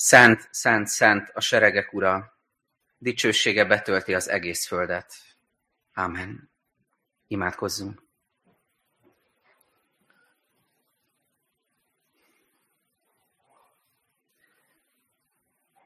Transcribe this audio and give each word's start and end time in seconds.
Szent, 0.00 0.48
szent, 0.50 0.86
szent 0.86 1.30
a 1.34 1.40
seregek 1.40 1.92
ura, 1.92 2.38
dicsősége 2.98 3.64
betölti 3.64 4.14
az 4.14 4.28
egész 4.28 4.66
földet. 4.66 5.14
Ámen. 5.92 6.50
Imádkozzunk. 7.26 8.02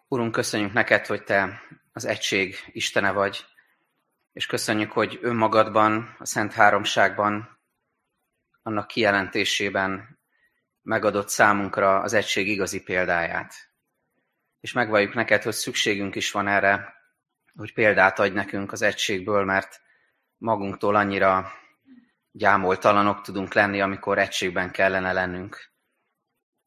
Urunk, 0.09 0.33
köszönjük 0.33 0.73
neked, 0.73 1.07
hogy 1.07 1.25
Te 1.25 1.63
az 1.93 2.05
egység 2.05 2.57
Istene 2.67 3.13
vagy, 3.13 3.47
és 4.33 4.47
köszönjük, 4.47 4.93
hogy 4.93 5.19
önmagadban, 5.23 6.17
a 6.19 6.27
Szent 6.27 6.53
Háromságban, 6.53 7.59
annak 8.63 8.87
kijelentésében 8.87 10.19
megadott 10.83 11.29
számunkra 11.29 12.01
az 12.01 12.13
egység 12.13 12.49
igazi 12.49 12.83
példáját 12.83 13.72
és 14.63 14.73
megvalljuk 14.73 15.15
neked, 15.15 15.43
hogy 15.43 15.53
szükségünk 15.53 16.15
is 16.15 16.31
van 16.31 16.49
erre, 16.49 16.95
hogy 17.57 17.73
példát 17.73 18.19
adj 18.19 18.35
nekünk 18.35 18.73
az 18.73 18.83
egységből, 18.83 19.45
mert 19.45 19.81
magunktól 20.37 20.97
annyira 20.97 21.53
gyámoltalanok 22.31 23.21
tudunk 23.21 23.53
lenni, 23.55 23.81
amikor 23.81 24.19
egységben 24.19 24.71
kellene 24.71 25.13
lennünk. 25.13 25.73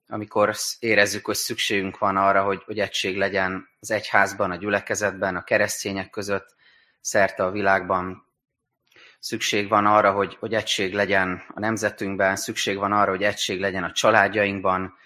Amikor 0.08 0.56
érezzük, 0.80 1.26
hogy 1.26 1.36
szükségünk 1.36 1.98
van 1.98 2.18
arra, 2.18 2.44
hogy, 2.44 2.64
hogy 2.64 2.80
egység 2.80 3.18
legyen 3.18 3.68
az 3.80 3.92
egyházban, 3.92 4.52
a 4.52 4.56
gyülekezetben, 4.56 5.36
a 5.36 5.44
keresztények 5.44 6.10
között, 6.10 6.56
szerte 7.02 7.44
a 7.44 7.52
világban. 7.52 8.28
Szükség 9.20 9.70
van 9.70 9.86
arra, 9.86 10.12
hogy, 10.12 10.36
hogy 10.40 10.54
egység 10.54 10.94
legyen 10.94 11.44
a 11.48 11.60
nemzetünkben, 11.60 12.36
szükség 12.36 12.78
van 12.78 12.92
arra, 12.92 13.10
hogy 13.10 13.24
egység 13.24 13.60
legyen 13.60 13.84
a 13.84 13.92
családjainkban, 13.92 14.98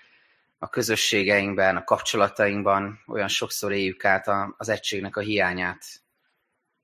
a 0.60 0.70
közösségeinkben, 0.70 1.76
a 1.76 1.84
kapcsolatainkban 1.84 3.04
olyan 3.08 3.28
sokszor 3.28 3.72
éljük 3.72 4.06
át 4.06 4.28
az 4.58 4.70
egységnek 4.70 5.16
a 5.16 5.22
hiányát, 5.22 5.86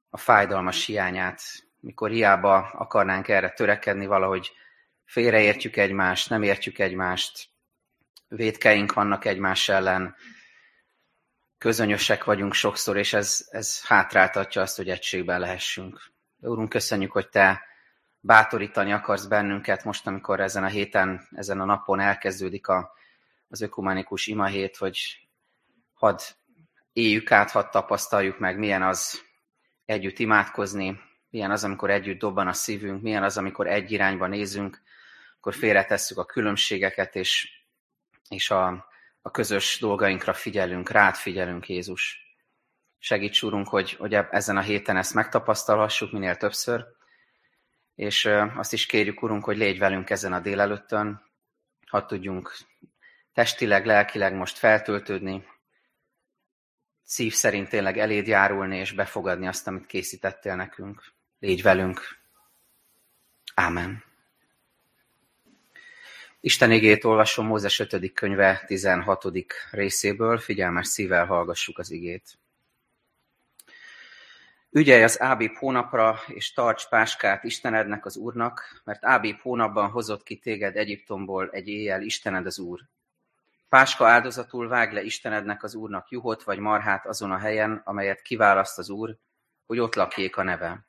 a 0.09 0.17
fájdalmas 0.17 0.85
hiányát, 0.85 1.41
mikor 1.79 2.09
hiába 2.09 2.57
akarnánk 2.57 3.27
erre 3.27 3.49
törekedni, 3.49 4.05
valahogy 4.05 4.51
félreértjük 5.05 5.75
egymást, 5.77 6.29
nem 6.29 6.43
értjük 6.43 6.79
egymást, 6.79 7.49
védkeink 8.27 8.93
vannak 8.93 9.25
egymás 9.25 9.69
ellen, 9.69 10.15
közönösek 11.57 12.23
vagyunk 12.23 12.53
sokszor, 12.53 12.97
és 12.97 13.13
ez, 13.13 13.47
ez 13.49 13.85
hátráltatja 13.85 14.61
azt, 14.61 14.75
hogy 14.75 14.89
egységben 14.89 15.39
lehessünk. 15.39 16.11
Úrunk, 16.39 16.69
köszönjük, 16.69 17.11
hogy 17.11 17.29
Te 17.29 17.63
bátorítani 18.19 18.91
akarsz 18.91 19.25
bennünket 19.25 19.83
most, 19.83 20.07
amikor 20.07 20.39
ezen 20.39 20.63
a 20.63 20.67
héten, 20.67 21.27
ezen 21.31 21.59
a 21.59 21.65
napon 21.65 21.99
elkezdődik 21.99 22.67
a 22.67 22.93
az 23.55 23.61
ökumenikus 23.61 24.27
imahét, 24.27 24.77
hogy 24.77 25.27
hadd 25.93 26.19
éljük 26.93 27.31
át, 27.31 27.51
hadd 27.51 27.71
tapasztaljuk 27.71 28.39
meg, 28.39 28.57
milyen 28.57 28.83
az 28.83 29.21
együtt 29.85 30.19
imádkozni, 30.19 30.99
milyen 31.29 31.51
az, 31.51 31.63
amikor 31.63 31.89
együtt 31.89 32.19
dobban 32.19 32.47
a 32.47 32.53
szívünk, 32.53 33.01
milyen 33.01 33.23
az, 33.23 33.37
amikor 33.37 33.67
egy 33.67 33.91
irányba 33.91 34.27
nézünk, 34.27 34.81
akkor 35.37 35.53
félretesszük 35.53 36.17
a 36.17 36.25
különbségeket, 36.25 37.15
és, 37.15 37.61
és 38.29 38.51
a, 38.51 38.87
a 39.21 39.31
közös 39.31 39.77
dolgainkra 39.79 40.33
figyelünk, 40.33 40.89
rád 40.89 41.15
figyelünk, 41.15 41.69
Jézus. 41.69 42.19
Segíts, 42.97 43.43
Úrunk, 43.43 43.67
hogy, 43.67 43.91
hogy 43.91 44.13
ezen 44.13 44.57
a 44.57 44.61
héten 44.61 44.97
ezt 44.97 45.13
megtapasztalhassuk 45.13 46.11
minél 46.11 46.35
többször, 46.35 46.85
és 47.95 48.29
azt 48.55 48.73
is 48.73 48.85
kérjük, 48.85 49.21
Urunk, 49.21 49.43
hogy 49.43 49.57
légy 49.57 49.79
velünk 49.79 50.09
ezen 50.09 50.33
a 50.33 50.39
délelőttön, 50.39 51.33
hadd 51.85 52.07
tudjunk 52.07 52.55
testileg, 53.35 53.85
lelkileg 53.85 54.33
most 54.33 54.57
feltöltődni, 54.57 55.47
szív 57.03 57.33
szerint 57.33 57.69
tényleg 57.69 57.97
eléd 57.97 58.27
járulni 58.27 58.77
és 58.77 58.91
befogadni 58.91 59.47
azt, 59.47 59.67
amit 59.67 59.85
készítettél 59.85 60.55
nekünk. 60.55 61.03
Légy 61.39 61.61
velünk. 61.61 62.01
Ámen. 63.55 64.03
Isten 66.39 66.71
igét 66.71 67.03
olvasom 67.03 67.45
Mózes 67.45 67.79
5. 67.79 68.13
könyve 68.13 68.63
16. 68.67 69.25
részéből, 69.71 70.37
figyelmes 70.37 70.87
szívvel 70.87 71.25
hallgassuk 71.25 71.79
az 71.79 71.91
igét. 71.91 72.37
Ügyelj 74.71 75.03
az 75.03 75.21
Ábib 75.21 75.55
hónapra, 75.55 76.19
és 76.27 76.53
tarts 76.53 76.87
páskát 76.89 77.43
Istenednek 77.43 78.05
az 78.05 78.17
Úrnak, 78.17 78.81
mert 78.83 79.05
Ábib 79.05 79.39
hónapban 79.39 79.89
hozott 79.89 80.23
ki 80.23 80.37
téged 80.37 80.75
Egyiptomból 80.75 81.49
egy 81.51 81.67
éjjel 81.67 82.01
Istened 82.01 82.45
az 82.45 82.59
Úr. 82.59 82.79
Páska 83.69 84.07
áldozatul 84.07 84.67
vág 84.67 84.93
le 84.93 85.01
Istenednek 85.01 85.63
az 85.63 85.75
Úrnak 85.75 86.09
juhot 86.09 86.43
vagy 86.43 86.59
marhát 86.59 87.05
azon 87.05 87.31
a 87.31 87.37
helyen, 87.37 87.81
amelyet 87.83 88.21
kiválaszt 88.21 88.77
az 88.77 88.89
Úr, 88.89 89.17
hogy 89.65 89.79
ott 89.79 89.95
lakjék 89.95 90.37
a 90.37 90.43
neve. 90.43 90.85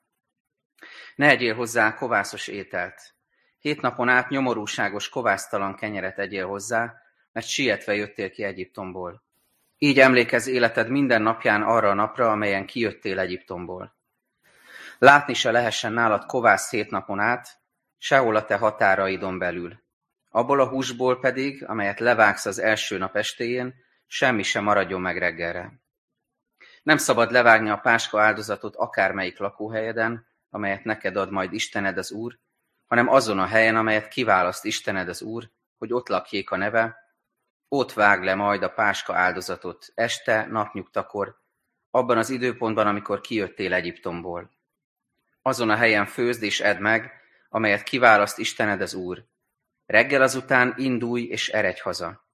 Ne 1.15 1.29
egyél 1.29 1.55
hozzá 1.55 1.95
kovászos 1.95 2.49
ételt. 2.49 3.15
Hét 3.59 3.81
napon 3.81 4.09
át 4.09 4.29
nyomorúságos 4.29 5.09
kovásztalan 5.09 5.75
kenyeret 5.75 6.19
egyél 6.19 6.47
hozzá, 6.47 6.95
mert 7.33 7.47
sietve 7.47 7.95
jöttél 7.95 8.31
ki 8.31 8.43
Egyiptomból. 8.43 9.23
Így 9.79 10.01
emlékez 10.01 10.47
életed 10.47 10.89
minden 10.89 11.23
napján 11.23 11.63
arra 11.63 11.91
a 11.91 11.95
napra, 11.95 12.31
amelyen 12.31 12.67
kijöttél 12.67 13.19
Egyiptomból. 13.19 13.95
Látni 14.99 15.35
se 15.35 15.51
lehessen 15.51 15.93
nálad 15.93 16.27
kovász 16.27 16.71
hét 16.71 16.91
napon 16.91 17.21
át, 17.21 17.49
sehol 17.99 18.37
a 18.37 18.45
te 18.45 18.57
határaidon 18.57 19.39
belül. 19.39 19.85
Abból 20.37 20.61
a 20.61 20.69
húsból 20.69 21.19
pedig, 21.21 21.65
amelyet 21.65 22.01
levágsz 22.01 22.47
az 22.47 22.59
első 22.59 22.99
nap 22.99 23.17
estéjén, 23.17 23.75
semmi 24.07 24.43
sem 24.43 24.65
maradjon 24.65 25.01
meg 25.01 25.19
reggelre. 25.19 25.81
Nem 26.83 26.97
szabad 26.97 27.31
levágni 27.31 27.71
a 27.71 27.77
páska 27.77 28.21
áldozatot 28.21 28.77
akármelyik 28.77 29.39
lakóhelyeden, 29.39 30.27
amelyet 30.51 30.85
neked 30.85 31.17
ad 31.17 31.31
majd 31.31 31.53
Istened 31.53 31.99
az 31.99 32.13
Úr, 32.13 32.39
hanem 32.87 33.09
azon 33.09 33.39
a 33.39 33.47
helyen, 33.47 33.77
amelyet 33.77 34.09
kiválaszt 34.09 34.65
Istened 34.65 35.09
az 35.09 35.23
Úr, 35.23 35.51
hogy 35.79 35.93
ott 35.93 36.09
lakjék 36.09 36.51
a 36.51 36.57
neve, 36.57 36.97
ott 37.69 37.93
vág 37.93 38.23
le 38.23 38.35
majd 38.35 38.63
a 38.63 38.73
páska 38.73 39.15
áldozatot 39.15 39.87
este, 39.95 40.47
napnyugtakor, 40.51 41.41
abban 41.91 42.19
az 42.19 42.31
időpontban, 42.31 42.87
amikor 42.87 43.21
kijöttél 43.21 43.75
Egyiptomból. 43.75 44.51
Azon 45.43 45.71
a 45.71 45.77
helyen 45.77 46.07
főzd 46.07 46.43
és 46.43 46.61
edd 46.61 46.81
meg, 46.81 47.13
amelyet 47.49 47.83
kiválaszt 47.83 48.39
Istened 48.39 48.81
az 48.81 48.95
Úr, 48.95 49.25
Reggel 49.87 50.23
azután 50.23 50.75
indulj 50.77 51.23
és 51.23 51.49
eredj 51.49 51.81
haza. 51.81 52.25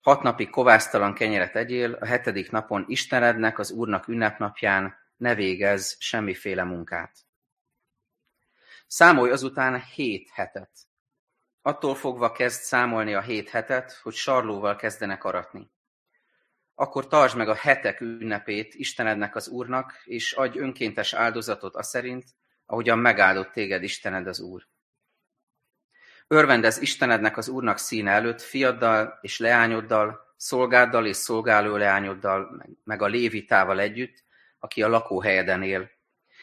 Hat 0.00 0.22
napig 0.22 0.50
kovásztalan 0.50 1.14
kenyeret 1.14 1.56
egyél, 1.56 1.92
a 1.92 2.06
hetedik 2.06 2.50
napon 2.50 2.84
Istenednek, 2.88 3.58
az 3.58 3.70
Úrnak 3.70 4.08
ünnepnapján 4.08 4.94
ne 5.16 5.34
végez 5.34 5.96
semmiféle 5.98 6.64
munkát. 6.64 7.16
Számolj 8.86 9.30
azután 9.30 9.82
hét 9.82 10.30
hetet. 10.32 10.70
Attól 11.62 11.94
fogva 11.94 12.32
kezd 12.32 12.60
számolni 12.60 13.14
a 13.14 13.20
hét 13.20 13.48
hetet, 13.48 13.92
hogy 13.92 14.14
sarlóval 14.14 14.76
kezdenek 14.76 15.24
aratni. 15.24 15.70
Akkor 16.74 17.08
tartsd 17.08 17.36
meg 17.36 17.48
a 17.48 17.54
hetek 17.54 18.00
ünnepét 18.00 18.74
Istenednek 18.74 19.36
az 19.36 19.48
Úrnak, 19.48 20.02
és 20.04 20.32
adj 20.32 20.58
önkéntes 20.58 21.12
áldozatot 21.12 21.74
a 21.74 21.82
szerint, 21.82 22.24
ahogyan 22.66 22.98
megáldott 22.98 23.52
téged 23.52 23.82
Istened 23.82 24.26
az 24.26 24.40
Úr. 24.40 24.66
Örvendez 26.28 26.78
Istenednek 26.78 27.36
az 27.36 27.48
Úrnak 27.48 27.78
színe 27.78 28.10
előtt, 28.10 28.40
fiaddal 28.40 29.18
és 29.20 29.38
leányoddal, 29.38 30.34
szolgáddal 30.36 31.06
és 31.06 31.16
szolgáló 31.16 31.76
leányoddal, 31.76 32.66
meg 32.84 33.02
a 33.02 33.06
lévitával 33.06 33.80
együtt, 33.80 34.24
aki 34.58 34.82
a 34.82 34.88
lakóhelyeden 34.88 35.62
él, 35.62 35.90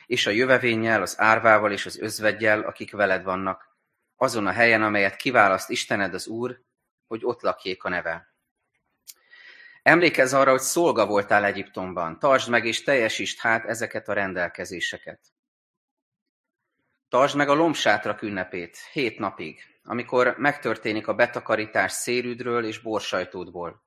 és 0.05 0.27
a 0.27 0.31
jövevénnyel, 0.31 1.01
az 1.01 1.19
árvával 1.19 1.71
és 1.71 1.85
az 1.85 1.99
özvegyel, 1.99 2.61
akik 2.61 2.91
veled 2.91 3.23
vannak, 3.23 3.77
azon 4.15 4.47
a 4.47 4.51
helyen, 4.51 4.83
amelyet 4.83 5.15
kiválaszt 5.15 5.69
Istened 5.69 6.13
az 6.13 6.27
Úr, 6.27 6.61
hogy 7.07 7.19
ott 7.23 7.41
lakjék 7.41 7.83
a 7.83 7.89
neve. 7.89 8.33
Emlékezz 9.81 10.33
arra, 10.33 10.51
hogy 10.51 10.59
szolga 10.59 11.05
voltál 11.05 11.45
Egyiptomban, 11.45 12.19
tartsd 12.19 12.49
meg 12.49 12.65
és 12.65 12.83
teljesítsd 12.83 13.39
hát 13.39 13.65
ezeket 13.65 14.07
a 14.07 14.13
rendelkezéseket. 14.13 15.19
Tartsd 17.09 17.35
meg 17.35 17.49
a 17.49 17.53
lombsátrak 17.53 18.21
ünnepét 18.21 18.77
hét 18.91 19.19
napig, 19.19 19.72
amikor 19.83 20.35
megtörténik 20.37 21.07
a 21.07 21.13
betakarítás 21.13 21.91
szérüdről 21.91 22.65
és 22.65 22.79
borsajtódból. 22.79 23.83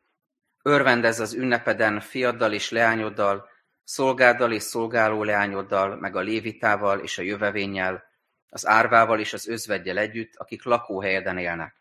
Örvendezz 0.62 1.20
az 1.20 1.32
ünnepeden 1.32 2.00
fiaddal 2.00 2.52
és 2.52 2.70
leányoddal, 2.70 3.48
szolgáddal 3.84 4.52
és 4.52 4.62
szolgáló 4.62 5.22
leányoddal, 5.22 5.96
meg 5.96 6.16
a 6.16 6.20
lévitával 6.20 6.98
és 6.98 7.18
a 7.18 7.22
jövevénnyel, 7.22 8.04
az 8.48 8.66
árvával 8.66 9.20
és 9.20 9.32
az 9.32 9.48
özvegyel 9.48 9.98
együtt, 9.98 10.36
akik 10.36 10.64
lakóhelyeden 10.64 11.38
élnek. 11.38 11.74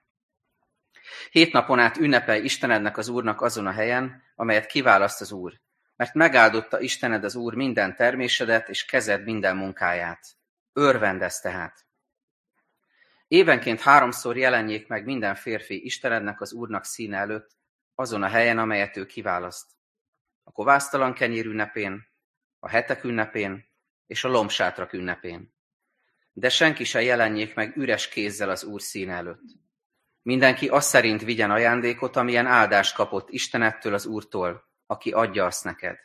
Hét 1.31 1.53
napon 1.53 1.79
át 1.79 1.97
ünnepelj 1.97 2.43
Istenednek 2.43 2.97
az 2.97 3.07
Úrnak 3.07 3.41
azon 3.41 3.67
a 3.67 3.71
helyen, 3.71 4.23
amelyet 4.35 4.65
kiválaszt 4.65 5.21
az 5.21 5.31
Úr, 5.31 5.53
mert 5.95 6.13
megáldotta 6.13 6.79
Istened 6.79 7.23
az 7.23 7.35
Úr 7.35 7.53
minden 7.53 7.95
termésedet 7.95 8.69
és 8.69 8.85
kezed 8.85 9.23
minden 9.23 9.57
munkáját. 9.57 10.25
Örvendez 10.73 11.39
tehát! 11.39 11.85
Évenként 13.27 13.79
háromszor 13.79 14.37
jelenjék 14.37 14.87
meg 14.87 15.05
minden 15.05 15.35
férfi 15.35 15.85
Istenednek 15.85 16.41
az 16.41 16.53
Úrnak 16.53 16.85
színe 16.85 17.17
előtt, 17.17 17.57
azon 17.95 18.23
a 18.23 18.27
helyen, 18.27 18.57
amelyet 18.57 18.97
ő 18.97 19.05
kiválaszt. 19.05 19.71
A 20.43 20.51
kovásztalan 20.51 21.13
kenyér 21.13 21.45
ünnepén, 21.45 22.07
a 22.59 22.69
hetek 22.69 23.03
ünnepén 23.03 23.65
és 24.05 24.23
a 24.23 24.27
lombsátrak 24.27 24.93
ünnepén. 24.93 25.53
De 26.31 26.49
senki 26.49 26.83
se 26.83 27.01
jelenjék 27.01 27.55
meg 27.55 27.77
üres 27.77 28.07
kézzel 28.07 28.49
az 28.49 28.63
Úr 28.63 28.81
szín 28.81 29.09
előtt. 29.09 29.43
Mindenki 30.21 30.67
azt 30.67 30.89
szerint 30.89 31.21
vigyen 31.21 31.51
ajándékot, 31.51 32.15
amilyen 32.15 32.45
áldást 32.45 32.95
kapott 32.95 33.29
Istenettől 33.29 33.93
az 33.93 34.05
Úrtól, 34.05 34.69
aki 34.85 35.11
adja 35.11 35.45
azt 35.45 35.63
neked. 35.63 35.97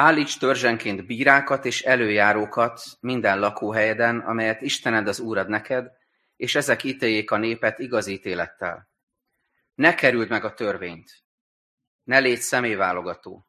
Állíts 0.00 0.38
törzsenként 0.38 1.06
bírákat 1.06 1.64
és 1.64 1.82
előjárókat 1.82 2.82
minden 3.00 3.38
lakóhelyeden, 3.38 4.18
amelyet 4.18 4.60
Istened 4.60 5.08
az 5.08 5.20
Úrad 5.20 5.48
neked, 5.48 5.92
és 6.36 6.54
ezek 6.54 6.84
ítéljék 6.84 7.30
a 7.30 7.36
népet 7.36 7.78
igaz 7.78 8.06
ítélettel. 8.06 8.90
Ne 9.74 9.94
kerüld 9.94 10.28
meg 10.28 10.44
a 10.44 10.54
törvényt, 10.54 11.24
ne 12.02 12.18
légy 12.18 12.40
személyválogató, 12.40 13.46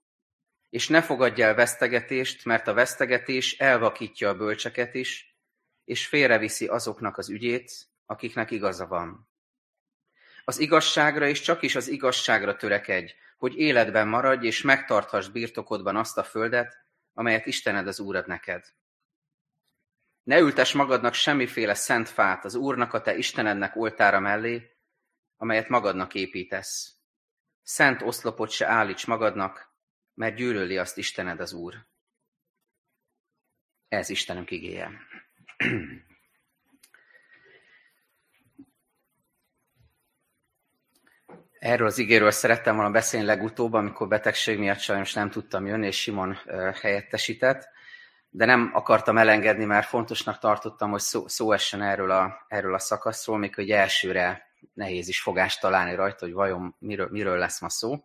és 0.69 0.87
ne 0.87 1.01
fogadj 1.01 1.41
el 1.41 1.55
vesztegetést, 1.55 2.45
mert 2.45 2.67
a 2.67 2.73
vesztegetés 2.73 3.57
elvakítja 3.57 4.29
a 4.29 4.35
bölcseket 4.35 4.93
is, 4.93 5.37
és 5.85 6.07
félreviszi 6.07 6.67
azoknak 6.67 7.17
az 7.17 7.29
ügyét, 7.29 7.71
akiknek 8.05 8.51
igaza 8.51 8.87
van. 8.87 9.29
Az 10.45 10.59
igazságra 10.59 11.27
és 11.27 11.41
csak 11.41 11.61
is 11.61 11.75
az 11.75 11.87
igazságra 11.87 12.55
törekedj, 12.55 13.13
hogy 13.41 13.57
életben 13.57 14.07
maradj 14.07 14.45
és 14.45 14.61
megtarthass 14.61 15.27
birtokodban 15.27 15.95
azt 15.95 16.17
a 16.17 16.23
földet, 16.23 16.85
amelyet 17.13 17.45
Istened 17.45 17.87
az 17.87 17.99
Úrad 17.99 18.27
neked. 18.27 18.65
Ne 20.23 20.39
ültes 20.39 20.73
magadnak 20.73 21.13
semmiféle 21.13 21.73
szent 21.73 22.09
fát 22.09 22.45
az 22.45 22.55
Úrnak 22.55 22.93
a 22.93 23.01
te 23.01 23.15
Istenednek 23.17 23.75
oltára 23.75 24.19
mellé, 24.19 24.77
amelyet 25.37 25.69
magadnak 25.69 26.13
építesz. 26.13 26.95
Szent 27.61 28.01
oszlopot 28.01 28.49
se 28.49 28.67
állíts 28.67 29.07
magadnak, 29.07 29.75
mert 30.13 30.35
gyűlöli 30.35 30.77
azt 30.77 30.97
Istened 30.97 31.39
az 31.39 31.53
Úr. 31.53 31.87
Ez 33.87 34.09
Istenünk 34.09 34.51
igéje. 34.51 34.91
Erről 41.61 41.87
az 41.87 41.97
igéről 41.97 42.31
szerettem 42.31 42.75
volna 42.75 42.91
beszélni 42.91 43.25
legutóbb, 43.25 43.73
amikor 43.73 44.07
betegség 44.07 44.59
miatt 44.59 44.79
sajnos 44.79 45.13
nem 45.13 45.29
tudtam 45.29 45.65
jönni, 45.65 45.87
és 45.87 46.01
Simon 46.01 46.37
helyettesített, 46.81 47.69
de 48.29 48.45
nem 48.45 48.71
akartam 48.73 49.17
elengedni, 49.17 49.65
mert 49.65 49.87
fontosnak 49.87 50.39
tartottam, 50.39 50.91
hogy 50.91 50.99
szó, 50.99 51.27
szó 51.27 51.51
essen 51.51 51.81
erről 51.81 52.11
a, 52.11 52.45
erről 52.47 52.73
a 52.73 52.79
szakaszról, 52.79 53.37
még 53.37 53.55
hogy 53.55 53.69
elsőre 53.69 54.47
nehéz 54.73 55.07
is 55.07 55.21
fogást 55.21 55.61
találni 55.61 55.95
rajta, 55.95 56.25
hogy 56.25 56.33
vajon 56.33 56.75
miről, 56.79 57.07
miről 57.11 57.37
lesz 57.37 57.61
ma 57.61 57.69
szó. 57.69 58.03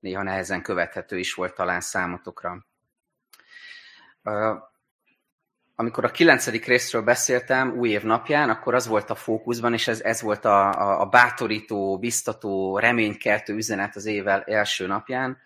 Néha 0.00 0.22
nehezen 0.22 0.62
követhető 0.62 1.18
is 1.18 1.34
volt 1.34 1.54
talán 1.54 1.80
számotokra 1.80 2.66
amikor 5.74 6.04
a 6.04 6.10
kilencedik 6.10 6.64
részről 6.64 7.02
beszéltem 7.02 7.78
új 7.78 7.88
év 7.88 8.02
napján, 8.02 8.50
akkor 8.50 8.74
az 8.74 8.86
volt 8.86 9.10
a 9.10 9.14
fókuszban, 9.14 9.72
és 9.72 9.88
ez, 9.88 10.00
ez 10.00 10.20
volt 10.22 10.44
a, 10.44 10.72
a, 10.72 11.00
a 11.00 11.06
bátorító, 11.06 11.98
biztató, 11.98 12.78
reménykeltő 12.78 13.54
üzenet 13.54 13.96
az 13.96 14.04
év 14.04 14.26
első 14.44 14.86
napján, 14.86 15.38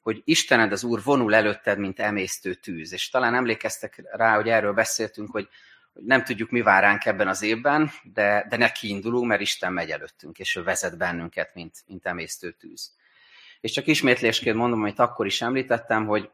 hogy 0.00 0.22
Istened 0.24 0.72
az 0.72 0.84
Úr 0.84 1.02
vonul 1.02 1.34
előtted, 1.34 1.78
mint 1.78 2.00
emésztő 2.00 2.54
tűz. 2.54 2.92
És 2.92 3.08
talán 3.08 3.34
emlékeztek 3.34 4.02
rá, 4.10 4.34
hogy 4.34 4.48
erről 4.48 4.72
beszéltünk, 4.72 5.30
hogy, 5.30 5.48
hogy 5.92 6.02
nem 6.04 6.24
tudjuk, 6.24 6.50
mi 6.50 6.60
vár 6.60 6.82
ránk 6.82 7.04
ebben 7.04 7.28
az 7.28 7.42
évben, 7.42 7.90
de, 8.02 8.46
de 8.48 8.56
neki 8.56 8.88
indulunk, 8.88 9.26
mert 9.26 9.40
Isten 9.40 9.72
megy 9.72 9.90
előttünk, 9.90 10.38
és 10.38 10.56
ő 10.56 10.62
vezet 10.62 10.98
bennünket, 10.98 11.54
mint, 11.54 11.74
mint 11.86 12.06
emésztő 12.06 12.50
tűz. 12.50 12.94
És 13.60 13.72
csak 13.72 13.86
ismétlésként 13.86 14.56
mondom, 14.56 14.80
amit 14.80 14.98
akkor 14.98 15.26
is 15.26 15.42
említettem, 15.42 16.06
hogy, 16.06 16.30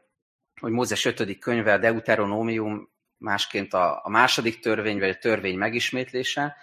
hogy 0.59 0.71
Mózes 0.71 1.05
5. 1.05 1.39
könyve, 1.39 1.73
a 1.73 1.77
Deuteronomium 1.77 2.89
másként 3.19 3.73
a, 3.73 3.99
a 4.03 4.09
második 4.09 4.59
törvény, 4.59 4.99
vagy 4.99 5.09
a 5.09 5.17
törvény 5.17 5.57
megismétlése, 5.57 6.55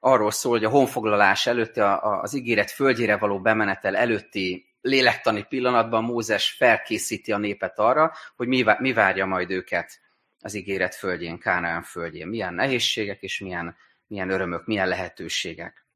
arról 0.00 0.30
szól, 0.30 0.52
hogy 0.52 0.64
a 0.64 0.68
honfoglalás 0.68 1.46
előtti, 1.46 1.80
a, 1.80 2.04
a, 2.04 2.20
az 2.20 2.34
ígéret 2.34 2.70
földjére 2.70 3.16
való 3.16 3.40
bemenetel 3.40 3.96
előtti 3.96 4.66
lélektani 4.80 5.42
pillanatban 5.42 6.04
Mózes 6.04 6.50
felkészíti 6.50 7.32
a 7.32 7.38
népet 7.38 7.78
arra, 7.78 8.12
hogy 8.36 8.48
mi, 8.48 8.64
mi 8.78 8.92
várja 8.92 9.26
majd 9.26 9.50
őket 9.50 10.00
az 10.40 10.54
ígéret 10.54 10.94
földjén, 10.94 11.38
Kánaán 11.38 11.82
földjén. 11.82 12.28
Milyen 12.28 12.54
nehézségek 12.54 13.22
és 13.22 13.40
milyen, 13.40 13.76
milyen 14.06 14.30
örömök, 14.30 14.66
milyen 14.66 14.88
lehetőségek. 14.88 15.86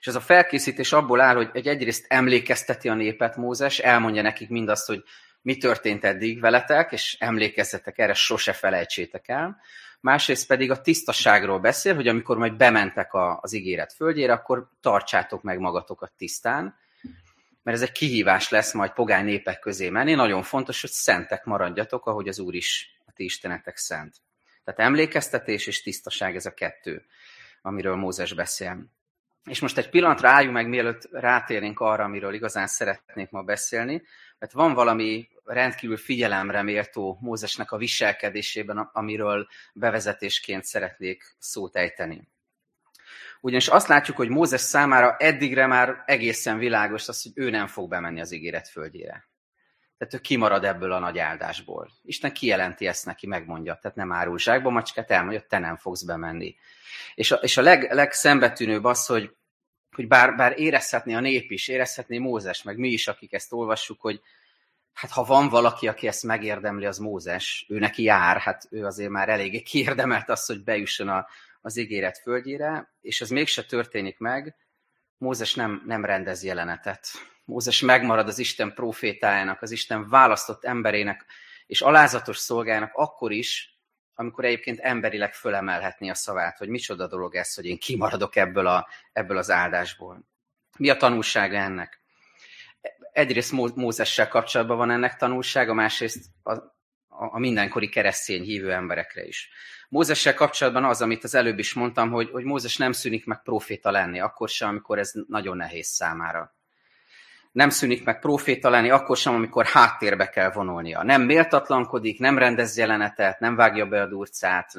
És 0.00 0.06
ez 0.06 0.14
a 0.14 0.20
felkészítés 0.20 0.92
abból 0.92 1.20
áll, 1.20 1.34
hogy 1.34 1.50
egy 1.52 1.68
egyrészt 1.68 2.06
emlékezteti 2.08 2.88
a 2.88 2.94
népet 2.94 3.36
Mózes, 3.36 3.78
elmondja 3.78 4.22
nekik 4.22 4.48
mindazt, 4.48 4.86
hogy 4.86 5.04
mi 5.42 5.56
történt 5.56 6.04
eddig 6.04 6.40
veletek, 6.40 6.92
és 6.92 7.16
emlékezzetek 7.20 7.98
erre, 7.98 8.14
sose 8.14 8.52
felejtsétek 8.52 9.28
el. 9.28 9.60
Másrészt 10.00 10.46
pedig 10.46 10.70
a 10.70 10.80
tisztaságról 10.80 11.58
beszél, 11.58 11.94
hogy 11.94 12.08
amikor 12.08 12.36
majd 12.36 12.56
bementek 12.56 13.12
a, 13.12 13.38
az 13.42 13.52
ígéret 13.52 13.92
földjére, 13.92 14.32
akkor 14.32 14.68
tartsátok 14.80 15.42
meg 15.42 15.58
magatokat 15.58 16.12
tisztán, 16.16 16.76
mert 17.62 17.76
ez 17.76 17.82
egy 17.82 17.92
kihívás 17.92 18.48
lesz 18.48 18.72
majd 18.72 18.92
pogány 18.92 19.24
népek 19.24 19.58
közé 19.58 19.88
menni. 19.88 20.14
Nagyon 20.14 20.42
fontos, 20.42 20.80
hogy 20.80 20.90
szentek 20.90 21.44
maradjatok, 21.44 22.06
ahogy 22.06 22.28
az 22.28 22.38
Úr 22.38 22.54
is, 22.54 22.98
a 23.06 23.12
ti 23.12 23.24
istenetek 23.24 23.76
szent. 23.76 24.16
Tehát 24.64 24.80
emlékeztetés 24.80 25.66
és 25.66 25.82
tisztaság 25.82 26.36
ez 26.36 26.46
a 26.46 26.54
kettő, 26.54 27.04
amiről 27.62 27.96
Mózes 27.96 28.34
beszél. 28.34 28.84
És 29.44 29.60
most 29.60 29.78
egy 29.78 29.88
pillanatra 29.90 30.28
álljunk 30.28 30.54
meg, 30.54 30.68
mielőtt 30.68 31.08
rátérnénk 31.12 31.80
arra, 31.80 32.04
amiről 32.04 32.34
igazán 32.34 32.66
szeretnék 32.66 33.30
ma 33.30 33.42
beszélni, 33.42 34.02
mert 34.42 34.54
van 34.54 34.74
valami 34.74 35.28
rendkívül 35.44 35.96
figyelemre 35.96 36.62
méltó 36.62 37.18
Mózesnek 37.20 37.72
a 37.72 37.76
viselkedésében, 37.76 38.78
amiről 38.78 39.46
bevezetésként 39.72 40.64
szeretnék 40.64 41.34
szót 41.38 41.76
ejteni. 41.76 42.28
Ugyanis 43.40 43.68
azt 43.68 43.88
látjuk, 43.88 44.16
hogy 44.16 44.28
Mózes 44.28 44.60
számára 44.60 45.16
eddigre 45.18 45.66
már 45.66 46.02
egészen 46.06 46.58
világos 46.58 47.08
az, 47.08 47.22
hogy 47.22 47.32
ő 47.34 47.50
nem 47.50 47.66
fog 47.66 47.88
bemenni 47.88 48.20
az 48.20 48.32
ígéret 48.32 48.68
földjére. 48.68 49.28
Tehát 49.98 50.14
ő 50.14 50.18
kimarad 50.18 50.64
ebből 50.64 50.92
a 50.92 50.98
nagy 50.98 51.18
áldásból. 51.18 51.90
Isten 52.02 52.32
kijelenti 52.32 52.86
ezt 52.86 53.06
neki, 53.06 53.26
megmondja. 53.26 53.78
Tehát 53.80 53.96
nem 53.96 54.12
árul 54.12 54.38
zsákba 54.38 54.70
macskát, 54.70 55.10
elmondja, 55.10 55.40
te 55.48 55.58
nem 55.58 55.76
fogsz 55.76 56.02
bemenni. 56.02 56.56
És 57.14 57.30
a, 57.30 57.36
és 57.36 57.56
a 57.56 57.62
leg, 57.62 57.92
legszembetűnőbb 57.92 58.84
az, 58.84 59.06
hogy, 59.06 59.36
hogy 59.94 60.08
bár, 60.08 60.36
bár 60.36 60.58
érezhetné 60.58 61.14
a 61.14 61.20
nép 61.20 61.50
is, 61.50 61.68
érezhetné 61.68 62.18
Mózes, 62.18 62.62
meg 62.62 62.76
mi 62.76 62.88
is, 62.88 63.08
akik 63.08 63.32
ezt 63.32 63.52
olvassuk, 63.52 64.00
hogy 64.00 64.20
hát 64.92 65.10
ha 65.10 65.24
van 65.24 65.48
valaki, 65.48 65.88
aki 65.88 66.06
ezt 66.06 66.22
megérdemli, 66.22 66.86
az 66.86 66.98
Mózes, 66.98 67.66
ő 67.68 67.78
neki 67.78 68.02
jár, 68.02 68.36
hát 68.36 68.66
ő 68.70 68.84
azért 68.84 69.10
már 69.10 69.28
eléggé 69.28 69.60
kiérdemelt 69.62 70.28
azt, 70.28 70.46
hogy 70.46 70.64
bejusson 70.64 71.08
a, 71.08 71.26
az 71.60 71.76
ígéret 71.76 72.18
földjére, 72.18 72.92
és 73.00 73.20
ez 73.20 73.30
mégse 73.30 73.64
történik 73.64 74.18
meg, 74.18 74.56
Mózes 75.18 75.54
nem, 75.54 75.82
nem 75.86 76.04
rendez 76.04 76.44
jelenetet. 76.44 77.06
Mózes 77.44 77.80
megmarad 77.80 78.28
az 78.28 78.38
Isten 78.38 78.74
profétájának, 78.74 79.62
az 79.62 79.70
Isten 79.70 80.08
választott 80.08 80.64
emberének 80.64 81.26
és 81.66 81.80
alázatos 81.80 82.38
szolgájának 82.38 82.94
akkor 82.94 83.32
is, 83.32 83.71
amikor 84.14 84.44
egyébként 84.44 84.78
emberileg 84.78 85.34
fölemelhetné 85.34 86.08
a 86.08 86.14
szavát, 86.14 86.58
hogy 86.58 86.68
micsoda 86.68 87.06
dolog 87.06 87.34
ez, 87.34 87.54
hogy 87.54 87.66
én 87.66 87.78
kimaradok 87.78 88.36
ebből, 88.36 88.66
a, 88.66 88.88
ebből 89.12 89.36
az 89.36 89.50
áldásból. 89.50 90.28
Mi 90.78 90.88
a 90.88 90.96
tanulsága 90.96 91.56
ennek? 91.56 92.00
Egyrészt 93.12 93.52
Mózessel 93.74 94.28
kapcsolatban 94.28 94.76
van 94.76 94.90
ennek 94.90 95.16
tanulsága, 95.16 95.74
másrészt 95.74 96.24
a, 96.42 96.52
a 97.08 97.38
mindenkori 97.38 97.88
keresztény 97.88 98.42
hívő 98.42 98.72
emberekre 98.72 99.24
is. 99.24 99.50
Mózessel 99.88 100.34
kapcsolatban 100.34 100.84
az, 100.84 101.02
amit 101.02 101.24
az 101.24 101.34
előbb 101.34 101.58
is 101.58 101.74
mondtam, 101.74 102.10
hogy, 102.10 102.30
hogy 102.30 102.44
Mózes 102.44 102.76
nem 102.76 102.92
szűnik 102.92 103.26
meg 103.26 103.42
proféta 103.42 103.90
lenni, 103.90 104.20
akkor 104.20 104.48
sem, 104.48 104.68
amikor 104.68 104.98
ez 104.98 105.12
nagyon 105.28 105.56
nehéz 105.56 105.86
számára 105.86 106.54
nem 107.52 107.70
szűnik 107.70 108.04
meg 108.04 108.18
proféta 108.18 108.70
lenni, 108.70 108.90
akkor 108.90 109.16
sem, 109.16 109.34
amikor 109.34 109.66
háttérbe 109.66 110.28
kell 110.28 110.50
vonulnia. 110.50 111.02
Nem 111.02 111.22
méltatlankodik, 111.22 112.18
nem 112.18 112.38
rendez 112.38 112.76
jelenetet, 112.76 113.40
nem 113.40 113.56
vágja 113.56 113.86
be 113.86 114.02
a 114.02 114.06
durcát, 114.06 114.72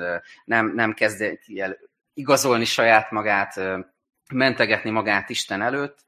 nem, 0.46 0.74
nem 0.76 0.94
kezd 0.94 1.40
el 1.56 1.78
igazolni 2.14 2.66
saját 2.66 3.12
magát, 3.12 3.62
mentegetni 4.34 4.90
magát 4.90 5.30
Isten 5.30 5.62
előtt, 5.62 6.00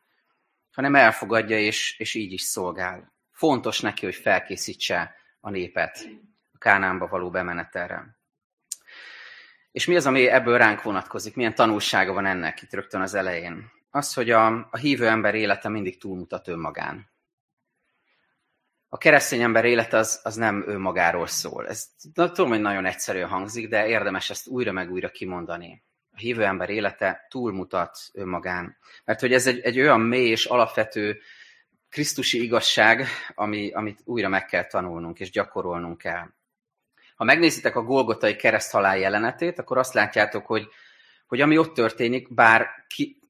hanem 0.72 0.96
elfogadja 0.96 1.60
és, 1.60 2.00
és 2.00 2.14
így 2.14 2.32
is 2.32 2.42
szolgál. 2.42 3.14
Fontos 3.32 3.80
neki, 3.80 4.06
hogy 4.06 4.16
felkészítse 4.16 5.16
a 5.40 5.50
népet 5.50 6.08
a 6.54 6.58
Kánánba 6.58 7.08
való 7.08 7.30
bemenetelre. 7.30 8.18
És 9.72 9.86
mi 9.86 9.96
az, 9.96 10.06
ami 10.06 10.28
ebből 10.28 10.58
ránk 10.58 10.82
vonatkozik? 10.82 11.36
Milyen 11.36 11.56
tanulsága 11.56 12.14
van 12.14 12.26
ennek 12.26 12.62
itt 12.62 12.74
rögtön 12.74 13.02
az 13.02 13.14
elején? 13.14 13.72
Az, 13.96 14.14
hogy 14.14 14.32
a, 14.32 14.46
a 14.72 14.78
hívő 14.78 15.08
ember 15.08 15.36
élete 15.36 15.70
mindig 15.70 15.98
túlmutat 15.98 16.48
önmagán. 16.48 17.10
A 18.90 18.98
keresztény 18.98 19.42
ember 19.42 19.66
élete 19.66 19.98
az, 19.98 20.20
az 20.24 20.36
nem 20.36 20.64
önmagáról 20.68 21.28
szól. 21.28 21.68
Ez 21.68 21.88
tudom, 22.14 22.50
hogy 22.50 22.62
nagyon 22.62 22.86
egyszerűen 22.86 23.28
hangzik, 23.28 23.70
de 23.70 23.88
érdemes 23.88 24.30
ezt 24.30 24.48
újra 24.48 24.72
meg 24.72 24.92
újra 24.92 25.10
kimondani. 25.10 25.84
a 26.12 26.18
hívő 26.18 26.44
ember 26.44 26.70
élete 26.70 27.26
túlmutat 27.30 27.98
önmagán. 28.14 28.78
Mert 29.06 29.20
hogy 29.20 29.34
ez 29.34 29.48
egy, 29.48 29.60
egy 29.60 29.80
olyan 29.80 30.02
mély 30.02 30.30
és 30.30 30.46
alapvető 30.46 31.20
krisztusi 31.90 32.44
igazság, 32.44 33.08
ami, 33.36 33.72
amit 33.72 34.02
újra 34.04 34.30
meg 34.30 34.46
kell 34.46 34.66
tanulnunk 34.66 35.20
és 35.20 35.30
gyakorolnunk 35.30 35.98
kell. 35.98 36.28
Ha 37.16 37.24
megnézitek 37.24 37.76
a 37.76 37.84
Golgotai 37.84 38.36
kereszthalál 38.36 38.98
jelenetét, 38.98 39.60
akkor 39.60 39.78
azt 39.78 39.94
látjátok, 39.94 40.46
hogy, 40.46 40.68
hogy 41.28 41.42
ami 41.42 41.58
ott 41.58 41.74
történik, 41.74 42.34
bár 42.34 42.68
ki, 42.88 43.24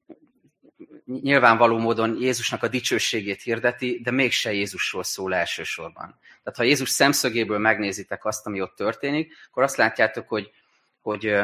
nyilvánvaló 1.06 1.78
módon 1.78 2.16
Jézusnak 2.20 2.62
a 2.62 2.68
dicsőségét 2.68 3.42
hirdeti, 3.42 4.00
de 4.02 4.10
mégse 4.10 4.52
Jézusról 4.52 5.02
szól 5.02 5.34
elsősorban. 5.34 6.18
Tehát 6.42 6.58
ha 6.58 6.62
Jézus 6.62 6.90
szemszögéből 6.90 7.58
megnézitek 7.58 8.24
azt, 8.24 8.46
ami 8.46 8.60
ott 8.60 8.76
történik, 8.76 9.32
akkor 9.48 9.62
azt 9.62 9.76
látjátok, 9.76 10.28
hogy, 10.28 10.50
hogy, 11.00 11.34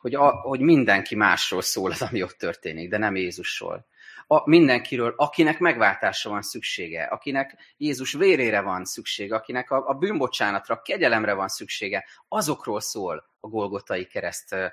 hogy, 0.00 0.14
a, 0.14 0.30
hogy 0.30 0.60
mindenki 0.60 1.14
másról 1.14 1.62
szól 1.62 1.90
az, 1.90 2.02
ami 2.02 2.22
ott 2.22 2.36
történik, 2.36 2.88
de 2.88 2.98
nem 2.98 3.16
Jézusról. 3.16 3.86
A, 4.26 4.48
mindenkiről, 4.50 5.14
akinek 5.16 5.58
megváltásra 5.58 6.30
van 6.30 6.42
szüksége, 6.42 7.04
akinek 7.04 7.74
Jézus 7.76 8.12
vérére 8.12 8.60
van 8.60 8.84
szüksége, 8.84 9.34
akinek 9.34 9.70
a, 9.70 9.88
a 9.88 9.94
bűnbocsánatra, 9.94 10.74
a 10.74 10.82
kegyelemre 10.82 11.32
van 11.32 11.48
szüksége, 11.48 12.04
azokról 12.28 12.80
szól 12.80 13.24
a 13.40 13.48
Golgotai 13.48 14.06
kereszt 14.06 14.52
e, 14.52 14.72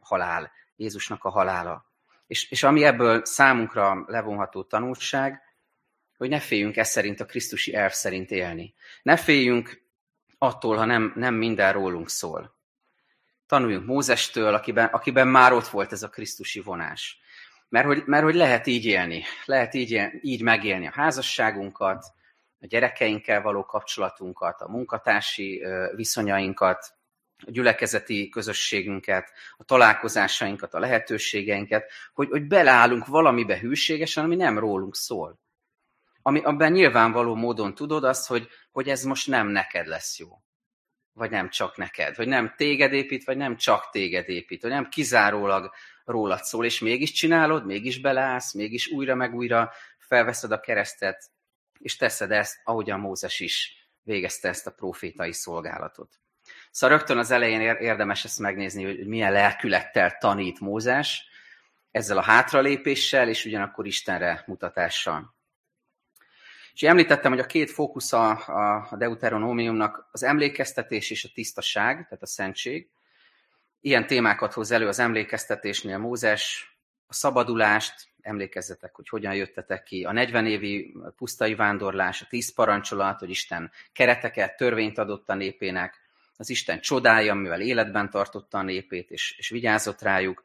halál, 0.00 0.52
Jézusnak 0.76 1.24
a 1.24 1.30
halála. 1.30 1.93
És, 2.26 2.50
és 2.50 2.62
ami 2.62 2.84
ebből 2.84 3.24
számunkra 3.24 4.04
levonható 4.06 4.62
tanulság, 4.62 5.42
hogy 6.16 6.28
ne 6.28 6.40
féljünk 6.40 6.76
ez 6.76 6.88
szerint 6.88 7.20
a 7.20 7.24
Krisztusi 7.24 7.74
elv 7.74 7.90
szerint 7.90 8.30
élni. 8.30 8.74
Ne 9.02 9.16
féljünk 9.16 9.82
attól, 10.38 10.76
ha 10.76 10.84
nem, 10.84 11.12
nem 11.16 11.34
minden 11.34 11.72
rólunk 11.72 12.08
szól. 12.08 12.56
Tanuljunk 13.46 13.86
Mózestől, 13.86 14.54
akiben, 14.54 14.86
akiben 14.86 15.28
már 15.28 15.52
ott 15.52 15.68
volt 15.68 15.92
ez 15.92 16.02
a 16.02 16.08
Krisztusi 16.08 16.60
vonás. 16.60 17.18
Mert 17.68 17.86
hogy, 17.86 18.02
mert 18.06 18.24
hogy 18.24 18.34
lehet 18.34 18.66
így 18.66 18.84
élni, 18.84 19.22
lehet 19.44 19.74
így, 19.74 20.00
így 20.20 20.42
megélni 20.42 20.86
a 20.86 20.92
házasságunkat, 20.94 22.04
a 22.60 22.66
gyerekeinkkel 22.66 23.42
való 23.42 23.64
kapcsolatunkat, 23.64 24.60
a 24.60 24.68
munkatársi 24.68 25.64
viszonyainkat, 25.94 26.94
a 27.46 27.50
gyülekezeti 27.50 28.28
közösségünket, 28.28 29.32
a 29.56 29.64
találkozásainkat, 29.64 30.74
a 30.74 30.78
lehetőségeinket, 30.78 31.90
hogy, 32.12 32.28
hogy 32.28 32.46
beleállunk 32.46 33.06
valamibe 33.06 33.58
hűségesen, 33.58 34.24
ami 34.24 34.36
nem 34.36 34.58
rólunk 34.58 34.96
szól. 34.96 35.38
Ami, 36.22 36.40
abban 36.40 36.72
nyilvánvaló 36.72 37.34
módon 37.34 37.74
tudod 37.74 38.04
azt, 38.04 38.26
hogy, 38.26 38.48
hogy 38.72 38.88
ez 38.88 39.02
most 39.02 39.26
nem 39.26 39.48
neked 39.48 39.86
lesz 39.86 40.18
jó. 40.18 40.28
Vagy 41.12 41.30
nem 41.30 41.50
csak 41.50 41.76
neked. 41.76 42.16
Vagy 42.16 42.28
nem 42.28 42.54
téged 42.56 42.92
épít, 42.92 43.24
vagy 43.24 43.36
nem 43.36 43.56
csak 43.56 43.90
téged 43.90 44.28
épít. 44.28 44.62
Vagy 44.62 44.70
nem 44.70 44.88
kizárólag 44.88 45.72
rólad 46.04 46.42
szól, 46.42 46.64
és 46.64 46.78
mégis 46.78 47.12
csinálod, 47.12 47.66
mégis 47.66 48.00
beleállsz, 48.00 48.54
mégis 48.54 48.88
újra 48.88 49.14
meg 49.14 49.34
újra 49.34 49.72
felveszed 49.98 50.50
a 50.50 50.60
keresztet, 50.60 51.30
és 51.78 51.96
teszed 51.96 52.30
ezt, 52.30 52.60
ahogyan 52.64 53.00
Mózes 53.00 53.40
is 53.40 53.88
végezte 54.02 54.48
ezt 54.48 54.66
a 54.66 54.70
profétai 54.70 55.32
szolgálatot. 55.32 56.18
Szóval 56.74 56.96
rögtön 56.96 57.18
az 57.18 57.30
elején 57.30 57.60
érdemes 57.60 58.24
ezt 58.24 58.38
megnézni, 58.38 58.84
hogy 58.84 59.06
milyen 59.06 59.32
lelkülettel 59.32 60.16
tanít 60.18 60.60
Mózes, 60.60 61.28
ezzel 61.90 62.18
a 62.18 62.22
hátralépéssel, 62.22 63.28
és 63.28 63.44
ugyanakkor 63.44 63.86
Istenre 63.86 64.44
mutatással. 64.46 65.34
És 66.72 66.82
említettem, 66.82 67.30
hogy 67.30 67.40
a 67.40 67.46
két 67.46 67.70
fókusz 67.70 68.12
a, 68.12 68.88
deuteronómiumnak 68.98 70.08
az 70.12 70.22
emlékeztetés 70.22 71.10
és 71.10 71.24
a 71.24 71.32
tisztaság, 71.34 71.94
tehát 71.94 72.22
a 72.22 72.26
szentség. 72.26 72.88
Ilyen 73.80 74.06
témákat 74.06 74.52
hoz 74.52 74.70
elő 74.70 74.88
az 74.88 74.98
emlékeztetésnél 74.98 75.98
Mózes, 75.98 76.74
a 77.06 77.14
szabadulást, 77.14 78.08
emlékezzetek, 78.20 78.94
hogy 78.94 79.08
hogyan 79.08 79.34
jöttetek 79.34 79.82
ki, 79.82 80.04
a 80.04 80.12
40 80.12 80.46
évi 80.46 80.94
pusztai 81.16 81.54
vándorlás, 81.54 82.22
a 82.22 82.26
tíz 82.28 82.54
parancsolat, 82.54 83.18
hogy 83.18 83.30
Isten 83.30 83.70
kereteket, 83.92 84.56
törvényt 84.56 84.98
adott 84.98 85.28
a 85.28 85.34
népének, 85.34 86.03
az 86.36 86.50
Isten 86.50 86.80
csodája, 86.80 87.34
mivel 87.34 87.60
életben 87.60 88.10
tartotta 88.10 88.58
a 88.58 88.62
népét, 88.62 89.10
és, 89.10 89.34
és 89.38 89.48
vigyázott 89.48 90.02
rájuk, 90.02 90.42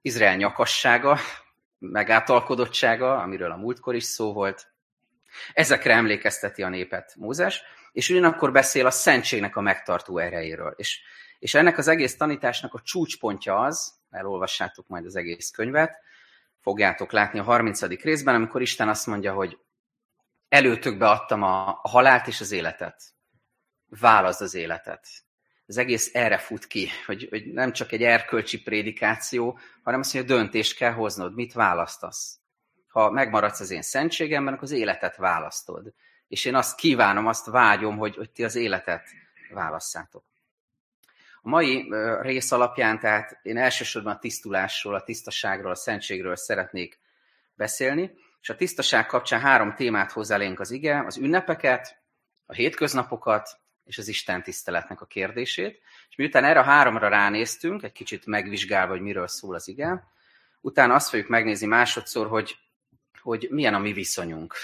Izrael 0.00 0.36
nyakassága, 0.36 1.18
megátalkodottsága, 1.78 3.18
amiről 3.18 3.50
a 3.50 3.56
múltkor 3.56 3.94
is 3.94 4.04
szó 4.04 4.32
volt. 4.32 4.72
Ezekre 5.52 5.94
emlékezteti 5.94 6.62
a 6.62 6.68
népet 6.68 7.14
Mózes, 7.16 7.62
és 7.92 8.10
ugyanakkor 8.10 8.52
beszél 8.52 8.86
a 8.86 8.90
szentségnek 8.90 9.56
a 9.56 9.60
megtartó 9.60 10.18
erejéről. 10.18 10.74
És, 10.76 11.00
és 11.38 11.54
ennek 11.54 11.78
az 11.78 11.88
egész 11.88 12.16
tanításnak 12.16 12.74
a 12.74 12.80
csúcspontja 12.80 13.58
az, 13.58 13.94
elolvassátok 14.10 14.88
majd 14.88 15.04
az 15.04 15.16
egész 15.16 15.50
könyvet, 15.50 15.98
fogjátok 16.60 17.12
látni 17.12 17.38
a 17.38 17.42
30. 17.42 17.80
részben, 17.80 18.34
amikor 18.34 18.62
Isten 18.62 18.88
azt 18.88 19.06
mondja, 19.06 19.32
hogy 19.32 19.58
előtökbe 20.48 21.08
adtam 21.08 21.42
a, 21.42 21.68
a 21.68 21.88
halált 21.88 22.26
és 22.26 22.40
az 22.40 22.52
életet. 22.52 23.02
Válaszd 23.88 24.42
az 24.42 24.54
életet 24.54 25.08
az 25.68 25.76
egész 25.76 26.10
erre 26.14 26.38
fut 26.38 26.66
ki, 26.66 26.88
hogy, 27.06 27.26
hogy 27.30 27.52
nem 27.52 27.72
csak 27.72 27.92
egy 27.92 28.02
erkölcsi 28.02 28.62
prédikáció, 28.62 29.58
hanem 29.82 30.00
azt 30.00 30.14
mondja, 30.14 30.36
döntést 30.36 30.76
kell 30.76 30.92
hoznod, 30.92 31.34
mit 31.34 31.52
választasz. 31.52 32.38
Ha 32.88 33.10
megmaradsz 33.10 33.60
az 33.60 33.70
én 33.70 33.82
szentségemben, 33.82 34.52
akkor 34.52 34.64
az 34.64 34.72
életet 34.72 35.16
választod. 35.16 35.92
És 36.28 36.44
én 36.44 36.54
azt 36.54 36.76
kívánom, 36.76 37.26
azt 37.26 37.46
vágyom, 37.46 37.96
hogy, 37.96 38.16
hogy 38.16 38.30
ti 38.30 38.44
az 38.44 38.54
életet 38.54 39.08
válasszátok. 39.52 40.24
A 41.42 41.48
mai 41.48 41.88
rész 42.20 42.52
alapján, 42.52 42.98
tehát 42.98 43.38
én 43.42 43.56
elsősorban 43.56 44.12
a 44.12 44.18
tisztulásról, 44.18 44.94
a 44.94 45.02
tisztaságról, 45.02 45.70
a 45.70 45.74
szentségről 45.74 46.36
szeretnék 46.36 46.98
beszélni, 47.54 48.10
és 48.40 48.48
a 48.48 48.56
tisztaság 48.56 49.06
kapcsán 49.06 49.40
három 49.40 49.74
témát 49.74 50.12
hoz 50.12 50.30
elénk 50.30 50.60
az 50.60 50.70
ige, 50.70 51.04
az 51.06 51.16
ünnepeket, 51.16 52.02
a 52.46 52.52
hétköznapokat 52.52 53.60
és 53.88 53.98
az 53.98 54.08
Isten 54.08 54.42
tiszteletnek 54.42 55.00
a 55.00 55.06
kérdését. 55.06 55.80
És 56.08 56.16
miután 56.16 56.44
erre 56.44 56.58
a 56.58 56.62
háromra 56.62 57.08
ránéztünk, 57.08 57.82
egy 57.82 57.92
kicsit 57.92 58.26
megvizsgálva, 58.26 58.92
hogy 58.92 59.00
miről 59.00 59.28
szól 59.28 59.54
az 59.54 59.68
ige, 59.68 60.04
utána 60.60 60.94
azt 60.94 61.08
fogjuk 61.08 61.28
megnézni 61.28 61.66
másodszor, 61.66 62.26
hogy, 62.26 62.56
hogy 63.20 63.48
milyen 63.50 63.74
a 63.74 63.78
mi 63.78 63.92
viszonyunk 63.92 64.54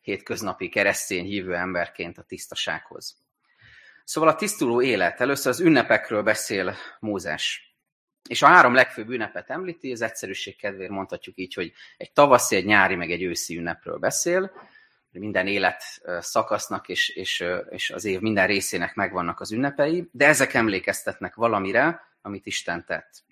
hétköznapi 0.00 0.68
keresztény 0.68 1.24
hívő 1.24 1.54
emberként 1.54 2.18
a 2.18 2.22
tisztasághoz. 2.22 3.16
Szóval 4.04 4.30
a 4.30 4.34
tisztuló 4.34 4.82
élet. 4.82 5.20
Először 5.20 5.52
az 5.52 5.60
ünnepekről 5.60 6.22
beszél 6.22 6.76
Mózes. 7.00 7.74
És 8.28 8.42
a 8.42 8.46
három 8.46 8.74
legfőbb 8.74 9.08
ünnepet 9.08 9.50
említi, 9.50 9.92
az 9.92 10.00
egyszerűség 10.00 10.56
kedvéért 10.56 10.90
mondhatjuk 10.90 11.38
így, 11.38 11.54
hogy 11.54 11.72
egy 11.96 12.12
tavaszi, 12.12 12.56
egy 12.56 12.64
nyári, 12.64 12.94
meg 12.94 13.10
egy 13.10 13.22
őszi 13.22 13.56
ünnepről 13.56 13.98
beszél 13.98 14.52
minden 15.18 15.46
élet 15.46 15.82
szakasznak 16.18 16.88
és, 16.88 17.08
és, 17.08 17.44
és 17.68 17.90
az 17.90 18.04
év 18.04 18.20
minden 18.20 18.46
részének 18.46 18.94
megvannak 18.94 19.40
az 19.40 19.52
ünnepei, 19.52 20.08
de 20.12 20.26
ezek 20.26 20.54
emlékeztetnek 20.54 21.34
valamire, 21.34 22.00
amit 22.22 22.46
Isten 22.46 22.84
tett. 22.84 23.22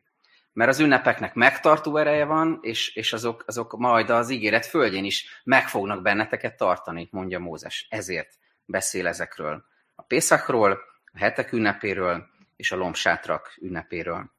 Mert 0.52 0.70
az 0.70 0.80
ünnepeknek 0.80 1.34
megtartó 1.34 1.96
ereje 1.96 2.24
van, 2.24 2.58
és, 2.62 2.94
és 2.94 3.12
azok, 3.12 3.44
azok 3.46 3.78
majd 3.78 4.10
az 4.10 4.30
ígéret 4.30 4.66
földjén 4.66 5.04
is 5.04 5.40
meg 5.44 5.68
fognak 5.68 6.02
benneteket 6.02 6.56
tartani, 6.56 7.08
mondja 7.10 7.38
Mózes. 7.38 7.86
Ezért 7.90 8.38
beszél 8.64 9.06
ezekről. 9.06 9.64
A 9.94 10.02
Pészakról, 10.02 10.78
a 11.12 11.18
hetek 11.18 11.52
ünnepéről 11.52 12.26
és 12.56 12.72
a 12.72 12.76
lombsátrak 12.76 13.54
ünnepéről. 13.60 14.30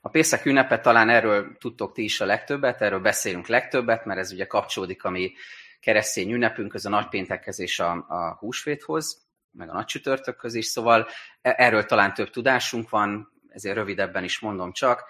A 0.00 0.08
Pészak 0.08 0.44
ünnepe 0.44 0.80
talán 0.80 1.08
erről 1.08 1.56
tudtok 1.58 1.92
ti 1.92 2.02
is 2.02 2.20
a 2.20 2.24
legtöbbet, 2.24 2.82
erről 2.82 3.00
beszélünk 3.00 3.46
legtöbbet, 3.46 4.04
mert 4.04 4.20
ez 4.20 4.32
ugye 4.32 4.46
kapcsolódik 4.46 5.04
a 5.04 5.10
mi 5.10 5.32
keresztény 5.82 6.32
ünnepünk, 6.32 6.74
ez 6.74 6.84
a 6.84 6.88
nagypéntekhez 6.88 7.58
és 7.58 7.80
a, 7.80 7.90
a 8.08 8.36
húsvéthoz, 8.38 9.26
meg 9.50 9.68
a 9.68 9.72
nagycsütörtökhöz 9.72 10.54
is, 10.54 10.66
szóval 10.66 11.08
e, 11.42 11.54
erről 11.58 11.84
talán 11.84 12.14
több 12.14 12.30
tudásunk 12.30 12.88
van, 12.88 13.32
ezért 13.48 13.74
rövidebben 13.74 14.24
is 14.24 14.38
mondom 14.38 14.72
csak. 14.72 15.04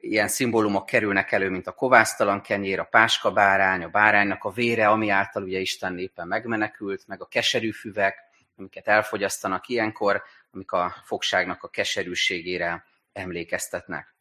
Ilyen 0.00 0.28
szimbólumok 0.28 0.86
kerülnek 0.86 1.32
elő, 1.32 1.50
mint 1.50 1.66
a 1.66 1.72
kovásztalan 1.72 2.40
kenyér, 2.40 2.78
a 2.78 2.84
páska 2.84 3.30
bárány, 3.30 3.84
a 3.84 3.88
báránynak 3.88 4.44
a 4.44 4.50
vére, 4.50 4.88
ami 4.88 5.08
által 5.08 5.42
ugye 5.42 5.58
Isten 5.58 5.92
népen 5.92 6.26
megmenekült, 6.26 7.06
meg 7.06 7.22
a 7.22 7.26
keserű 7.26 7.70
füvek, 7.70 8.18
amiket 8.56 8.88
elfogyasztanak 8.88 9.68
ilyenkor, 9.68 10.22
amik 10.50 10.72
a 10.72 10.94
fogságnak 11.04 11.62
a 11.62 11.68
keserűségére 11.68 12.84
emlékeztetnek. 13.12 14.14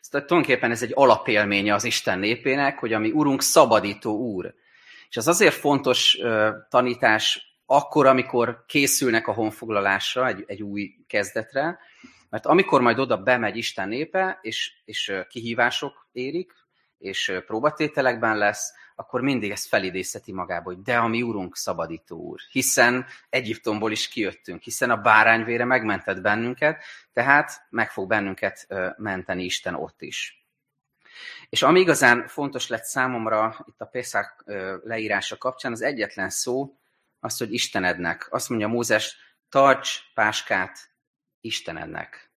Szóval 0.00 0.26
tulajdonképpen 0.26 0.70
ez 0.70 0.82
egy 0.82 0.92
alapélménye 0.94 1.74
az 1.74 1.84
Isten 1.84 2.18
népének, 2.18 2.78
hogy 2.78 2.92
ami 2.92 3.10
Urunk 3.10 3.42
szabadító 3.42 4.16
Úr, 4.16 4.54
és 5.08 5.16
az 5.16 5.28
azért 5.28 5.54
fontos 5.54 6.18
tanítás 6.68 7.56
akkor, 7.66 8.06
amikor 8.06 8.64
készülnek 8.66 9.26
a 9.26 9.32
honfoglalásra, 9.32 10.26
egy, 10.26 10.44
egy 10.46 10.62
új 10.62 10.94
kezdetre, 11.06 11.78
mert 12.30 12.46
amikor 12.46 12.80
majd 12.80 12.98
oda 12.98 13.16
bemegy 13.16 13.56
Isten 13.56 13.88
népe, 13.88 14.38
és, 14.42 14.72
és 14.84 15.12
kihívások 15.28 16.08
érik, 16.12 16.52
és 16.98 17.32
próbatételekben 17.46 18.36
lesz, 18.36 18.72
akkor 18.94 19.20
mindig 19.20 19.50
ezt 19.50 19.68
felidézheti 19.68 20.32
magába, 20.32 20.64
hogy 20.64 20.82
de 20.82 20.96
a 20.96 21.06
mi 21.06 21.22
úrunk 21.22 21.56
szabadító 21.56 22.16
úr, 22.16 22.38
hiszen 22.50 23.06
Egyiptomból 23.30 23.92
is 23.92 24.08
kijöttünk, 24.08 24.62
hiszen 24.62 24.90
a 24.90 24.96
bárányvére 24.96 25.64
megmentett 25.64 26.20
bennünket, 26.20 26.84
tehát 27.12 27.66
meg 27.70 27.90
fog 27.90 28.08
bennünket 28.08 28.66
menteni 28.96 29.44
Isten 29.44 29.74
ott 29.74 30.02
is. 30.02 30.37
És 31.48 31.62
ami 31.62 31.80
igazán 31.80 32.26
fontos 32.26 32.68
lett 32.68 32.84
számomra 32.84 33.64
itt 33.68 33.80
a 33.80 33.84
Pészák 33.84 34.44
leírása 34.82 35.36
kapcsán, 35.36 35.72
az 35.72 35.82
egyetlen 35.82 36.30
szó, 36.30 36.78
az, 37.20 37.38
hogy 37.38 37.52
Istenednek. 37.52 38.26
Azt 38.30 38.48
mondja 38.48 38.68
Mózes, 38.68 39.16
tarts 39.48 40.00
páskát 40.14 40.78
Istenednek. 41.40 42.30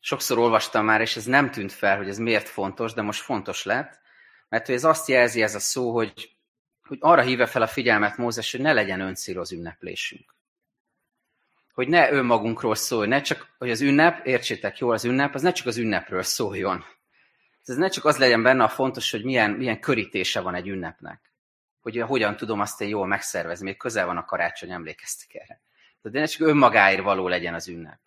Sokszor 0.00 0.38
olvastam 0.38 0.84
már, 0.84 1.00
és 1.00 1.16
ez 1.16 1.24
nem 1.24 1.50
tűnt 1.50 1.72
fel, 1.72 1.96
hogy 1.96 2.08
ez 2.08 2.18
miért 2.18 2.48
fontos, 2.48 2.92
de 2.92 3.02
most 3.02 3.22
fontos 3.22 3.64
lett, 3.64 4.00
mert 4.48 4.68
ez 4.68 4.84
azt 4.84 5.08
jelzi 5.08 5.42
ez 5.42 5.54
a 5.54 5.58
szó, 5.58 5.92
hogy, 5.92 6.36
hogy 6.82 6.98
arra 7.00 7.22
hívja 7.22 7.46
fel 7.46 7.62
a 7.62 7.66
figyelmet 7.66 8.16
Mózes, 8.16 8.50
hogy 8.50 8.60
ne 8.60 8.72
legyen 8.72 9.00
öncél 9.00 9.40
az 9.40 9.52
ünneplésünk. 9.52 10.34
Hogy 11.72 11.88
ne 11.88 12.10
önmagunkról 12.10 12.74
szólj, 12.74 13.08
ne 13.08 13.20
csak, 13.20 13.54
hogy 13.58 13.70
az 13.70 13.80
ünnep, 13.80 14.26
értsétek 14.26 14.78
jól, 14.78 14.92
az 14.92 15.04
ünnep, 15.04 15.34
az 15.34 15.42
ne 15.42 15.52
csak 15.52 15.66
az 15.66 15.76
ünnepről 15.76 16.22
szóljon. 16.22 16.84
Ez 17.68 17.76
ne 17.76 17.88
csak 17.88 18.04
az 18.04 18.16
legyen 18.16 18.42
benne 18.42 18.64
a 18.64 18.68
fontos, 18.68 19.10
hogy 19.10 19.24
milyen, 19.24 19.50
milyen 19.50 19.80
körítése 19.80 20.40
van 20.40 20.54
egy 20.54 20.68
ünnepnek. 20.68 21.32
Hogy 21.80 22.00
hogyan 22.00 22.36
tudom 22.36 22.60
azt 22.60 22.80
én 22.80 22.88
jól 22.88 23.06
megszervezni, 23.06 23.64
még 23.64 23.76
közel 23.76 24.06
van 24.06 24.16
a 24.16 24.24
karácsony, 24.24 24.70
emlékeztek 24.70 25.34
erre. 25.34 25.60
De 26.02 26.20
ne 26.20 26.26
csak 26.26 26.48
önmagáért 26.48 27.02
való 27.02 27.28
legyen 27.28 27.54
az 27.54 27.68
ünnep 27.68 27.98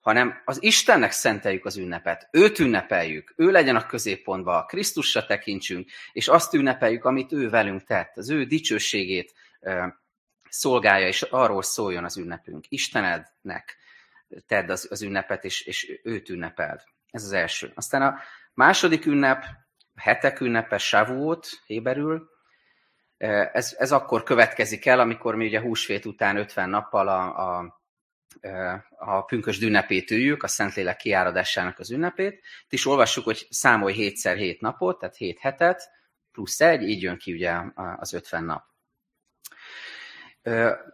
hanem 0.00 0.42
az 0.44 0.62
Istennek 0.62 1.10
szenteljük 1.10 1.64
az 1.64 1.76
ünnepet. 1.76 2.28
Őt 2.30 2.58
ünnepeljük, 2.58 3.32
ő 3.36 3.50
legyen 3.50 3.76
a 3.76 3.86
középpontban, 3.86 4.66
Krisztusra 4.66 5.26
tekintsünk, 5.26 5.90
és 6.12 6.28
azt 6.28 6.54
ünnepeljük, 6.54 7.04
amit 7.04 7.32
ő 7.32 7.50
velünk 7.50 7.84
tett, 7.84 8.16
az 8.16 8.30
ő 8.30 8.44
dicsőségét 8.44 9.34
szolgálja, 10.48 11.06
és 11.06 11.22
arról 11.22 11.62
szóljon 11.62 12.04
az 12.04 12.16
ünnepünk. 12.16 12.64
Istenednek 12.68 13.76
tedd 14.46 14.70
az, 14.70 14.86
az 14.90 15.02
ünnepet, 15.02 15.44
és, 15.44 15.60
és 15.60 16.00
őt 16.02 16.28
ünnepeld. 16.28 16.80
Ez 17.10 17.24
az 17.24 17.32
első. 17.32 17.72
Aztán 17.74 18.02
a 18.02 18.18
második 18.54 19.06
ünnep, 19.06 19.44
hetek 19.94 20.40
ünnepe, 20.40 20.78
Shavuot, 20.78 21.48
héberül, 21.66 22.28
ez, 23.52 23.76
ez 23.78 23.92
akkor 23.92 24.22
következik 24.22 24.86
el, 24.86 25.00
amikor 25.00 25.34
mi 25.34 25.46
ugye 25.46 25.60
húsvét 25.60 26.04
után 26.04 26.36
50 26.36 26.70
nappal 26.70 27.08
a, 27.08 27.56
a 27.58 27.78
a 28.98 29.24
pünkös 29.24 29.60
ünnepét 29.60 30.10
üljük, 30.10 30.42
a 30.42 30.48
Szentlélek 30.48 30.96
kiáradásának 30.96 31.78
az 31.78 31.90
ünnepét. 31.90 32.34
Itt 32.64 32.72
is 32.72 32.86
olvassuk, 32.86 33.24
hogy 33.24 33.46
számolj 33.50 33.94
hétszer 33.94 34.36
hét 34.36 34.60
napot, 34.60 34.98
tehát 34.98 35.16
hét 35.16 35.38
hetet, 35.38 35.90
plusz 36.32 36.60
egy, 36.60 36.88
így 36.88 37.02
jön 37.02 37.18
ki 37.18 37.32
ugye 37.32 37.60
az 37.74 38.12
50 38.12 38.44
nap. 38.44 38.64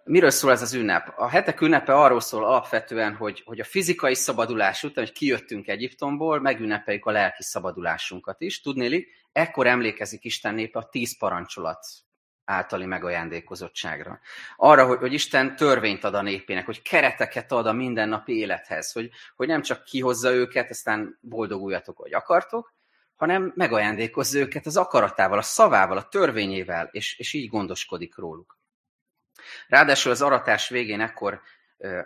Miről 0.04 0.30
szól 0.30 0.50
ez 0.50 0.62
az 0.62 0.74
ünnep? 0.74 1.12
A 1.16 1.28
hetek 1.28 1.60
ünnepe 1.60 1.94
arról 1.94 2.20
szól 2.20 2.44
alapvetően, 2.44 3.14
hogy, 3.14 3.42
hogy 3.44 3.60
a 3.60 3.64
fizikai 3.64 4.14
szabadulás 4.14 4.82
után, 4.82 5.04
hogy 5.04 5.14
kijöttünk 5.14 5.68
Egyiptomból, 5.68 6.40
megünnepeljük 6.40 7.06
a 7.06 7.10
lelki 7.10 7.42
szabadulásunkat 7.42 8.40
is. 8.40 8.60
Tudnélik, 8.60 9.08
ekkor 9.32 9.66
emlékezik 9.66 10.24
Isten 10.24 10.54
népe 10.54 10.78
a 10.78 10.88
tíz 10.88 11.18
parancsolat 11.18 11.86
általi 12.44 12.86
megajándékozottságra. 12.86 14.20
Arra, 14.56 14.86
hogy, 14.86 14.98
hogy 14.98 15.12
Isten 15.12 15.56
törvényt 15.56 16.04
ad 16.04 16.14
a 16.14 16.22
népének, 16.22 16.66
hogy 16.66 16.82
kereteket 16.82 17.52
ad 17.52 17.66
a 17.66 17.72
mindennapi 17.72 18.38
élethez, 18.38 18.92
hogy, 18.92 19.10
hogy 19.36 19.46
nem 19.46 19.62
csak 19.62 19.84
kihozza 19.84 20.32
őket, 20.32 20.70
aztán 20.70 21.18
boldoguljatok, 21.20 21.96
hogy 21.96 22.14
akartok, 22.14 22.74
hanem 23.16 23.52
megajándékozza 23.54 24.38
őket 24.38 24.66
az 24.66 24.76
akaratával, 24.76 25.38
a 25.38 25.42
szavával, 25.42 25.96
a 25.96 26.08
törvényével, 26.08 26.88
és, 26.92 27.18
és 27.18 27.32
így 27.32 27.48
gondoskodik 27.48 28.16
róluk. 28.16 28.58
Ráadásul 29.68 30.12
az 30.12 30.22
aratás 30.22 30.68
végén 30.68 31.00
ekkor 31.00 31.40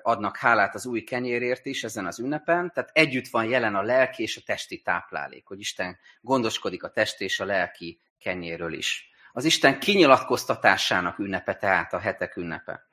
adnak 0.02 0.36
hálát 0.36 0.74
az 0.74 0.86
új 0.86 1.00
kenyérért 1.00 1.66
is 1.66 1.84
ezen 1.84 2.06
az 2.06 2.18
ünnepen, 2.18 2.72
tehát 2.74 2.90
együtt 2.92 3.28
van 3.28 3.44
jelen 3.44 3.74
a 3.74 3.82
lelki 3.82 4.22
és 4.22 4.36
a 4.36 4.42
testi 4.46 4.80
táplálék, 4.82 5.46
hogy 5.46 5.60
Isten 5.60 5.98
gondoskodik 6.20 6.82
a 6.82 6.90
testi 6.90 7.24
és 7.24 7.40
a 7.40 7.44
lelki 7.44 8.00
kenyéről 8.18 8.72
is 8.72 9.10
az 9.32 9.44
Isten 9.44 9.78
kinyilatkoztatásának 9.78 11.18
ünnepe, 11.18 11.56
tehát 11.56 11.92
a 11.92 11.98
hetek 11.98 12.36
ünnepe. 12.36 12.88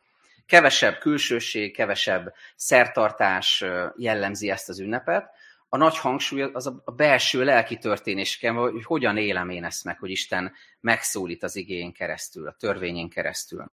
Kevesebb 0.45 0.97
külsőség, 0.97 1.75
kevesebb 1.75 2.33
szertartás 2.55 3.63
jellemzi 3.95 4.49
ezt 4.49 4.69
az 4.69 4.79
ünnepet. 4.79 5.29
A 5.69 5.77
nagy 5.77 5.97
hangsúly 5.97 6.41
az 6.41 6.67
a 6.67 6.91
belső 6.91 7.43
lelki 7.43 7.77
történésken, 7.77 8.55
hogy 8.55 8.83
hogyan 8.83 9.17
élem 9.17 9.49
én 9.49 9.63
ezt 9.63 9.83
meg, 9.83 9.99
hogy 9.99 10.09
Isten 10.09 10.53
megszólít 10.79 11.43
az 11.43 11.55
igényen 11.55 11.91
keresztül, 11.91 12.47
a 12.47 12.55
törvényén 12.59 13.09
keresztül. 13.09 13.71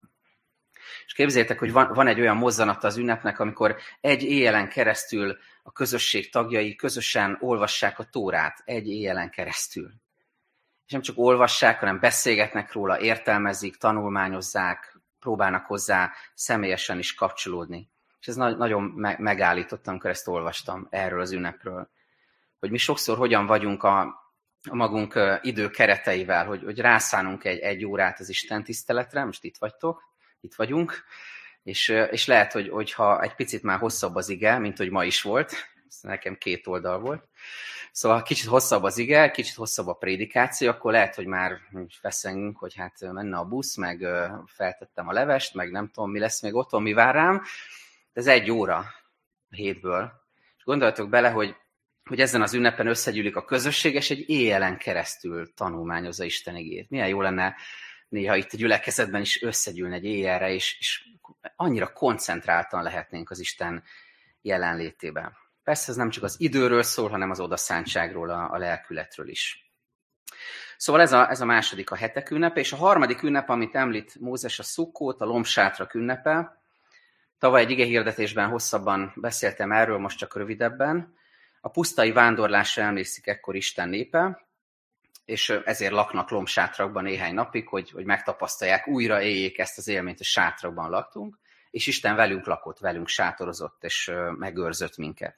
És 1.05 1.13
képzeljétek, 1.13 1.59
hogy 1.59 1.71
van, 1.71 1.93
van 1.93 2.07
egy 2.07 2.19
olyan 2.19 2.37
mozzanata 2.37 2.87
az 2.87 2.97
ünnepnek, 2.97 3.39
amikor 3.39 3.75
egy 4.01 4.23
éjjelen 4.23 4.69
keresztül 4.69 5.37
a 5.63 5.71
közösség 5.71 6.31
tagjai 6.31 6.75
közösen 6.75 7.37
olvassák 7.39 7.99
a 7.99 8.03
Tórát, 8.03 8.61
egy 8.65 8.87
éjjelen 8.87 9.29
keresztül 9.29 9.91
és 10.89 10.95
nem 10.95 11.03
csak 11.03 11.17
olvassák, 11.17 11.79
hanem 11.79 11.99
beszélgetnek 11.99 12.73
róla, 12.73 12.99
értelmezik, 12.99 13.75
tanulmányozzák, 13.75 14.99
próbálnak 15.19 15.65
hozzá 15.65 16.11
személyesen 16.33 16.97
is 16.97 17.13
kapcsolódni. 17.13 17.89
És 18.19 18.27
ez 18.27 18.35
na- 18.35 18.55
nagyon 18.55 18.83
me- 18.83 19.17
megállítottam, 19.17 19.93
amikor 19.93 20.09
ezt 20.09 20.27
olvastam 20.27 20.87
erről 20.89 21.21
az 21.21 21.31
ünnepről. 21.31 21.89
Hogy 22.59 22.71
mi 22.71 22.77
sokszor 22.77 23.17
hogyan 23.17 23.45
vagyunk 23.45 23.83
a, 23.83 23.99
a 24.69 24.75
magunk 24.75 25.19
idő 25.41 25.69
kereteivel, 25.69 26.45
hogy, 26.45 26.63
hogy 26.63 26.79
rászánunk 26.79 27.43
egy, 27.43 27.59
egy 27.59 27.85
órát 27.85 28.19
az 28.19 28.29
Isten 28.29 28.63
tiszteletre, 28.63 29.23
most 29.23 29.43
itt 29.43 29.57
vagytok, 29.57 30.08
itt 30.41 30.55
vagyunk, 30.55 31.03
és, 31.63 31.87
és 32.11 32.25
lehet, 32.25 32.51
hogy, 32.51 32.69
hogyha 32.69 33.21
egy 33.21 33.35
picit 33.35 33.63
már 33.63 33.79
hosszabb 33.79 34.15
az 34.15 34.29
ige, 34.29 34.57
mint 34.57 34.77
hogy 34.77 34.89
ma 34.89 35.05
is 35.05 35.21
volt, 35.21 35.53
nekem 36.01 36.37
két 36.37 36.67
oldal 36.67 36.99
volt, 36.99 37.27
Szóval 37.91 38.21
kicsit 38.21 38.47
hosszabb 38.47 38.83
az 38.83 38.97
ige, 38.97 39.31
kicsit 39.31 39.55
hosszabb 39.55 39.87
a 39.87 39.93
prédikáció, 39.93 40.69
akkor 40.69 40.91
lehet, 40.91 41.15
hogy 41.15 41.25
már 41.25 41.57
feszengünk, 42.01 42.57
hogy 42.57 42.75
hát 42.75 43.11
menne 43.11 43.37
a 43.37 43.45
busz, 43.45 43.75
meg 43.75 44.07
feltettem 44.45 45.07
a 45.07 45.11
levest, 45.11 45.53
meg 45.53 45.71
nem 45.71 45.89
tudom, 45.89 46.11
mi 46.11 46.19
lesz 46.19 46.41
még 46.41 46.55
otthon, 46.55 46.81
mi 46.81 46.93
vár 46.93 47.15
rám. 47.15 47.41
De 48.13 48.21
ez 48.21 48.27
egy 48.27 48.51
óra 48.51 48.75
a 49.49 49.55
hétből. 49.55 50.11
És 50.57 50.63
gondoljatok 50.63 51.09
bele, 51.09 51.29
hogy, 51.29 51.55
hogy 52.03 52.19
ezen 52.19 52.41
az 52.41 52.53
ünnepen 52.53 52.87
összegyűlik 52.87 53.35
a 53.35 53.45
közösség, 53.45 53.93
és 53.93 54.09
egy 54.09 54.29
éjjelen 54.29 54.77
keresztül 54.77 55.53
tanulmányozza 55.53 56.23
Isten 56.23 56.55
igét. 56.55 56.89
Milyen 56.89 57.07
jó 57.07 57.21
lenne 57.21 57.55
néha 58.09 58.35
itt 58.35 58.53
a 58.53 58.57
gyülekezetben 58.57 59.21
is 59.21 59.41
összegyűlni 59.41 59.95
egy 59.95 60.05
éjjelre, 60.05 60.53
és, 60.53 60.77
és 60.79 61.03
annyira 61.55 61.93
koncentráltan 61.93 62.83
lehetnénk 62.83 63.29
az 63.29 63.39
Isten 63.39 63.83
jelenlétében. 64.41 65.37
Persze 65.63 65.91
ez 65.91 65.97
nem 65.97 66.09
csak 66.09 66.23
az 66.23 66.35
időről 66.39 66.83
szól, 66.83 67.09
hanem 67.09 67.29
az 67.29 67.39
odaszántságról, 67.39 68.29
a, 68.29 68.51
a 68.51 68.57
lelkületről 68.57 69.29
is. 69.29 69.71
Szóval 70.77 71.01
ez 71.01 71.11
a, 71.11 71.29
ez 71.29 71.41
a 71.41 71.45
második 71.45 71.91
a 71.91 71.95
hetek 71.95 72.29
ünnepe, 72.29 72.59
és 72.59 72.71
a 72.71 72.75
harmadik 72.75 73.21
ünnep, 73.21 73.49
amit 73.49 73.75
említ 73.75 74.19
Mózes 74.19 74.59
a 74.59 74.63
szukkót, 74.63 75.21
a 75.21 75.25
lombsátrak 75.25 75.93
ünnepe. 75.93 76.61
Tavaly 77.37 77.61
egy 77.61 77.69
hirdetésben 77.69 78.49
hosszabban 78.49 79.13
beszéltem 79.15 79.71
erről, 79.71 79.97
most 79.97 80.17
csak 80.17 80.35
rövidebben. 80.35 81.13
A 81.61 81.69
pusztai 81.69 82.11
vándorlásra 82.11 82.83
emlékszik 82.83 83.27
ekkor 83.27 83.55
Isten 83.55 83.89
népe, 83.89 84.48
és 85.29 85.49
ezért 85.65 85.91
laknak 85.91 86.29
lombsátrakban 86.29 87.03
néhány 87.03 87.33
napig, 87.33 87.67
hogy, 87.67 87.91
hogy 87.91 88.05
megtapasztalják, 88.05 88.87
újra 88.87 89.21
éljék 89.21 89.59
ezt 89.59 89.77
az 89.77 89.87
élményt, 89.87 90.17
hogy 90.17 90.25
sátrakban 90.25 90.89
laktunk, 90.89 91.37
és 91.71 91.87
Isten 91.87 92.15
velünk 92.15 92.45
lakott, 92.45 92.79
velünk 92.79 93.07
sátorozott, 93.07 93.83
és 93.83 94.11
megőrzött 94.37 94.97
minket. 94.97 95.37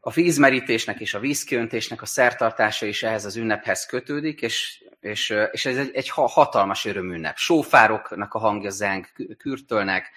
A 0.00 0.10
vízmerítésnek 0.10 1.00
és 1.00 1.14
a 1.14 1.18
vízkiöntésnek 1.18 2.02
a 2.02 2.06
szertartása 2.06 2.86
is 2.86 3.02
ehhez 3.02 3.24
az 3.24 3.36
ünnephez 3.36 3.86
kötődik, 3.86 4.42
és, 4.42 4.84
és, 5.00 5.34
és 5.50 5.66
ez 5.66 5.76
egy, 5.76 5.90
egy 5.94 6.08
hatalmas 6.08 6.84
örömünnep. 6.84 7.36
Sófároknak 7.36 8.34
a 8.34 8.38
hangja 8.38 8.70
zeng, 8.70 9.06
kürtölnek, 9.38 10.10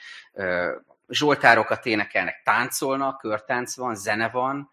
zsoltárokat 1.08 1.86
énekelnek, 1.86 2.42
táncolnak, 2.44 3.18
körtánc 3.18 3.76
van, 3.76 3.96
zene 3.96 4.30
van, 4.30 4.72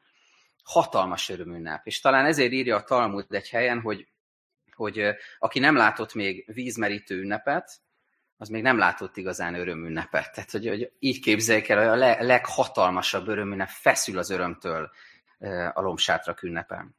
hatalmas 0.64 1.28
örömünnep. 1.28 1.86
És 1.86 2.00
talán 2.00 2.24
ezért 2.24 2.52
írja 2.52 2.76
a 2.76 2.82
Talmud 2.82 3.26
egy 3.28 3.48
helyen, 3.48 3.80
hogy, 3.80 4.08
hogy 4.74 5.02
aki 5.38 5.58
nem 5.58 5.76
látott 5.76 6.14
még 6.14 6.52
vízmerítő 6.52 7.20
ünnepet, 7.20 7.80
az 8.36 8.48
még 8.48 8.62
nem 8.62 8.78
látott 8.78 9.16
igazán 9.16 9.54
örömünnepet. 9.54 10.32
Tehát, 10.32 10.50
hogy, 10.50 10.68
hogy 10.68 10.92
így 10.98 11.20
képzeljék 11.20 11.68
el, 11.68 11.78
hogy 11.78 12.02
a 12.02 12.22
leghatalmasabb 12.24 13.28
örömünnep 13.28 13.68
feszül 13.68 14.18
az 14.18 14.30
örömtől 14.30 14.90
a 15.72 15.80
lombsátrak 15.80 16.42
ünnepen. 16.42 16.96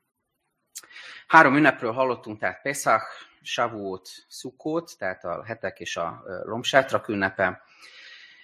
Három 1.27 1.55
ünnepről 1.55 1.91
hallottunk, 1.91 2.39
tehát 2.39 2.61
Pesach, 2.61 3.05
Shavuot, 3.41 4.09
Sukkot, 4.29 4.97
tehát 4.97 5.23
a 5.23 5.43
hetek 5.43 5.79
és 5.79 5.97
a 5.97 6.23
lombsátrak 6.43 7.07
ünnepe. 7.07 7.63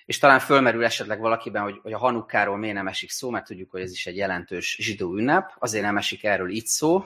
És 0.07 0.17
talán 0.17 0.39
fölmerül 0.39 0.83
esetleg 0.83 1.19
valakiben, 1.19 1.61
hogy, 1.61 1.79
hogy 1.83 1.93
a 1.93 1.97
Hanukáról 1.97 2.57
miért 2.57 2.75
nem 2.75 2.87
esik 2.87 3.09
szó, 3.09 3.29
mert 3.29 3.45
tudjuk, 3.45 3.71
hogy 3.71 3.81
ez 3.81 3.91
is 3.91 4.05
egy 4.07 4.15
jelentős 4.15 4.77
zsidó 4.79 5.15
ünnep. 5.15 5.53
Azért 5.59 5.83
nem 5.83 5.97
esik 5.97 6.23
erről 6.23 6.49
itt 6.49 6.65
szó, 6.65 7.05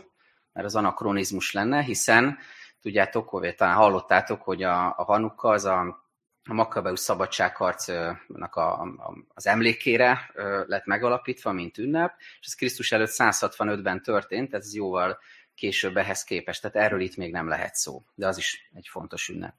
mert 0.53 0.65
az 0.65 0.75
anakronizmus 0.75 1.51
lenne, 1.51 1.81
hiszen 1.81 2.37
tudjátok, 2.81 3.29
hogy 3.29 3.55
talán 3.55 3.75
hallottátok, 3.75 4.41
hogy 4.41 4.63
a, 4.63 4.85
a 4.97 5.03
Hanukka 5.03 5.49
az 5.49 5.65
a 5.65 6.09
a 6.49 6.53
Makkabeus 6.53 6.99
szabadságharcnak 6.99 8.55
a, 8.55 8.81
a, 8.81 9.13
az 9.33 9.47
emlékére 9.47 10.31
lett 10.67 10.85
megalapítva, 10.85 11.51
mint 11.51 11.77
ünnep, 11.77 12.13
és 12.39 12.45
ez 12.45 12.53
Krisztus 12.53 12.91
előtt 12.91 13.11
165-ben 13.13 14.01
történt, 14.01 14.53
ez 14.53 14.75
jóval 14.75 15.19
később 15.55 15.97
ehhez 15.97 16.23
képest, 16.23 16.61
tehát 16.61 16.77
erről 16.77 17.01
itt 17.01 17.15
még 17.15 17.31
nem 17.31 17.47
lehet 17.47 17.75
szó, 17.75 18.03
de 18.15 18.27
az 18.27 18.37
is 18.37 18.69
egy 18.73 18.87
fontos 18.87 19.29
ünnep. 19.29 19.55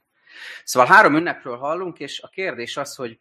Szóval 0.65 0.89
három 0.89 1.17
ünnepről 1.17 1.57
hallunk, 1.57 1.99
és 1.99 2.21
a 2.21 2.29
kérdés 2.29 2.77
az, 2.77 2.95
hogy, 2.95 3.21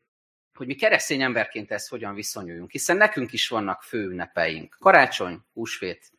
hogy 0.53 0.67
mi 0.67 0.75
keresztény 0.75 1.21
emberként 1.21 1.71
ezt 1.71 1.89
hogyan 1.89 2.13
viszonyuljunk, 2.13 2.71
hiszen 2.71 2.97
nekünk 2.97 3.33
is 3.33 3.47
vannak 3.47 3.81
fő 3.83 4.09
ünnepeink. 4.09 4.75
Karácsony, 4.79 5.39
húsvét, 5.53 6.11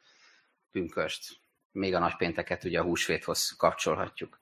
pünköst, 0.70 1.40
még 1.72 1.94
a 1.94 1.98
nagypénteket 1.98 2.64
ugye 2.64 2.80
a 2.80 2.82
húsvéthoz 2.82 3.54
kapcsolhatjuk. 3.56 4.40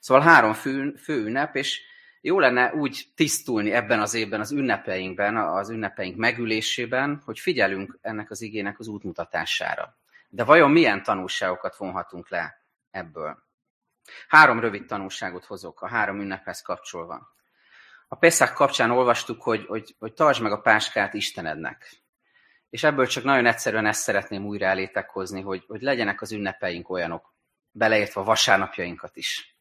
Szóval 0.00 0.22
három 0.22 0.52
fő, 0.52 0.94
fő 0.94 1.24
ünnep, 1.24 1.56
és 1.56 1.80
jó 2.20 2.38
lenne 2.38 2.74
úgy 2.74 3.06
tisztulni 3.14 3.72
ebben 3.72 4.00
az 4.00 4.14
évben 4.14 4.40
az 4.40 4.52
ünnepeinkben, 4.52 5.36
az 5.36 5.70
ünnepeink 5.70 6.16
megülésében, 6.16 7.22
hogy 7.24 7.38
figyelünk 7.38 7.98
ennek 8.00 8.30
az 8.30 8.40
igének 8.40 8.78
az 8.78 8.88
útmutatására. 8.88 9.96
De 10.28 10.44
vajon 10.44 10.70
milyen 10.70 11.02
tanulságokat 11.02 11.76
vonhatunk 11.76 12.28
le 12.28 12.64
ebből? 12.90 13.42
Három 14.28 14.60
rövid 14.60 14.86
tanulságot 14.86 15.44
hozok 15.44 15.82
a 15.82 15.88
három 15.88 16.20
ünnephez 16.20 16.62
kapcsolva. 16.62 17.34
A 18.12 18.16
Peszák 18.16 18.52
kapcsán 18.52 18.90
olvastuk, 18.90 19.42
hogy, 19.42 19.64
hogy, 19.66 19.94
hogy 19.98 20.12
tartsd 20.12 20.42
meg 20.42 20.52
a 20.52 20.60
páskát 20.60 21.14
Istenednek. 21.14 22.02
És 22.70 22.82
ebből 22.82 23.06
csak 23.06 23.24
nagyon 23.24 23.46
egyszerűen 23.46 23.86
ezt 23.86 24.02
szeretném 24.02 24.46
újra 24.46 24.66
elétek 24.66 25.10
hozni, 25.10 25.40
hogy, 25.40 25.64
hogy 25.66 25.82
legyenek 25.82 26.20
az 26.20 26.32
ünnepeink 26.32 26.90
olyanok, 26.90 27.34
beleértve 27.70 28.20
a 28.20 28.24
vasárnapjainkat 28.24 29.16
is, 29.16 29.56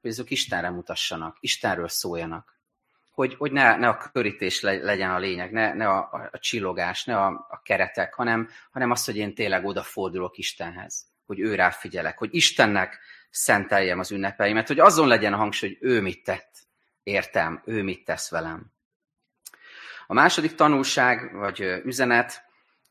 hogy 0.00 0.10
azok 0.10 0.30
Istenre 0.30 0.70
mutassanak, 0.70 1.36
Istenről 1.40 1.88
szóljanak. 1.88 2.58
Hogy, 3.10 3.34
hogy 3.34 3.52
ne, 3.52 3.76
ne 3.76 3.88
a 3.88 4.10
körítés 4.12 4.60
legyen 4.60 5.10
a 5.10 5.18
lényeg, 5.18 5.52
ne, 5.52 5.74
ne 5.74 5.88
a, 5.88 6.28
a, 6.32 6.38
csillogás, 6.38 7.04
ne 7.04 7.16
a, 7.16 7.46
a 7.48 7.60
keretek, 7.64 8.14
hanem, 8.14 8.48
hanem 8.70 8.90
az, 8.90 9.04
hogy 9.04 9.16
én 9.16 9.34
tényleg 9.34 9.64
odafordulok 9.64 10.38
Istenhez, 10.38 11.06
hogy 11.26 11.40
ő 11.40 11.54
rá 11.54 11.70
figyelek, 11.70 12.18
hogy 12.18 12.34
Istennek 12.34 12.98
szenteljem 13.30 13.98
az 13.98 14.10
ünnepeimet, 14.10 14.66
hogy 14.66 14.80
azon 14.80 15.08
legyen 15.08 15.32
a 15.32 15.36
hangsúly, 15.36 15.68
hogy 15.68 15.90
ő 15.90 16.00
mit 16.00 16.24
tett, 16.24 16.68
értem, 17.02 17.62
ő 17.64 17.82
mit 17.82 18.04
tesz 18.04 18.30
velem. 18.30 18.72
A 20.06 20.14
második 20.14 20.54
tanulság, 20.54 21.34
vagy 21.34 21.60
üzenet 21.84 22.44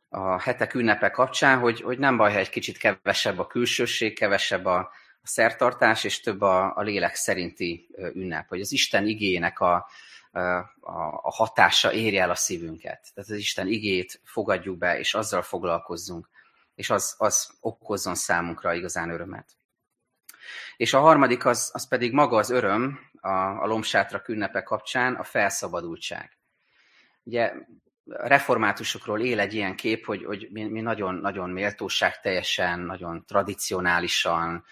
a 0.09 0.41
hetek 0.41 0.73
ünnepe 0.73 1.09
kapcsán, 1.09 1.59
hogy, 1.59 1.81
hogy 1.81 1.99
nem 1.99 2.17
baj, 2.17 2.31
ha 2.31 2.37
egy 2.37 2.49
kicsit 2.49 2.77
kevesebb 2.77 3.39
a 3.39 3.47
külsőség, 3.47 4.17
kevesebb 4.17 4.65
a, 4.65 4.91
szertartás, 5.29 6.03
és 6.03 6.19
több 6.19 6.41
a, 6.41 6.77
a 6.77 6.81
lélek 6.81 7.15
szerinti 7.15 7.89
ünnep, 8.13 8.47
hogy 8.47 8.61
az 8.61 8.71
Isten 8.71 9.07
igének 9.07 9.59
a, 9.59 9.89
a, 10.31 10.39
a 11.21 11.31
hatása 11.31 11.93
érje 11.93 12.21
el 12.21 12.29
a 12.29 12.35
szívünket. 12.35 13.11
Tehát 13.13 13.29
az 13.29 13.37
Isten 13.37 13.67
igét 13.67 14.21
fogadjuk 14.23 14.77
be, 14.77 14.99
és 14.99 15.13
azzal 15.13 15.41
foglalkozzunk, 15.41 16.29
és 16.75 16.89
az, 16.89 17.15
az 17.17 17.51
okozzon 17.59 18.15
számunkra 18.15 18.73
igazán 18.73 19.09
örömet. 19.09 19.57
És 20.77 20.93
a 20.93 20.99
harmadik 20.99 21.45
az, 21.45 21.69
az 21.73 21.87
pedig 21.87 22.13
maga 22.13 22.37
az 22.37 22.49
öröm 22.49 22.99
a, 23.21 23.63
a 23.63 23.65
lombsátra 23.65 24.21
ünnepe 24.27 24.63
kapcsán, 24.63 25.15
a 25.15 25.23
felszabadultság. 25.23 26.37
Ugye 27.23 27.53
a 28.09 28.27
reformátusokról 28.27 29.21
él 29.21 29.39
egy 29.39 29.53
ilyen 29.53 29.75
kép, 29.75 30.05
hogy, 30.05 30.25
hogy 30.25 30.47
mi, 30.51 30.63
mi 30.63 30.81
nagyon, 30.81 31.15
nagyon 31.15 31.49
méltóság 31.49 32.19
teljesen, 32.19 32.79
nagyon 32.79 33.25
tradicionálisan, 33.27 34.65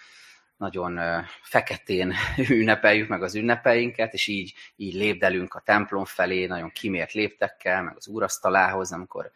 nagyon 0.56 1.24
feketén 1.42 2.14
ünnepeljük 2.48 3.08
meg 3.08 3.22
az 3.22 3.34
ünnepeinket, 3.34 4.12
és 4.12 4.26
így, 4.26 4.54
így 4.76 4.94
lépdelünk 4.94 5.54
a 5.54 5.60
templom 5.60 6.04
felé, 6.04 6.46
nagyon 6.46 6.70
kimért 6.70 7.12
léptekkel, 7.12 7.82
meg 7.82 7.96
az 7.96 8.08
úrasztalához, 8.08 8.92
amikor 8.92 9.30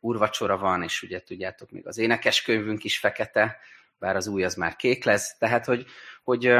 úrvacsora 0.00 0.58
van, 0.58 0.82
és 0.82 1.02
ugye 1.02 1.20
tudjátok, 1.20 1.70
még 1.70 1.86
az 1.86 1.98
énekeskönyvünk 1.98 2.84
is 2.84 2.98
fekete, 2.98 3.58
bár 3.98 4.16
az 4.16 4.26
új 4.26 4.44
az 4.44 4.54
már 4.54 4.76
kék 4.76 5.04
lesz, 5.04 5.36
tehát 5.38 5.64
hogy, 5.64 5.86
hogy 6.22 6.54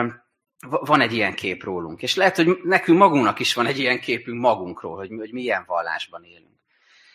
van 0.69 1.01
egy 1.01 1.13
ilyen 1.13 1.35
kép 1.35 1.63
rólunk, 1.63 2.03
és 2.03 2.15
lehet, 2.15 2.37
hogy 2.37 2.59
nekünk 2.63 2.99
magunknak 2.99 3.39
is 3.39 3.55
van 3.55 3.67
egy 3.67 3.79
ilyen 3.79 4.01
képünk 4.01 4.41
magunkról, 4.41 4.97
hogy, 4.97 5.11
hogy 5.17 5.33
milyen 5.33 5.65
vallásban 5.67 6.25
élünk 6.25 6.53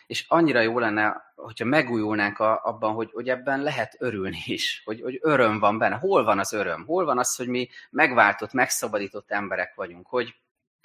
és 0.08 0.24
annyira 0.28 0.60
jó 0.60 0.78
lenne, 0.78 1.32
hogyha 1.36 1.64
megújulnánk 1.64 2.38
a, 2.38 2.60
abban, 2.64 2.94
hogy, 2.94 3.10
hogy 3.12 3.28
ebben 3.28 3.62
lehet 3.62 3.96
örülni 3.98 4.42
is, 4.44 4.82
hogy, 4.84 5.00
hogy 5.00 5.18
öröm 5.22 5.58
van 5.58 5.78
benne. 5.78 5.96
Hol 5.96 6.24
van 6.24 6.38
az 6.38 6.52
öröm? 6.52 6.84
Hol 6.84 7.04
van 7.04 7.18
az, 7.18 7.36
hogy 7.36 7.48
mi 7.48 7.68
megváltott, 7.90 8.52
megszabadított 8.52 9.30
emberek 9.30 9.74
vagyunk, 9.74 10.06
hogy, 10.06 10.34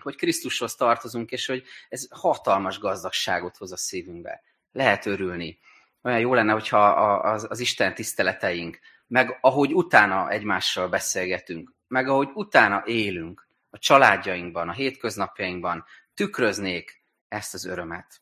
hogy 0.01 0.15
Krisztushoz 0.15 0.75
tartozunk, 0.75 1.31
és 1.31 1.45
hogy 1.45 1.63
ez 1.89 2.07
hatalmas 2.09 2.79
gazdagságot 2.79 3.57
hoz 3.57 3.71
a 3.71 3.77
szívünkbe. 3.77 4.41
Lehet 4.71 5.05
örülni. 5.05 5.59
Olyan 6.01 6.19
jó 6.19 6.33
lenne, 6.33 6.53
hogyha 6.53 6.87
az, 7.17 7.47
az 7.49 7.59
Isten 7.59 7.93
tiszteleteink, 7.93 8.79
meg 9.13 9.37
ahogy 9.41 9.73
utána 9.73 10.29
egymással 10.29 10.87
beszélgetünk, 10.87 11.73
meg 11.87 12.07
ahogy 12.07 12.29
utána 12.33 12.83
élünk, 12.85 13.47
a 13.69 13.77
családjainkban, 13.77 14.69
a 14.69 14.71
hétköznapjainkban, 14.71 15.85
tükröznék 16.13 17.03
ezt 17.27 17.53
az 17.53 17.65
örömet. 17.65 18.21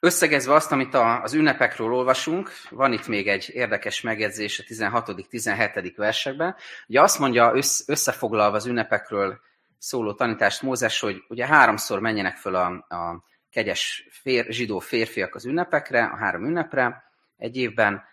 Összegezve 0.00 0.54
azt, 0.54 0.72
amit 0.72 0.94
az 0.94 1.34
ünnepekről 1.34 1.92
olvasunk, 1.92 2.50
van 2.70 2.92
itt 2.92 3.06
még 3.06 3.28
egy 3.28 3.50
érdekes 3.52 4.00
megjegyzés 4.00 4.58
a 4.58 4.62
16.-17. 4.62 5.92
versekben. 5.96 6.56
Ugye 6.86 7.00
azt 7.00 7.18
mondja 7.18 7.52
összefoglalva 7.86 8.56
az 8.56 8.66
ünnepekről 8.66 9.40
szóló 9.78 10.14
tanítást 10.14 10.62
Mózes, 10.62 11.00
hogy 11.00 11.24
ugye 11.28 11.46
háromszor 11.46 12.00
menjenek 12.00 12.36
föl 12.36 12.54
a, 12.54 12.66
a 12.88 13.24
kegyes 13.50 14.08
fér, 14.10 14.46
zsidó 14.48 14.78
férfiak 14.78 15.34
az 15.34 15.44
ünnepekre, 15.44 16.04
a 16.04 16.16
három 16.16 16.44
ünnepre 16.44 17.04
egy 17.36 17.56
évben, 17.56 18.04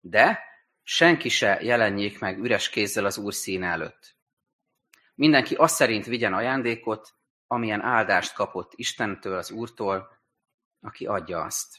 de 0.00 0.54
senki 0.88 1.28
se 1.28 1.58
jelenjék 1.62 2.18
meg 2.18 2.38
üres 2.38 2.68
kézzel 2.68 3.04
az 3.04 3.18
Úr 3.18 3.34
szín 3.34 3.62
előtt. 3.62 4.16
Mindenki 5.14 5.54
azt 5.54 5.74
szerint 5.74 6.04
vigyen 6.04 6.34
ajándékot, 6.34 7.14
amilyen 7.46 7.82
áldást 7.82 8.34
kapott 8.34 8.72
Istentől, 8.74 9.36
az 9.36 9.50
Úrtól, 9.50 10.08
aki 10.80 11.06
adja 11.06 11.40
azt. 11.42 11.78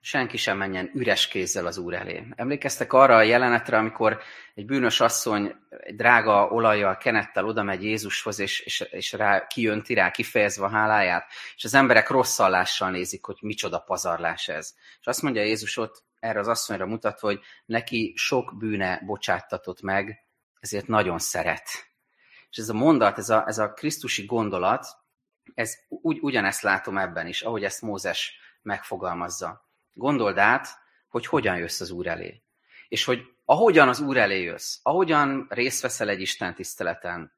Senki 0.00 0.36
sem 0.36 0.56
menjen 0.56 0.90
üres 0.94 1.28
kézzel 1.28 1.66
az 1.66 1.78
Úr 1.78 1.94
elé. 1.94 2.26
Emlékeztek 2.36 2.92
arra 2.92 3.16
a 3.16 3.22
jelenetre, 3.22 3.78
amikor 3.78 4.22
egy 4.54 4.66
bűnös 4.66 5.00
asszony 5.00 5.54
egy 5.68 5.94
drága 5.94 6.48
olajjal, 6.48 6.96
kenettel 6.96 7.44
oda 7.44 7.62
megy 7.62 7.82
Jézushoz, 7.84 8.38
és, 8.38 8.60
és, 8.60 8.80
és 8.80 9.12
rá 9.12 9.46
kijönti 9.46 9.94
rá, 9.94 10.10
kifejezve 10.10 10.64
a 10.64 10.70
háláját, 10.70 11.26
és 11.56 11.64
az 11.64 11.74
emberek 11.74 12.08
rosszallással 12.08 12.90
nézik, 12.90 13.24
hogy 13.24 13.38
micsoda 13.40 13.78
pazarlás 13.78 14.48
ez. 14.48 14.74
És 15.00 15.06
azt 15.06 15.22
mondja 15.22 15.42
Jézus 15.42 15.76
ott 15.76 16.02
erre 16.24 16.38
az 16.38 16.48
asszonyra 16.48 16.86
mutatva, 16.86 17.26
hogy 17.26 17.40
neki 17.64 18.12
sok 18.16 18.56
bűne 18.58 19.00
bocsáttatott 19.06 19.82
meg, 19.82 20.18
ezért 20.60 20.86
nagyon 20.86 21.18
szeret. 21.18 21.68
És 22.50 22.56
ez 22.56 22.68
a 22.68 22.74
mondat, 22.74 23.18
ez 23.18 23.30
a, 23.30 23.44
ez 23.46 23.58
a 23.58 23.72
krisztusi 23.72 24.24
gondolat, 24.24 24.86
ez, 25.54 25.74
ugy, 25.88 26.18
ugyanezt 26.20 26.62
látom 26.62 26.98
ebben 26.98 27.26
is, 27.26 27.42
ahogy 27.42 27.64
ezt 27.64 27.82
Mózes 27.82 28.38
megfogalmazza. 28.62 29.68
Gondold 29.92 30.38
át, 30.38 30.66
hogy 31.08 31.26
hogyan 31.26 31.56
jössz 31.56 31.80
az 31.80 31.90
Úr 31.90 32.06
elé. 32.06 32.42
És 32.88 33.04
hogy 33.04 33.22
ahogyan 33.44 33.88
az 33.88 34.00
Úr 34.00 34.16
elé 34.16 34.42
jössz, 34.42 34.78
ahogyan 34.82 35.46
részt 35.48 35.82
veszel 35.82 36.08
egy 36.08 36.20
Isten 36.20 36.54
tiszteleten, 36.54 37.32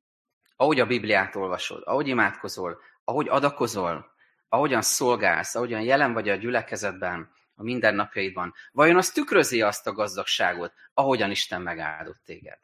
ahogy 0.56 0.80
a 0.80 0.86
Bibliát 0.86 1.36
olvasod, 1.36 1.82
ahogy 1.84 2.08
imádkozol, 2.08 2.80
ahogy 3.04 3.28
adakozol, 3.28 4.14
ahogyan 4.48 4.82
szolgálsz, 4.82 5.54
ahogyan 5.54 5.80
jelen 5.80 6.12
vagy 6.12 6.28
a 6.28 6.34
gyülekezetben, 6.34 7.34
a 7.56 7.62
mindennapjaidban, 7.62 8.54
vajon 8.72 8.96
az 8.96 9.10
tükrözi 9.10 9.62
azt 9.62 9.86
a 9.86 9.92
gazdagságot, 9.92 10.72
ahogyan 10.94 11.30
Isten 11.30 11.62
megáldott 11.62 12.20
téged? 12.24 12.58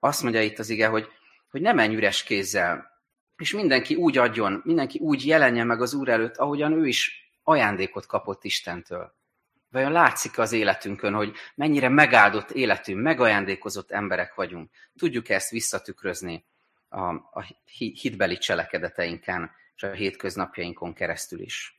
Azt 0.00 0.22
mondja 0.22 0.42
itt 0.42 0.58
az 0.58 0.68
ige, 0.68 0.86
hogy, 0.86 1.08
hogy 1.50 1.60
ne 1.60 1.72
menj 1.72 1.94
üres 1.94 2.22
kézzel, 2.22 2.94
és 3.36 3.52
mindenki 3.52 3.94
úgy 3.94 4.18
adjon, 4.18 4.62
mindenki 4.64 4.98
úgy 4.98 5.26
jelenjen 5.26 5.66
meg 5.66 5.80
az 5.80 5.94
Úr 5.94 6.08
előtt, 6.08 6.36
ahogyan 6.36 6.72
ő 6.72 6.86
is 6.86 7.30
ajándékot 7.42 8.06
kapott 8.06 8.44
Istentől. 8.44 9.14
Vajon 9.70 9.92
látszik 9.92 10.38
az 10.38 10.52
életünkön, 10.52 11.14
hogy 11.14 11.34
mennyire 11.54 11.88
megáldott 11.88 12.50
életünk, 12.50 13.02
megajándékozott 13.02 13.90
emberek 13.90 14.34
vagyunk? 14.34 14.70
Tudjuk 14.98 15.28
ezt 15.28 15.50
visszatükrözni 15.50 16.46
a, 16.88 17.04
a 17.14 17.46
hitbeli 18.00 18.38
cselekedeteinken 18.38 19.50
és 19.76 19.82
a 19.82 19.90
hétköznapjainkon 19.90 20.94
keresztül 20.94 21.40
is. 21.40 21.75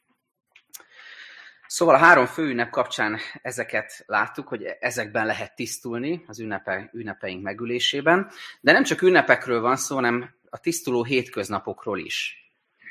Szóval 1.68 1.96
a 1.96 1.98
három 1.98 2.26
fő 2.26 2.44
ünnep 2.44 2.70
kapcsán 2.70 3.18
ezeket 3.42 4.04
láttuk, 4.06 4.48
hogy 4.48 4.64
ezekben 4.80 5.26
lehet 5.26 5.56
tisztulni 5.56 6.24
az 6.28 6.40
ünnepe, 6.40 6.90
ünnepeink 6.94 7.44
megülésében, 7.44 8.32
de 8.62 8.72
nem 8.72 8.84
csak 8.84 9.02
ünnepekről 9.02 9.62
van 9.62 9.76
szó, 9.76 9.96
hanem 9.96 10.36
a 10.50 10.60
tisztuló 10.60 11.04
hétköznapokról 11.04 12.00
is. 12.00 12.36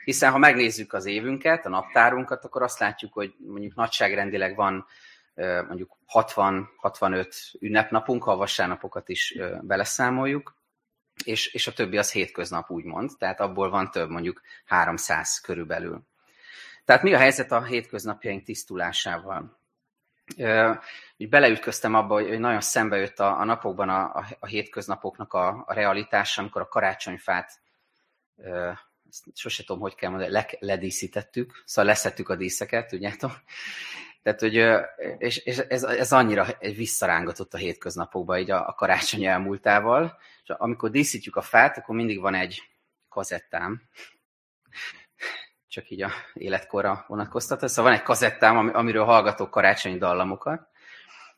Hiszen 0.05 0.31
ha 0.31 0.39
megnézzük 0.39 0.93
az 0.93 1.07
évünket, 1.07 1.67
a 1.67 1.69
naptárunkat, 1.69 2.45
akkor 2.45 2.63
azt 2.63 2.79
látjuk, 2.79 3.13
hogy 3.13 3.35
mondjuk 3.39 3.75
nagyságrendileg 3.75 4.57
van 4.57 4.87
mondjuk 5.67 5.97
60-65 6.13 7.35
ünnepnapunk, 7.61 8.23
ha 8.23 8.33
a 8.33 8.37
vasárnapokat 8.37 9.09
is 9.09 9.39
beleszámoljuk, 9.61 10.57
és, 11.25 11.47
és 11.47 11.67
a 11.67 11.73
többi 11.73 11.99
az 11.99 12.13
hétköznap 12.13 12.71
úgymond, 12.71 13.11
tehát 13.19 13.41
abból 13.41 13.71
van 13.71 13.91
több, 13.91 14.11
mondjuk 14.11 14.41
300 14.65 15.41
körülbelül. 15.41 16.03
Tehát 16.87 17.03
mi 17.03 17.15
a 17.15 17.19
helyzet 17.19 17.53
a 17.53 17.63
hétköznapjaink 17.63 18.45
tisztulásával? 18.45 19.59
Úgy 21.17 21.29
beleütköztem 21.29 21.95
abba, 21.95 22.15
hogy 22.15 22.39
nagyon 22.39 22.61
szembe 22.61 22.97
jött 22.97 23.21
a, 23.21 23.41
a 23.41 23.45
napokban 23.45 23.89
a, 23.89 24.15
a, 24.15 24.27
a 24.39 24.47
hétköznapoknak 24.47 25.33
a, 25.33 25.65
a 25.67 25.73
realitása, 25.73 26.41
amikor 26.41 26.63
a 26.63 26.69
karácsonyfát, 26.69 27.61
ezt 29.09 29.25
sose 29.35 29.65
tudom, 29.65 29.81
hogy 29.83 29.95
kell 29.95 30.11
mondani, 30.11 30.33
le, 30.33 30.47
ledíszítettük, 30.59 31.63
szóval 31.65 31.91
leszettük 31.91 32.29
a 32.29 32.37
díszeket, 32.37 32.89
tudjátok? 32.89 33.33
Tehát, 34.23 34.41
hogy, 34.41 34.55
és, 35.19 35.37
és 35.37 35.59
ez, 35.59 35.83
ez 35.83 36.13
annyira 36.13 36.47
visszarángatott 36.61 37.55
a 37.55 37.59
hétköznapokba, 37.59 38.39
így 38.39 38.51
a, 38.51 38.69
a 38.69 38.75
karácsony 38.75 39.25
elmúltával, 39.25 40.19
és 40.43 40.49
amikor 40.49 40.91
díszítjük 40.91 41.37
a 41.37 41.43
fát, 41.43 41.79
akkor 41.79 41.95
mindig 41.95 42.21
van 42.21 42.35
egy 42.35 42.63
kazettám, 43.09 43.83
csak 45.77 45.91
így 45.91 46.03
a 46.03 46.11
életkorra 46.35 47.05
vonatkoztatva. 47.09 47.69
Szóval 47.69 47.91
van 47.91 48.01
egy 48.01 48.07
kazettám, 48.07 48.71
amiről 48.75 49.05
hallgatok 49.05 49.51
karácsonyi 49.51 49.99
dallamokat, 49.99 50.69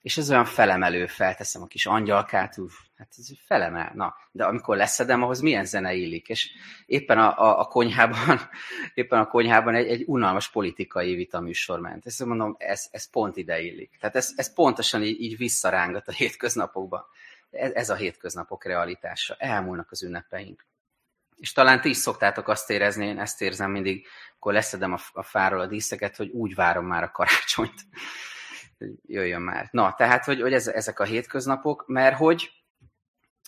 és 0.03 0.17
ez 0.17 0.31
olyan 0.31 0.45
felemelő, 0.45 1.07
felteszem 1.07 1.63
a 1.63 1.67
kis 1.67 1.87
angyalkát, 1.87 2.59
uff, 2.59 2.73
hát 2.97 3.09
ez 3.19 3.27
felemel. 3.45 3.93
Na, 3.95 4.15
de 4.33 4.45
amikor 4.45 4.77
leszedem, 4.77 5.23
ahhoz 5.23 5.41
milyen 5.41 5.65
zene 5.65 5.95
illik. 5.95 6.29
És 6.29 6.51
éppen 6.87 7.19
a, 7.19 7.39
a, 7.39 7.61
a 7.61 7.65
konyhában, 7.65 8.41
éppen 8.95 9.19
a 9.19 9.27
konyhában 9.27 9.75
egy, 9.75 9.89
egy 9.89 10.05
unalmas 10.07 10.51
politikai 10.51 11.15
vitaműsor 11.15 11.81
ment. 11.81 12.07
Ezt 12.07 12.25
mondom, 12.25 12.57
ez, 12.59 12.89
ez 12.91 13.11
pont 13.11 13.37
ide 13.37 13.61
illik. 13.61 13.97
Tehát 14.01 14.17
ez, 14.17 14.33
ez 14.37 14.53
pontosan 14.55 15.03
így, 15.03 15.21
így 15.21 15.37
visszarángat 15.37 16.09
a 16.09 16.13
hétköznapokba. 16.13 17.09
Ez, 17.51 17.73
ez 17.73 17.91
a 17.91 17.95
hétköznapok 17.95 18.65
realitása. 18.65 19.35
Elmúlnak 19.39 19.91
az 19.91 20.03
ünnepeink. 20.03 20.67
És 21.39 21.53
talán 21.53 21.81
ti 21.81 21.89
is 21.89 21.97
szoktátok 21.97 22.49
azt 22.49 22.71
érezni, 22.71 23.07
én 23.07 23.19
ezt 23.19 23.43
érzem 23.43 23.71
mindig, 23.71 24.07
akkor 24.37 24.53
leszedem 24.53 24.93
a, 24.93 24.99
a 25.13 25.23
fáról 25.23 25.61
a 25.61 25.67
díszeket, 25.67 26.17
hogy 26.17 26.29
úgy 26.31 26.55
várom 26.55 26.87
már 26.87 27.03
a 27.03 27.11
karácsonyt 27.11 27.81
jöjjön 29.07 29.43
már. 29.43 29.69
Na, 29.71 29.95
tehát, 29.95 30.25
hogy, 30.25 30.41
hogy 30.41 30.53
ez, 30.53 30.67
ezek 30.67 31.01
a 31.01 31.05
hétköznapok, 31.05 31.87
mert 31.87 32.17
hogy 32.17 32.51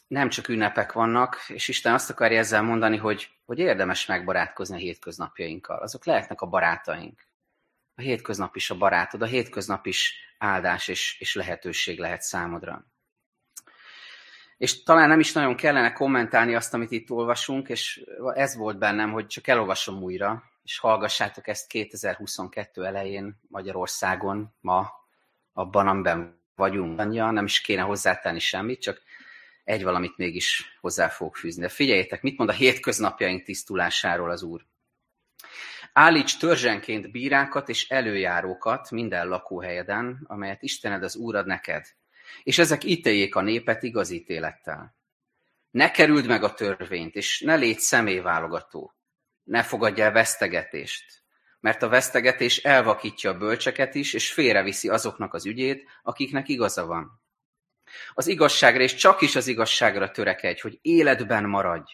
nem 0.07 0.29
csak 0.29 0.49
ünnepek 0.49 0.93
vannak, 0.93 1.45
és 1.49 1.69
Isten 1.69 1.95
azt 1.95 2.11
akarja 2.11 2.39
ezzel 2.39 2.63
mondani, 2.63 2.97
hogy, 2.97 3.31
hogy 3.45 3.59
érdemes 3.59 4.07
megbarátkozni 4.07 4.75
a 4.75 4.79
hétköznapjainkkal. 4.79 5.79
Azok 5.79 6.05
lehetnek 6.05 6.41
a 6.41 6.47
barátaink. 6.47 7.27
A 7.95 8.01
hétköznap 8.01 8.57
is 8.57 8.71
a 8.71 8.77
barátod, 8.77 9.23
a 9.23 9.27
hétköznap 9.27 9.87
is 9.87 10.15
áldás 10.39 10.89
és, 10.89 11.17
és 11.21 11.35
lehetőség 11.35 11.99
lehet 11.99 12.23
számodra. 12.23 12.87
És 14.61 14.83
talán 14.83 15.09
nem 15.09 15.21
is 15.21 15.33
nagyon 15.33 15.57
kellene 15.57 15.93
kommentálni 15.93 16.55
azt, 16.55 16.75
amit 16.75 16.91
itt 16.91 17.11
olvasunk, 17.11 17.69
és 17.69 18.05
ez 18.35 18.57
volt 18.57 18.79
bennem, 18.79 19.13
hogy 19.13 19.27
csak 19.27 19.47
elolvasom 19.47 20.03
újra, 20.03 20.43
és 20.63 20.79
hallgassátok 20.79 21.49
ezt 21.49 21.69
2022 21.69 22.85
elején 22.85 23.41
Magyarországon, 23.49 24.55
ma, 24.61 24.91
abban, 25.53 25.89
amiben 25.89 26.43
vagyunk. 26.55 26.97
Nem 27.05 27.45
is 27.45 27.61
kéne 27.61 27.83
hozzátenni 27.83 28.39
semmit, 28.39 28.81
csak 28.81 29.03
egy 29.65 29.83
valamit 29.83 30.17
mégis 30.17 30.77
hozzá 30.81 31.09
fogok 31.09 31.37
fűzni. 31.37 31.63
De 31.63 31.69
figyeljétek, 31.69 32.23
mit 32.23 32.39
mond 32.39 32.51
a 32.51 32.53
hétköznapjaink 32.53 33.43
tisztulásáról 33.43 34.31
az 34.31 34.43
Úr. 34.43 34.67
Állíts 35.93 36.39
törzsenként 36.39 37.11
bírákat 37.11 37.69
és 37.69 37.89
előjárókat 37.89 38.91
minden 38.91 39.29
lakóhelyeden, 39.29 40.25
amelyet 40.27 40.63
Istened 40.63 41.03
az 41.03 41.17
Úr 41.17 41.37
ad 41.37 41.47
neked, 41.47 41.87
és 42.43 42.59
ezek 42.59 42.85
ítéljék 42.85 43.35
a 43.35 43.41
népet 43.41 43.83
igaz 43.83 44.11
ítélettel. 44.11 44.95
Ne 45.71 45.91
kerüld 45.91 46.27
meg 46.27 46.43
a 46.43 46.55
törvényt, 46.55 47.15
és 47.15 47.41
ne 47.41 47.55
légy 47.55 47.79
személyválogató. 47.79 48.95
Ne 49.43 49.63
fogadj 49.63 50.01
el 50.01 50.13
vesztegetést, 50.13 51.23
mert 51.61 51.83
a 51.83 51.89
vesztegetés 51.89 52.57
elvakítja 52.57 53.31
a 53.31 53.39
bölcseket 53.39 53.95
is, 53.95 54.13
és 54.13 54.33
félreviszi 54.33 54.89
azoknak 54.89 55.35
az 55.35 55.47
ügyét, 55.47 55.85
akiknek 56.03 56.49
igaza 56.49 56.87
van. 56.87 57.21
Az 58.15 58.27
igazságra, 58.27 58.83
és 58.83 58.95
csak 58.95 59.21
is 59.21 59.37
az 59.37 59.47
igazságra 59.47 60.11
törekedj, 60.11 60.61
hogy 60.61 60.79
életben 60.83 61.45
maradj, 61.45 61.93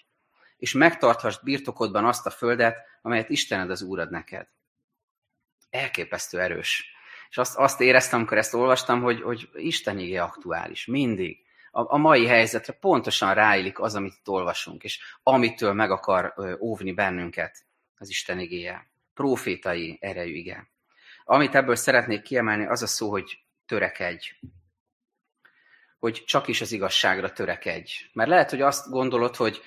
és 0.56 0.72
megtarthast 0.72 1.42
birtokodban 1.42 2.04
azt 2.04 2.26
a 2.26 2.30
földet, 2.30 2.76
amelyet 3.02 3.30
Istened 3.30 3.70
az 3.70 3.82
Úrad 3.82 4.10
neked. 4.10 4.48
Elképesztő 5.70 6.40
erős. 6.40 6.95
És 7.28 7.38
azt, 7.38 7.56
azt 7.56 7.80
éreztem, 7.80 8.18
amikor 8.18 8.38
ezt 8.38 8.54
olvastam, 8.54 9.02
hogy, 9.02 9.22
hogy 9.22 9.48
Isten 9.54 9.98
igé 9.98 10.16
aktuális, 10.16 10.86
mindig. 10.86 11.44
A, 11.70 11.94
a 11.94 11.96
mai 11.96 12.26
helyzetre 12.26 12.72
pontosan 12.72 13.34
ráillik 13.34 13.80
az, 13.80 13.94
amit 13.94 14.14
itt 14.18 14.28
olvasunk, 14.28 14.84
és 14.84 15.00
amitől 15.22 15.72
meg 15.72 15.90
akar 15.90 16.34
óvni 16.60 16.92
bennünket 16.92 17.64
az 17.98 18.08
Isten 18.08 18.38
igéje 18.38 18.86
profétai 19.14 19.98
erejű 20.00 20.34
ige. 20.34 20.68
Amit 21.24 21.54
ebből 21.54 21.76
szeretnék 21.76 22.22
kiemelni, 22.22 22.66
az 22.66 22.82
a 22.82 22.86
szó, 22.86 23.10
hogy 23.10 23.38
törekedj. 23.66 24.30
Hogy 25.98 26.24
csak 26.26 26.48
is 26.48 26.60
az 26.60 26.72
igazságra 26.72 27.32
törekedj. 27.32 27.92
Mert 28.12 28.28
lehet, 28.28 28.50
hogy 28.50 28.60
azt 28.60 28.90
gondolod, 28.90 29.36
hogy, 29.36 29.62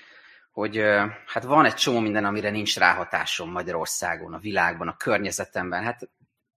hogy 0.51 0.77
hát 1.25 1.43
van 1.43 1.65
egy 1.65 1.73
csomó 1.73 1.99
minden, 1.99 2.25
amire 2.25 2.49
nincs 2.49 2.77
ráhatásom 2.77 3.51
Magyarországon, 3.51 4.33
a 4.33 4.39
világban, 4.39 4.87
a 4.87 4.97
környezetemben. 4.97 5.83
Hát 5.83 6.09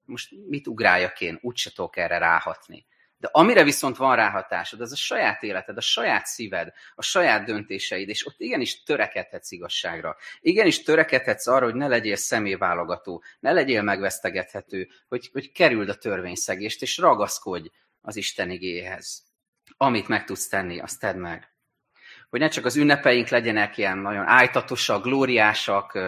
most 0.05 0.31
mit 0.49 0.67
ugráljak 0.67 1.21
én? 1.21 1.39
Úgyse 1.43 1.71
tudok 1.71 1.97
erre 1.97 2.19
ráhatni. 2.19 2.87
De 3.17 3.29
amire 3.33 3.65
viszont 3.65 3.97
van 3.97 4.17
ráhatásod, 4.17 4.81
az 4.81 4.93
a 4.93 4.97
saját 4.97 5.43
életed, 5.43 5.77
a 5.77 5.81
saját 5.81 6.27
szíved, 6.27 6.73
a 6.95 7.03
saját 7.03 7.45
döntéseid, 7.45 8.09
és 8.09 8.27
ott 8.27 8.41
igenis 8.41 8.83
törekedhetsz 8.83 9.51
igazságra. 9.51 10.17
Igenis 10.41 10.83
törekedhetsz 10.83 11.47
arra, 11.47 11.65
hogy 11.65 11.75
ne 11.75 11.89
legyél 11.89 12.17
személyválogató, 12.17 13.23
ne 13.41 13.53
legyél 13.53 13.83
megvesztegethető, 13.83 14.89
hogy, 15.09 15.29
hogy 15.33 15.53
kerüld 15.53 15.89
a 15.89 15.99
törvényszegést, 15.99 16.83
és 16.83 16.99
ragaszkodj 16.99 17.71
az 18.01 18.17
Isten 18.17 18.51
igéhez. 18.51 19.23
Amit 19.77 20.09
meg 20.09 20.25
tudsz 20.25 20.49
tenni, 20.49 20.81
azt 20.81 21.01
tedd 21.01 21.17
meg 21.17 21.52
hogy 22.33 22.41
ne 22.41 22.49
csak 22.49 22.65
az 22.65 22.77
ünnepeink 22.77 23.29
legyenek 23.29 23.79
ilyen 23.79 23.99
nagyon 23.99 24.27
ájtatosak, 24.27 25.03
glóriásak, 25.03 25.99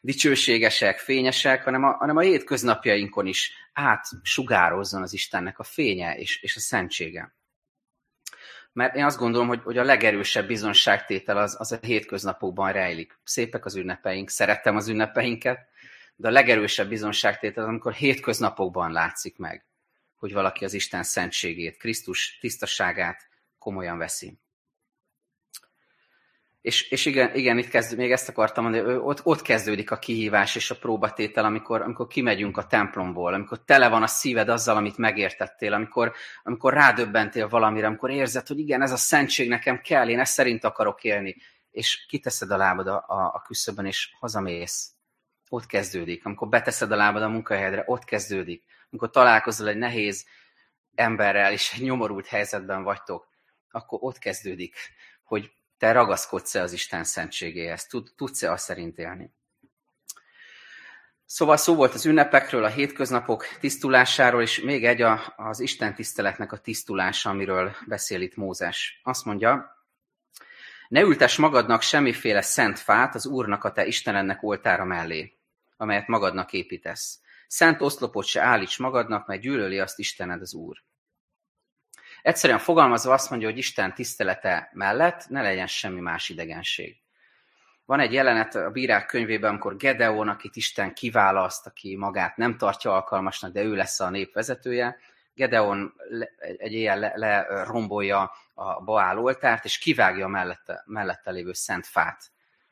dicsőségesek, 0.00 0.98
fényesek, 0.98 1.64
hanem 1.64 1.84
a, 1.84 1.90
hanem 1.90 2.16
a 2.16 2.20
hétköznapjainkon 2.20 3.26
is 3.26 3.52
átsugározzon 3.72 5.02
az 5.02 5.12
Istennek 5.12 5.58
a 5.58 5.62
fénye 5.62 6.16
és, 6.16 6.42
és 6.42 6.56
a 6.56 6.60
szentsége. 6.60 7.34
Mert 8.72 8.94
én 8.94 9.04
azt 9.04 9.18
gondolom, 9.18 9.48
hogy, 9.48 9.60
hogy 9.62 9.78
a 9.78 9.82
legerősebb 9.82 10.46
bizonságtétel 10.46 11.36
az, 11.36 11.56
az 11.58 11.72
a 11.72 11.78
hétköznapokban 11.80 12.72
rejlik. 12.72 13.18
Szépek 13.24 13.64
az 13.64 13.76
ünnepeink, 13.76 14.30
szerettem 14.30 14.76
az 14.76 14.88
ünnepeinket, 14.88 15.68
de 16.16 16.28
a 16.28 16.30
legerősebb 16.30 16.88
bizonságtétel 16.88 17.62
az, 17.62 17.68
amikor 17.68 17.92
hétköznapokban 17.92 18.92
látszik 18.92 19.38
meg, 19.38 19.66
hogy 20.16 20.32
valaki 20.32 20.64
az 20.64 20.74
Isten 20.74 21.02
szentségét, 21.02 21.76
Krisztus 21.76 22.38
tisztaságát 22.40 23.28
komolyan 23.58 23.98
veszi. 23.98 24.38
És, 26.60 26.90
és 26.90 27.06
igen, 27.06 27.34
igen, 27.34 27.58
itt 27.58 27.68
kezd, 27.68 27.96
még 27.96 28.12
ezt 28.12 28.28
akartam 28.28 28.64
mondani, 28.64 28.94
ott, 28.96 29.20
ott 29.24 29.42
kezdődik 29.42 29.90
a 29.90 29.98
kihívás 29.98 30.56
és 30.56 30.70
a 30.70 30.78
próbatétel, 30.78 31.44
amikor, 31.44 31.82
amikor 31.82 32.06
kimegyünk 32.06 32.56
a 32.56 32.66
templomból, 32.66 33.34
amikor 33.34 33.64
tele 33.64 33.88
van 33.88 34.02
a 34.02 34.06
szíved 34.06 34.48
azzal, 34.48 34.76
amit 34.76 34.96
megértettél, 34.96 35.72
amikor, 35.72 36.12
amikor 36.42 36.72
rádöbbentél 36.72 37.48
valamire, 37.48 37.86
amikor 37.86 38.10
érzed, 38.10 38.46
hogy 38.46 38.58
igen, 38.58 38.82
ez 38.82 38.92
a 38.92 38.96
szentség 38.96 39.48
nekem 39.48 39.80
kell, 39.80 40.08
én 40.08 40.20
ezt 40.20 40.32
szerint 40.32 40.64
akarok 40.64 41.04
élni, 41.04 41.36
és 41.70 42.06
kiteszed 42.08 42.50
a 42.50 42.56
lábad 42.56 42.86
a, 42.86 43.04
a, 43.06 43.34
a 43.34 43.42
küszöbön, 43.46 43.86
és 43.86 44.14
hazamész. 44.18 44.90
Ott 45.48 45.66
kezdődik. 45.66 46.24
Amikor 46.24 46.48
beteszed 46.48 46.92
a 46.92 46.96
lábad 46.96 47.22
a 47.22 47.28
munkahelyedre, 47.28 47.82
ott 47.86 48.04
kezdődik. 48.04 48.64
Amikor 48.90 49.10
találkozol 49.10 49.68
egy 49.68 49.76
nehéz 49.76 50.26
emberrel, 50.94 51.52
és 51.52 51.72
egy 51.74 51.82
nyomorult 51.82 52.26
helyzetben 52.26 52.82
vagytok, 52.82 53.28
akkor 53.70 53.98
ott 54.02 54.18
kezdődik, 54.18 54.76
hogy 55.22 55.52
te 55.80 55.92
ragaszkodsz-e 55.92 56.62
az 56.62 56.72
Isten 56.72 57.04
szentségéhez? 57.04 57.86
Tud, 57.86 58.08
tudsz-e 58.16 58.52
azt 58.52 58.64
szerint 58.64 58.98
élni? 58.98 59.32
Szóval 61.24 61.56
szó 61.56 61.74
volt 61.74 61.94
az 61.94 62.06
ünnepekről, 62.06 62.64
a 62.64 62.68
hétköznapok 62.68 63.46
tisztulásáról, 63.60 64.42
és 64.42 64.60
még 64.60 64.84
egy 64.84 65.02
a, 65.02 65.34
az 65.36 65.60
Isten 65.60 65.94
tiszteletnek 65.94 66.52
a 66.52 66.58
tisztulása, 66.58 67.30
amiről 67.30 67.76
beszél 67.86 68.20
itt 68.20 68.36
Mózes. 68.36 69.00
Azt 69.02 69.24
mondja, 69.24 69.76
ne 70.88 71.00
ültes 71.00 71.36
magadnak 71.36 71.82
semmiféle 71.82 72.42
szent 72.42 72.78
fát 72.78 73.14
az 73.14 73.26
Úrnak 73.26 73.64
a 73.64 73.72
te 73.72 73.86
Istenennek 73.86 74.42
oltára 74.42 74.84
mellé, 74.84 75.38
amelyet 75.76 76.06
magadnak 76.06 76.52
építesz. 76.52 77.20
Szent 77.46 77.80
oszlopot 77.80 78.24
se 78.24 78.42
állíts 78.42 78.78
magadnak, 78.78 79.26
mert 79.26 79.40
gyűlöli 79.40 79.78
azt 79.78 79.98
Istened 79.98 80.40
az 80.40 80.54
Úr. 80.54 80.82
Egyszerűen 82.22 82.58
fogalmazva 82.58 83.12
azt 83.12 83.30
mondja, 83.30 83.48
hogy 83.48 83.58
Isten 83.58 83.94
tisztelete 83.94 84.70
mellett 84.72 85.28
ne 85.28 85.42
legyen 85.42 85.66
semmi 85.66 86.00
más 86.00 86.28
idegenség. 86.28 86.96
Van 87.84 88.00
egy 88.00 88.12
jelenet 88.12 88.54
a 88.54 88.70
bírák 88.70 89.06
könyvében, 89.06 89.50
amikor 89.50 89.76
Gedeon, 89.76 90.28
akit 90.28 90.56
Isten 90.56 90.94
kiválaszt, 90.94 91.66
aki 91.66 91.96
magát 91.96 92.36
nem 92.36 92.56
tartja 92.56 92.92
alkalmasnak, 92.92 93.52
de 93.52 93.62
ő 93.62 93.74
lesz 93.74 94.00
a 94.00 94.10
nép 94.10 94.34
vezetője, 94.34 94.96
Gedeon 95.34 95.94
egy 96.56 96.72
ilyen 96.72 96.98
lerombolja 97.14 98.18
le, 98.54 98.64
a 98.64 98.80
Baál 98.80 99.18
oltárt, 99.18 99.64
és 99.64 99.78
kivágja 99.78 100.24
a 100.24 100.28
mellette, 100.28 100.82
mellette 100.86 101.30
lévő 101.30 101.52
szent 101.52 101.86
fát. 101.86 102.30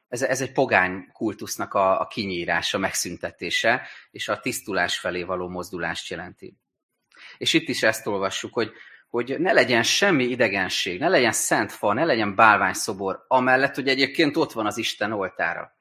Ez, 0.08 0.22
ez 0.22 0.40
egy 0.40 0.52
pogány 0.52 1.10
kultusznak 1.12 1.74
a, 1.74 2.00
a 2.00 2.06
kinyírása, 2.06 2.78
megszüntetése, 2.78 3.86
és 4.10 4.28
a 4.28 4.40
tisztulás 4.40 4.98
felé 4.98 5.22
való 5.22 5.48
mozdulást 5.48 6.10
jelenti. 6.10 6.56
És 7.38 7.52
itt 7.52 7.68
is 7.68 7.82
ezt 7.82 8.06
olvassuk, 8.06 8.54
hogy, 8.54 8.72
hogy 9.08 9.36
ne 9.38 9.52
legyen 9.52 9.82
semmi 9.82 10.24
idegenség, 10.24 10.98
ne 10.98 11.08
legyen 11.08 11.32
szent 11.32 11.72
fa, 11.72 11.92
ne 11.92 12.04
legyen 12.04 12.34
bálványszobor, 12.34 13.24
amellett, 13.28 13.74
hogy 13.74 13.88
egyébként 13.88 14.36
ott 14.36 14.52
van 14.52 14.66
az 14.66 14.78
Isten 14.78 15.12
oltára. 15.12 15.76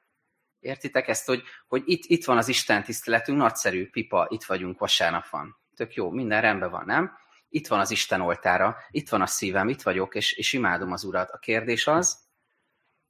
Értitek 0.60 1.08
ezt, 1.08 1.26
hogy, 1.26 1.42
hogy 1.66 1.82
itt, 1.84 2.04
itt 2.04 2.24
van 2.24 2.36
az 2.36 2.48
Isten 2.48 2.82
tiszteletünk, 2.82 3.38
nagyszerű, 3.38 3.90
pipa, 3.90 4.26
itt 4.30 4.44
vagyunk, 4.44 4.78
vasárnap 4.78 5.28
van. 5.28 5.56
Tök 5.76 5.94
jó, 5.94 6.10
minden 6.10 6.40
rendben 6.40 6.70
van, 6.70 6.84
nem? 6.86 7.12
Itt 7.48 7.66
van 7.66 7.80
az 7.80 7.90
Isten 7.90 8.20
oltára, 8.20 8.76
itt 8.90 9.08
van 9.08 9.20
a 9.20 9.26
szívem, 9.26 9.68
itt 9.68 9.82
vagyok, 9.82 10.14
és, 10.14 10.32
és 10.32 10.52
imádom 10.52 10.92
az 10.92 11.04
Urat. 11.04 11.30
A 11.30 11.38
kérdés 11.38 11.86
az, 11.86 12.18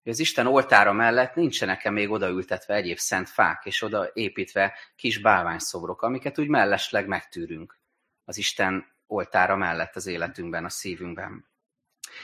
hogy 0.02 0.12
az 0.12 0.18
Isten 0.18 0.46
oltára 0.46 0.92
mellett 0.92 1.34
nincsenek-e 1.34 1.90
még 1.90 2.10
odaültetve 2.10 2.74
egyéb 2.74 2.98
szent 2.98 3.28
fák, 3.28 3.64
és 3.64 3.82
oda 3.82 4.10
építve 4.12 4.78
kis 4.96 5.18
bálványszobrok, 5.18 6.02
amiket 6.02 6.38
úgy 6.38 6.48
mellesleg 6.48 7.06
megtűrünk 7.06 7.80
az 8.24 8.36
Isten 8.36 8.96
oltára 9.08 9.56
mellett 9.56 9.96
az 9.96 10.06
életünkben, 10.06 10.64
a 10.64 10.68
szívünkben. 10.68 11.46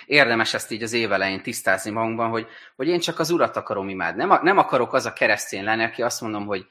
Érdemes 0.06 0.54
ezt 0.54 0.70
így 0.70 0.82
az 0.82 0.92
évelején 0.92 1.42
tisztázni 1.42 1.90
magunkban, 1.90 2.30
hogy, 2.30 2.46
hogy 2.76 2.88
én 2.88 3.00
csak 3.00 3.18
az 3.18 3.30
Urat 3.30 3.56
akarom 3.56 3.88
imádni. 3.88 4.24
Nem, 4.24 4.38
nem 4.42 4.58
akarok 4.58 4.92
az 4.92 5.06
a 5.06 5.12
keresztény 5.12 5.64
lenni, 5.64 5.82
aki 5.82 6.02
azt 6.02 6.20
mondom, 6.20 6.46
hogy 6.46 6.66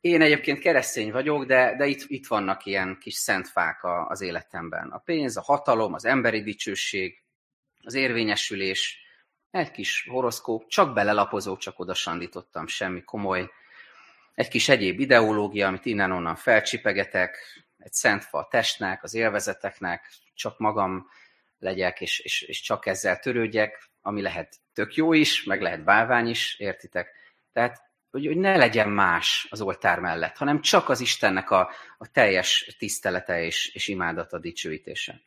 én 0.00 0.22
egyébként 0.22 0.58
keresztény 0.58 1.12
vagyok, 1.12 1.44
de, 1.44 1.74
de 1.76 1.86
itt, 1.86 2.04
itt 2.06 2.26
vannak 2.26 2.64
ilyen 2.66 2.98
kis 3.00 3.14
szent 3.14 3.48
fák 3.48 3.80
az 4.08 4.20
életemben. 4.20 4.88
A 4.88 4.98
pénz, 4.98 5.36
a 5.36 5.42
hatalom, 5.42 5.92
az 5.94 6.04
emberi 6.04 6.42
dicsőség, 6.42 7.22
az 7.82 7.94
érvényesülés, 7.94 8.98
egy 9.50 9.70
kis 9.70 10.06
horoszkóp, 10.10 10.68
csak 10.68 10.94
belelapozó, 10.94 11.56
csak 11.56 11.78
oda 11.78 11.94
sandítottam, 11.94 12.66
semmi 12.66 13.02
komoly. 13.02 13.50
Egy 14.34 14.48
kis 14.48 14.68
egyéb 14.68 15.00
ideológia, 15.00 15.66
amit 15.66 15.84
innen-onnan 15.84 16.36
felcsipegetek, 16.36 17.38
egy 17.80 17.92
szent 17.92 18.24
fa 18.24 18.38
a 18.38 18.48
testnek, 18.48 19.02
az 19.02 19.14
élvezeteknek, 19.14 20.10
csak 20.34 20.58
magam 20.58 21.10
legyek, 21.58 22.00
és, 22.00 22.18
és, 22.18 22.42
és 22.42 22.60
csak 22.60 22.86
ezzel 22.86 23.18
törődjek, 23.18 23.88
ami 24.02 24.22
lehet 24.22 24.56
tök 24.72 24.94
jó 24.94 25.12
is, 25.12 25.44
meg 25.44 25.60
lehet 25.60 25.84
bálvány 25.84 26.28
is, 26.28 26.58
értitek? 26.58 27.12
Tehát, 27.52 27.88
hogy, 28.10 28.26
hogy 28.26 28.36
ne 28.36 28.56
legyen 28.56 28.88
más 28.88 29.46
az 29.50 29.60
oltár 29.60 29.98
mellett, 29.98 30.36
hanem 30.36 30.60
csak 30.60 30.88
az 30.88 31.00
Istennek 31.00 31.50
a, 31.50 31.70
a 31.98 32.10
teljes 32.10 32.74
tisztelete 32.78 33.42
és, 33.42 33.74
és 33.74 33.88
imádata, 33.88 34.38
dicsőítése. 34.38 35.20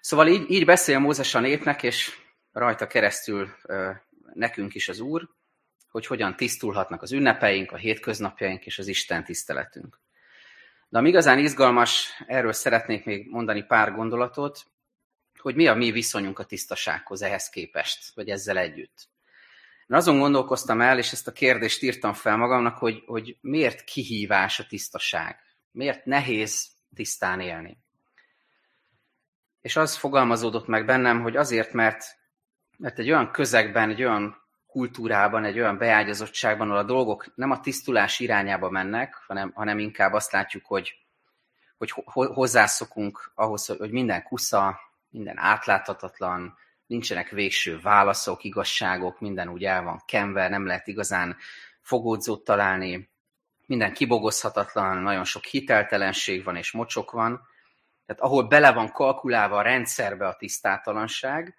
Szóval 0.00 0.28
így, 0.28 0.50
így 0.50 0.64
beszél 0.64 0.98
Mózes 0.98 1.34
a 1.34 1.40
népnek, 1.40 1.82
és 1.82 2.18
rajta 2.52 2.86
keresztül 2.86 3.48
ö, 3.62 3.90
nekünk 4.34 4.74
is 4.74 4.88
az 4.88 5.00
Úr, 5.00 5.28
hogy 5.90 6.06
hogyan 6.06 6.36
tisztulhatnak 6.36 7.02
az 7.02 7.12
ünnepeink, 7.12 7.72
a 7.72 7.76
hétköznapjaink 7.76 8.66
és 8.66 8.78
az 8.78 8.86
Isten 8.86 9.24
tiszteletünk. 9.24 10.01
De 10.92 10.98
ami 10.98 11.08
igazán 11.08 11.38
izgalmas, 11.38 12.22
erről 12.26 12.52
szeretnék 12.52 13.04
még 13.04 13.30
mondani 13.30 13.62
pár 13.62 13.92
gondolatot, 13.92 14.64
hogy 15.38 15.54
mi 15.54 15.66
a 15.66 15.74
mi 15.74 15.90
viszonyunk 15.90 16.38
a 16.38 16.44
tisztasághoz 16.44 17.22
ehhez 17.22 17.48
képest, 17.48 18.14
vagy 18.14 18.28
ezzel 18.28 18.58
együtt. 18.58 19.08
Én 19.86 19.96
azon 19.96 20.18
gondolkoztam 20.18 20.80
el, 20.80 20.98
és 20.98 21.12
ezt 21.12 21.28
a 21.28 21.32
kérdést 21.32 21.82
írtam 21.82 22.12
fel 22.12 22.36
magamnak, 22.36 22.76
hogy, 22.76 23.02
hogy 23.06 23.36
miért 23.40 23.84
kihívás 23.84 24.60
a 24.60 24.66
tisztaság? 24.66 25.38
Miért 25.70 26.04
nehéz 26.04 26.70
tisztán 26.94 27.40
élni? 27.40 27.78
És 29.60 29.76
az 29.76 29.96
fogalmazódott 29.96 30.66
meg 30.66 30.84
bennem, 30.84 31.22
hogy 31.22 31.36
azért, 31.36 31.72
mert, 31.72 32.04
mert 32.78 32.98
egy 32.98 33.10
olyan 33.10 33.30
közegben, 33.30 33.90
egy 33.90 34.02
olyan 34.02 34.41
kultúrában, 34.72 35.44
egy 35.44 35.58
olyan 35.58 35.78
beágyazottságban, 35.78 36.68
ahol 36.68 36.80
a 36.80 36.86
dolgok 36.86 37.32
nem 37.34 37.50
a 37.50 37.60
tisztulás 37.60 38.20
irányába 38.20 38.70
mennek, 38.70 39.14
hanem, 39.26 39.52
hanem 39.54 39.78
inkább 39.78 40.12
azt 40.12 40.32
látjuk, 40.32 40.64
hogy, 40.66 40.94
hogy 41.78 41.90
hozzászokunk 42.12 43.32
ahhoz, 43.34 43.66
hogy 43.66 43.90
minden 43.90 44.22
kusza, 44.22 44.80
minden 45.10 45.38
átláthatatlan, 45.38 46.54
nincsenek 46.86 47.28
végső 47.28 47.80
válaszok, 47.80 48.44
igazságok, 48.44 49.20
minden 49.20 49.48
úgy 49.48 49.64
el 49.64 49.82
van 49.82 50.02
kenve, 50.06 50.48
nem 50.48 50.66
lehet 50.66 50.86
igazán 50.86 51.36
fogódzót 51.80 52.44
találni, 52.44 53.10
minden 53.66 53.92
kibogozhatatlan, 53.92 54.96
nagyon 54.96 55.24
sok 55.24 55.44
hiteltelenség 55.44 56.44
van 56.44 56.56
és 56.56 56.72
mocsok 56.72 57.10
van. 57.10 57.40
Tehát 58.06 58.22
ahol 58.22 58.48
bele 58.48 58.72
van 58.72 58.92
kalkulálva 58.92 59.56
a 59.56 59.62
rendszerbe 59.62 60.26
a 60.26 60.36
tisztátalanság, 60.36 61.56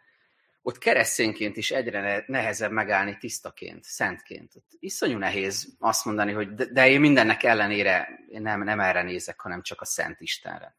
ott 0.66 0.78
keresztényként 0.78 1.58
is 1.58 1.72
egyre 1.72 2.24
nehezebb 2.28 2.72
megállni 2.72 3.18
tisztaként, 3.18 3.84
szentként. 3.84 4.56
Ott 4.56 4.70
iszonyú 4.80 5.18
nehéz 5.18 5.76
azt 5.80 6.06
mondani, 6.06 6.32
hogy 6.32 6.54
de, 6.54 6.66
de 6.66 6.90
én 6.90 7.00
mindennek 7.00 7.44
ellenére 7.44 8.20
én 8.30 8.42
nem, 8.42 8.64
nem 8.64 8.80
erre 8.80 9.02
nézek, 9.02 9.40
hanem 9.40 9.62
csak 9.62 9.82
a 9.82 9.86
Szent 9.86 10.22
Istenre 10.22 10.76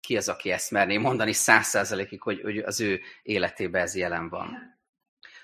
ki 0.00 0.16
az, 0.16 0.28
aki 0.28 0.50
ezt 0.50 0.70
merné 0.70 0.96
mondani 0.96 1.32
száz 1.32 1.66
százalékig, 1.66 2.22
hogy, 2.22 2.40
hogy 2.40 2.58
az 2.58 2.80
ő 2.80 3.00
életében 3.22 3.82
ez 3.82 3.94
jelen 3.94 4.28
van. 4.28 4.78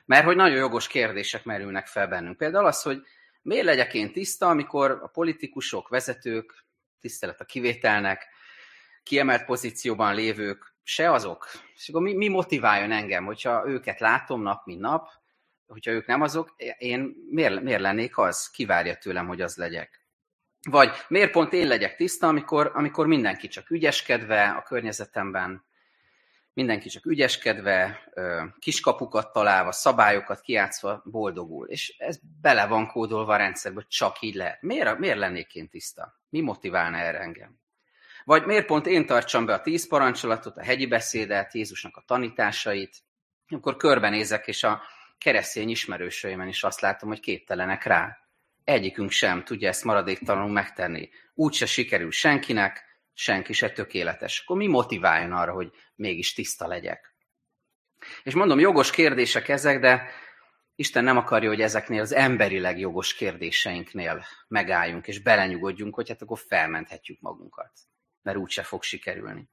Mert 0.04 0.24
hogy 0.24 0.36
nagyon 0.36 0.56
jogos 0.56 0.86
kérdések 0.86 1.44
merülnek 1.44 1.86
fel 1.86 2.08
bennünk. 2.08 2.36
Például 2.36 2.66
az, 2.66 2.82
hogy 2.82 3.02
miért 3.42 3.64
legyek 3.64 3.94
én 3.94 4.12
tiszta, 4.12 4.48
amikor 4.48 4.90
a 4.90 5.06
politikusok, 5.06 5.88
vezetők, 5.88 6.64
tisztelet 7.00 7.40
a 7.40 7.44
kivételnek, 7.44 8.26
kiemelt 9.02 9.44
pozícióban 9.44 10.14
lévők, 10.14 10.67
se 10.88 11.10
azok. 11.10 11.48
És 11.74 11.88
akkor 11.88 12.02
mi, 12.02 12.14
mi 12.14 12.28
motiváljon 12.28 12.92
engem, 12.92 13.24
hogyha 13.24 13.62
őket 13.66 14.00
látom 14.00 14.42
nap, 14.42 14.66
mint 14.66 14.80
nap, 14.80 15.08
hogyha 15.66 15.90
ők 15.90 16.06
nem 16.06 16.22
azok, 16.22 16.54
én 16.78 17.14
miért, 17.30 17.60
miért 17.60 17.80
lennék 17.80 18.18
az? 18.18 18.50
Kivárja 18.50 18.94
tőlem, 18.96 19.26
hogy 19.26 19.40
az 19.40 19.56
legyek. 19.56 20.06
Vagy 20.70 20.90
miért 21.08 21.30
pont 21.30 21.52
én 21.52 21.66
legyek 21.66 21.96
tiszta, 21.96 22.26
amikor, 22.26 22.70
amikor 22.74 23.06
mindenki 23.06 23.48
csak 23.48 23.70
ügyeskedve 23.70 24.48
a 24.48 24.62
környezetemben, 24.62 25.64
mindenki 26.52 26.88
csak 26.88 27.06
ügyeskedve, 27.06 28.00
kiskapukat 28.58 29.32
találva, 29.32 29.72
szabályokat 29.72 30.40
kiátszva 30.40 31.02
boldogul. 31.04 31.66
És 31.66 31.94
ez 31.98 32.18
bele 32.40 32.66
van 32.66 32.86
kódolva 32.86 33.32
a 33.32 33.36
rendszerbe, 33.36 33.84
csak 33.88 34.20
így 34.20 34.34
lehet. 34.34 34.62
Miért, 34.62 34.98
miért 34.98 35.18
lennék 35.18 35.54
én 35.54 35.68
tiszta? 35.68 36.20
Mi 36.28 36.40
motiválna 36.40 36.96
erre 36.96 37.18
engem? 37.18 37.60
Vagy 38.28 38.44
miért 38.44 38.66
pont 38.66 38.86
én 38.86 39.06
tartsam 39.06 39.46
be 39.46 39.54
a 39.54 39.60
tíz 39.60 39.88
parancsolatot, 39.88 40.56
a 40.56 40.62
hegyi 40.62 40.86
beszédet, 40.86 41.54
Jézusnak 41.54 41.96
a 41.96 42.02
tanításait, 42.06 42.96
akkor 43.48 43.76
körbenézek, 43.76 44.46
és 44.46 44.64
a 44.64 44.82
keresztény 45.18 45.68
ismerőseimen 45.68 46.48
is 46.48 46.62
azt 46.62 46.80
látom, 46.80 47.08
hogy 47.08 47.20
képtelenek 47.20 47.84
rá 47.84 48.18
egyikünk 48.64 49.10
sem 49.10 49.44
tudja 49.44 49.68
ezt 49.68 49.84
maradéktalanul 49.84 50.50
megtenni. 50.50 51.08
Úgy 51.34 51.52
se 51.52 51.66
sikerül 51.66 52.10
senkinek, 52.10 52.84
senki 53.14 53.52
se 53.52 53.70
tökéletes. 53.70 54.40
Akkor 54.40 54.56
mi 54.56 54.66
motiváljon 54.66 55.32
arra, 55.32 55.52
hogy 55.52 55.70
mégis 55.94 56.34
tiszta 56.34 56.66
legyek? 56.66 57.14
És 58.22 58.34
mondom, 58.34 58.58
jogos 58.58 58.90
kérdések 58.90 59.48
ezek, 59.48 59.80
de 59.80 60.10
Isten 60.74 61.04
nem 61.04 61.16
akarja, 61.16 61.48
hogy 61.48 61.60
ezeknél 61.60 62.00
az 62.00 62.14
emberileg 62.14 62.78
jogos 62.78 63.14
kérdéseinknél 63.14 64.24
megálljunk, 64.48 65.06
és 65.06 65.22
belenyugodjunk, 65.22 65.94
hogy 65.94 66.08
hát 66.08 66.22
akkor 66.22 66.38
felmenthetjük 66.38 67.20
magunkat, 67.20 67.72
mert 68.28 68.40
úgyse 68.40 68.62
fog 68.62 68.82
sikerülni. 68.82 69.48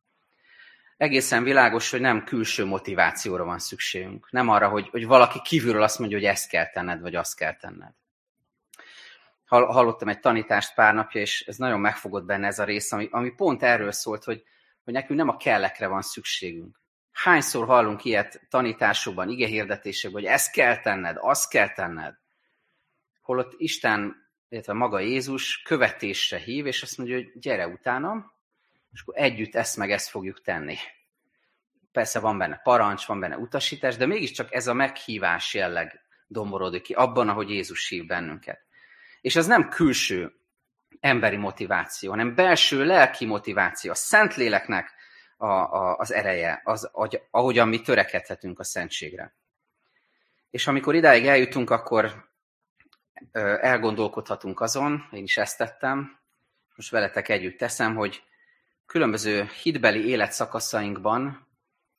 Egészen 0.97 1.43
világos, 1.43 1.89
hogy 1.89 2.01
nem 2.01 2.23
külső 2.23 2.65
motivációra 2.65 3.43
van 3.43 3.59
szükségünk. 3.59 4.31
Nem 4.31 4.49
arra, 4.49 4.69
hogy, 4.69 4.89
hogy 4.89 5.05
valaki 5.05 5.41
kívülről 5.41 5.83
azt 5.83 5.99
mondja, 5.99 6.17
hogy 6.17 6.27
ezt 6.27 6.49
kell 6.49 6.69
tenned, 6.69 7.01
vagy 7.01 7.15
azt 7.15 7.35
kell 7.35 7.55
tenned 7.55 7.93
hallottam 9.45 10.07
egy 10.07 10.19
tanítást 10.19 10.73
pár 10.73 10.93
napja, 10.93 11.21
és 11.21 11.41
ez 11.47 11.57
nagyon 11.57 11.79
megfogott 11.79 12.25
benne 12.25 12.47
ez 12.47 12.59
a 12.59 12.63
rész, 12.63 12.91
ami, 12.91 13.07
ami 13.11 13.29
pont 13.29 13.63
erről 13.63 13.91
szólt, 13.91 14.23
hogy, 14.23 14.43
hogy 14.83 14.93
nekünk 14.93 15.19
nem 15.19 15.29
a 15.29 15.38
kellekre 15.38 15.88
van 15.88 16.01
szükségünk. 16.01 16.81
Hányszor 17.11 17.65
hallunk 17.65 18.05
ilyet 18.05 18.41
tanításokban, 18.49 19.29
igehirdetésekben, 19.29 20.21
hogy 20.21 20.31
ezt 20.31 20.51
kell 20.51 20.79
tenned, 20.79 21.17
azt 21.19 21.49
kell 21.49 21.69
tenned. 21.69 22.15
Holott 23.21 23.53
Isten, 23.57 24.15
illetve 24.49 24.73
maga 24.73 24.99
Jézus 24.99 25.61
követésre 25.61 26.38
hív, 26.38 26.65
és 26.65 26.81
azt 26.81 26.97
mondja, 26.97 27.15
hogy 27.15 27.31
gyere 27.39 27.67
utánam, 27.67 28.33
és 28.96 29.02
akkor 29.02 29.13
együtt 29.17 29.56
ezt 29.56 29.77
meg 29.77 29.91
ezt 29.91 30.10
fogjuk 30.10 30.41
tenni. 30.41 30.77
Persze 31.91 32.19
van 32.19 32.37
benne 32.37 32.60
parancs, 32.63 33.06
van 33.06 33.19
benne 33.19 33.37
utasítás, 33.37 33.96
de 33.96 34.06
mégiscsak 34.06 34.54
ez 34.54 34.67
a 34.67 34.73
meghívás 34.73 35.54
jelleg 35.54 36.02
domborodik 36.27 36.81
ki 36.81 36.93
abban, 36.93 37.29
ahogy 37.29 37.50
Jézus 37.50 37.87
hív 37.87 38.06
bennünket. 38.06 38.65
És 39.21 39.35
ez 39.35 39.48
nem 39.48 39.69
külső 39.69 40.33
emberi 41.00 41.35
motiváció, 41.35 42.10
hanem 42.10 42.35
belső 42.35 42.85
lelki 42.85 43.25
motiváció, 43.25 43.91
a 43.91 43.96
Szentléleknek 43.96 44.93
a, 45.37 45.48
a, 45.48 45.96
az 45.96 46.13
ereje, 46.13 46.62
az, 46.63 46.91
ahogyan 47.31 47.67
mi 47.67 47.81
törekedhetünk 47.81 48.60
a 48.60 48.63
szentségre. 48.63 49.35
És 50.50 50.67
amikor 50.67 50.96
idáig 50.96 51.25
eljutunk, 51.25 51.69
akkor 51.69 52.29
elgondolkodhatunk 53.62 54.62
azon, 54.62 55.08
én 55.12 55.23
is 55.23 55.37
ezt 55.37 55.58
tettem, 55.58 56.19
most 56.75 56.91
veletek 56.91 57.29
együtt 57.29 57.58
teszem, 57.58 57.96
hogy 57.96 58.23
különböző 58.86 59.50
hitbeli 59.63 60.08
életszakaszainkban 60.08 61.48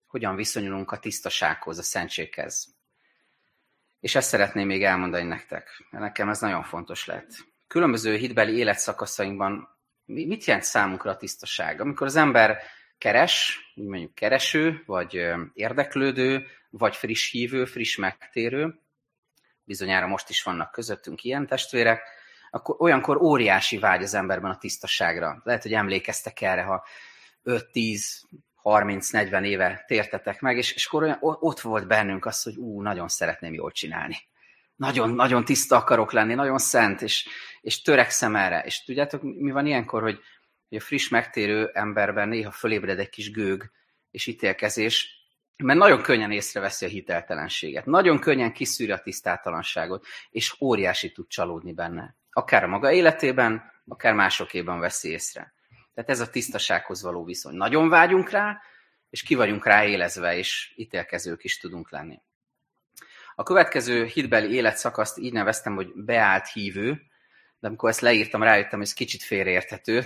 hogyan 0.06 0.36
viszonyulunk 0.36 0.90
a 0.90 0.98
tisztasághoz, 0.98 1.78
a 1.78 1.82
szentséghez. 1.82 2.74
És 4.00 4.14
ezt 4.14 4.28
szeretném 4.28 4.66
még 4.66 4.84
elmondani 4.84 5.28
nektek, 5.28 5.86
mert 5.90 6.04
nekem 6.04 6.28
ez 6.28 6.40
nagyon 6.40 6.62
fontos 6.62 7.06
lett. 7.06 7.30
Különböző 7.66 8.16
hitbeli 8.16 8.56
életszakaszainkban 8.56 9.68
mit 10.04 10.44
jelent 10.44 10.64
számunkra 10.64 11.10
a 11.10 11.16
tisztaság? 11.16 11.80
Amikor 11.80 12.06
az 12.06 12.16
ember 12.16 12.62
keres, 12.98 13.60
mondjuk 13.74 14.14
kereső, 14.14 14.82
vagy 14.86 15.26
érdeklődő, 15.52 16.46
vagy 16.70 16.96
friss 16.96 17.30
hívő, 17.30 17.64
friss 17.64 17.96
megtérő, 17.96 18.80
bizonyára 19.64 20.06
most 20.06 20.28
is 20.28 20.42
vannak 20.42 20.72
közöttünk 20.72 21.24
ilyen 21.24 21.46
testvérek, 21.46 22.02
akkor 22.50 22.76
olyankor 22.78 23.16
óriási 23.16 23.78
vágy 23.78 24.02
az 24.02 24.14
emberben 24.14 24.50
a 24.50 24.58
tisztaságra. 24.58 25.40
Lehet, 25.44 25.62
hogy 25.62 25.72
emlékeztek 25.72 26.40
erre, 26.40 26.62
ha 26.62 26.86
5-10, 27.44 28.00
30-40 28.62 29.44
éve 29.44 29.84
tértetek 29.86 30.40
meg, 30.40 30.56
és, 30.56 30.72
és 30.72 30.86
akkor 30.86 31.02
olyan, 31.02 31.18
ott 31.20 31.60
volt 31.60 31.86
bennünk 31.86 32.26
az, 32.26 32.42
hogy 32.42 32.56
ú, 32.56 32.82
nagyon 32.82 33.08
szeretném 33.08 33.54
jól 33.54 33.70
csinálni. 33.70 34.16
Nagyon, 34.76 35.10
nagyon 35.10 35.44
tiszta 35.44 35.76
akarok 35.76 36.12
lenni, 36.12 36.34
nagyon 36.34 36.58
szent, 36.58 37.02
és, 37.02 37.28
és 37.60 37.82
törekszem 37.82 38.36
erre. 38.36 38.60
És 38.60 38.84
tudjátok, 38.84 39.22
mi 39.22 39.50
van 39.50 39.66
ilyenkor, 39.66 40.02
hogy, 40.02 40.20
hogy 40.68 40.78
a 40.78 40.80
friss 40.80 41.08
megtérő 41.08 41.70
emberben 41.72 42.28
néha 42.28 42.50
fölébred 42.50 42.98
egy 42.98 43.08
kis 43.08 43.30
gőg 43.30 43.70
és 44.10 44.26
ítélkezés, 44.26 45.16
mert 45.56 45.78
nagyon 45.78 46.02
könnyen 46.02 46.30
észreveszi 46.30 46.84
a 46.84 46.88
hiteltelenséget, 46.88 47.86
nagyon 47.86 48.18
könnyen 48.18 48.52
kiszűri 48.52 48.92
a 48.92 48.98
tisztátalanságot, 48.98 50.06
és 50.30 50.60
óriási 50.60 51.12
tud 51.12 51.26
csalódni 51.26 51.72
benne. 51.72 52.16
Akár 52.36 52.64
a 52.64 52.66
maga 52.66 52.92
életében, 52.92 53.72
akár 53.88 54.14
másokéban 54.14 54.78
veszi 54.78 55.08
észre. 55.08 55.54
Tehát 55.94 56.10
ez 56.10 56.20
a 56.20 56.30
tisztasághoz 56.30 57.02
való 57.02 57.24
viszony. 57.24 57.54
Nagyon 57.54 57.88
vágyunk 57.88 58.30
rá, 58.30 58.60
és 59.10 59.22
ki 59.22 59.34
vagyunk 59.34 59.64
rá 59.64 59.84
élezve, 59.84 60.36
és 60.36 60.72
ítélkezők 60.76 61.44
is 61.44 61.58
tudunk 61.58 61.90
lenni. 61.90 62.20
A 63.34 63.42
következő 63.42 64.04
hitbeli 64.04 64.54
életszakaszt 64.54 65.18
így 65.18 65.32
neveztem, 65.32 65.74
hogy 65.74 65.92
beállt 65.94 66.48
hívő, 66.48 67.02
de 67.58 67.68
amikor 67.68 67.88
ezt 67.88 68.00
leírtam, 68.00 68.42
rájöttem, 68.42 68.78
hogy 68.78 68.88
ez 68.88 68.94
kicsit 68.94 69.22
félreérthető, 69.22 70.04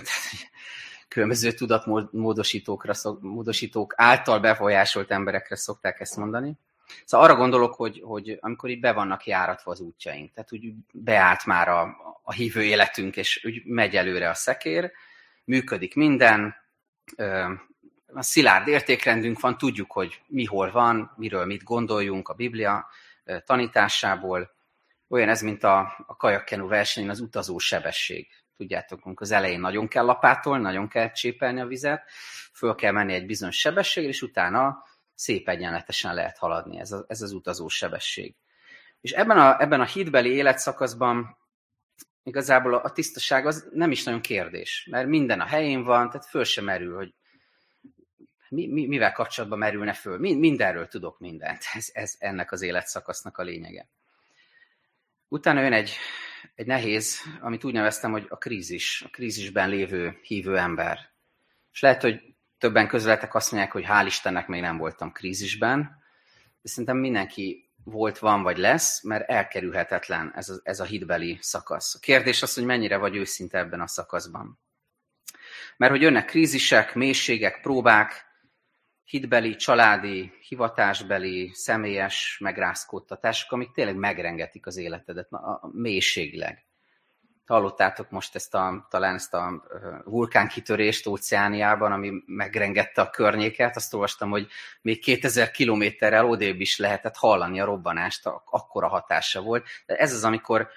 különböző 1.07 1.51
tudatmódosítókra, 1.51 2.93
módosítók 3.19 3.93
által 3.97 4.39
befolyásolt 4.39 5.11
emberekre 5.11 5.55
szokták 5.55 5.99
ezt 5.99 6.17
mondani. 6.17 6.53
Szóval 7.05 7.27
arra 7.27 7.37
gondolok, 7.37 7.73
hogy, 7.73 8.01
hogy 8.03 8.37
amikor 8.41 8.69
így 8.69 8.79
be 8.79 8.93
vannak 8.93 9.25
járatva 9.25 9.71
az 9.71 9.79
útjaink, 9.79 10.33
tehát 10.33 10.53
úgy 10.53 10.73
beállt 10.91 11.45
már 11.45 11.69
a, 11.69 12.10
a 12.31 12.33
hívő 12.33 12.63
életünk, 12.63 13.17
és 13.17 13.45
úgy 13.45 13.65
megy 13.65 13.95
előre 13.95 14.29
a 14.29 14.33
szekér, 14.33 14.91
működik 15.43 15.95
minden, 15.95 16.55
a 18.13 18.21
szilárd 18.21 18.67
értékrendünk 18.67 19.39
van, 19.39 19.57
tudjuk, 19.57 19.91
hogy 19.91 20.21
mi 20.27 20.45
hol 20.45 20.71
van, 20.71 21.13
miről 21.17 21.45
mit 21.45 21.63
gondoljunk 21.63 22.29
a 22.29 22.33
Biblia 22.33 22.87
tanításából. 23.45 24.51
Olyan 25.07 25.29
ez, 25.29 25.41
mint 25.41 25.63
a, 25.63 26.03
a 26.07 26.15
kajakkenú 26.15 26.67
versenyen 26.67 27.09
az 27.09 27.19
utazó 27.19 27.57
sebesség. 27.57 28.27
Tudjátok, 28.57 29.05
amikor 29.05 29.25
az 29.25 29.31
elején 29.31 29.59
nagyon 29.59 29.87
kell 29.87 30.05
lapátolni, 30.05 30.63
nagyon 30.63 30.87
kell 30.87 31.11
csépelni 31.11 31.59
a 31.59 31.65
vizet, 31.65 32.03
föl 32.53 32.75
kell 32.75 32.91
menni 32.91 33.13
egy 33.13 33.25
bizonyos 33.25 33.59
sebességre, 33.59 34.09
és 34.09 34.21
utána 34.21 34.83
szép 35.13 35.49
egyenletesen 35.49 36.13
lehet 36.13 36.37
haladni. 36.37 36.79
Ez, 36.79 36.91
a, 36.91 37.05
ez 37.07 37.21
az 37.21 37.31
utazó 37.31 37.67
sebesség. 37.67 38.35
És 39.01 39.11
ebben 39.11 39.37
a, 39.37 39.61
ebben 39.61 39.81
a 39.81 39.85
hitbeli 39.85 40.29
életszakaszban 40.29 41.37
igazából 42.23 42.73
a 42.73 42.91
tisztaság 42.91 43.45
az 43.45 43.69
nem 43.73 43.91
is 43.91 44.03
nagyon 44.03 44.21
kérdés, 44.21 44.87
mert 44.91 45.07
minden 45.07 45.39
a 45.39 45.45
helyén 45.45 45.83
van, 45.83 46.09
tehát 46.09 46.27
föl 46.27 46.43
sem 46.43 46.63
merül, 46.63 46.95
hogy 46.95 47.13
mi, 48.49 48.67
mi, 48.67 48.87
mivel 48.87 49.11
kapcsolatban 49.11 49.59
merülne 49.59 49.93
föl. 49.93 50.17
Mindenről 50.17 50.87
tudok 50.87 51.19
mindent. 51.19 51.63
Ez, 51.73 51.89
ez 51.93 52.15
ennek 52.19 52.51
az 52.51 52.61
életszakasznak 52.61 53.37
a 53.37 53.43
lényege. 53.43 53.87
Utána 55.27 55.61
jön 55.61 55.73
egy, 55.73 55.95
egy 56.55 56.65
nehéz, 56.65 57.21
amit 57.39 57.63
úgy 57.63 57.73
neveztem, 57.73 58.11
hogy 58.11 58.25
a 58.29 58.37
krízis, 58.37 59.01
a 59.05 59.09
krízisben 59.09 59.69
lévő 59.69 60.19
hívő 60.21 60.57
ember. 60.57 60.99
És 61.73 61.79
lehet, 61.79 62.01
hogy 62.01 62.35
többen 62.57 62.87
közveletek 62.87 63.35
azt 63.35 63.51
mondják, 63.51 63.73
hogy 63.73 63.85
hál' 63.87 64.03
Istennek 64.05 64.47
még 64.47 64.61
nem 64.61 64.77
voltam 64.77 65.11
krízisben, 65.11 65.81
de 66.61 66.69
szerintem 66.69 66.97
mindenki 66.97 67.69
volt, 67.83 68.19
van 68.19 68.43
vagy 68.43 68.57
lesz, 68.57 69.03
mert 69.03 69.29
elkerülhetetlen 69.29 70.31
ez 70.35 70.49
a, 70.49 70.59
ez 70.63 70.79
a 70.79 70.83
hitbeli 70.83 71.37
szakasz. 71.41 71.95
A 71.95 71.99
kérdés 71.99 72.41
az, 72.41 72.53
hogy 72.53 72.65
mennyire 72.65 72.97
vagy 72.97 73.15
őszinte 73.15 73.57
ebben 73.57 73.81
a 73.81 73.87
szakaszban. 73.87 74.59
Mert 75.77 75.91
hogy 75.91 76.01
jönnek 76.01 76.25
krízisek, 76.25 76.95
mélységek, 76.95 77.61
próbák, 77.61 78.25
hitbeli, 79.03 79.55
családi, 79.55 80.31
hivatásbeli, 80.47 81.51
személyes 81.53 82.37
megrázkódtatások, 82.39 83.51
amik 83.51 83.71
tényleg 83.71 83.95
megrengetik 83.95 84.65
az 84.65 84.77
életedet 84.77 85.31
a, 85.31 85.35
a 85.35 85.69
mélységileg. 85.71 86.65
Hallottátok 87.51 88.09
most 88.09 88.35
ezt 88.35 88.53
a, 88.53 88.87
talán 88.89 89.15
ezt 89.15 89.33
a 89.33 89.63
vulkánkitörést 90.03 91.07
óceániában, 91.07 91.91
ami 91.91 92.11
megrengette 92.25 93.01
a 93.01 93.09
környéket. 93.09 93.75
Azt 93.75 93.93
olvastam, 93.93 94.29
hogy 94.29 94.47
még 94.81 95.01
2000 95.01 95.51
kilométerrel 95.51 96.25
odébb 96.25 96.59
is 96.59 96.77
lehetett 96.77 97.15
hallani 97.15 97.59
a 97.59 97.65
robbanást, 97.65 98.25
akkora 98.45 98.87
hatása 98.87 99.41
volt. 99.41 99.65
De 99.85 99.95
ez 99.95 100.13
az, 100.13 100.23
amikor, 100.23 100.67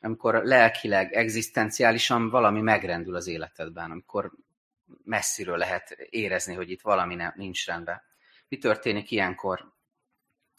amikor 0.00 0.34
lelkileg, 0.34 1.12
egzisztenciálisan 1.12 2.30
valami 2.30 2.60
megrendül 2.60 3.16
az 3.16 3.26
életedben, 3.26 3.90
amikor 3.90 4.32
messziről 5.04 5.56
lehet 5.56 5.90
érezni, 6.10 6.54
hogy 6.54 6.70
itt 6.70 6.82
valami 6.82 7.14
nem, 7.14 7.32
nincs 7.36 7.66
rendben. 7.66 8.02
Mi 8.48 8.58
történik 8.58 9.10
ilyenkor 9.10 9.72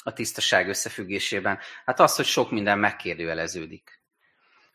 a 0.04 0.14
tisztaság 0.14 0.68
összefüggésében? 0.68 1.60
Hát 1.86 2.00
az, 2.00 2.16
hogy 2.16 2.26
sok 2.26 2.52
minden 2.52 2.80
megkérdőjeleződik 2.80 3.99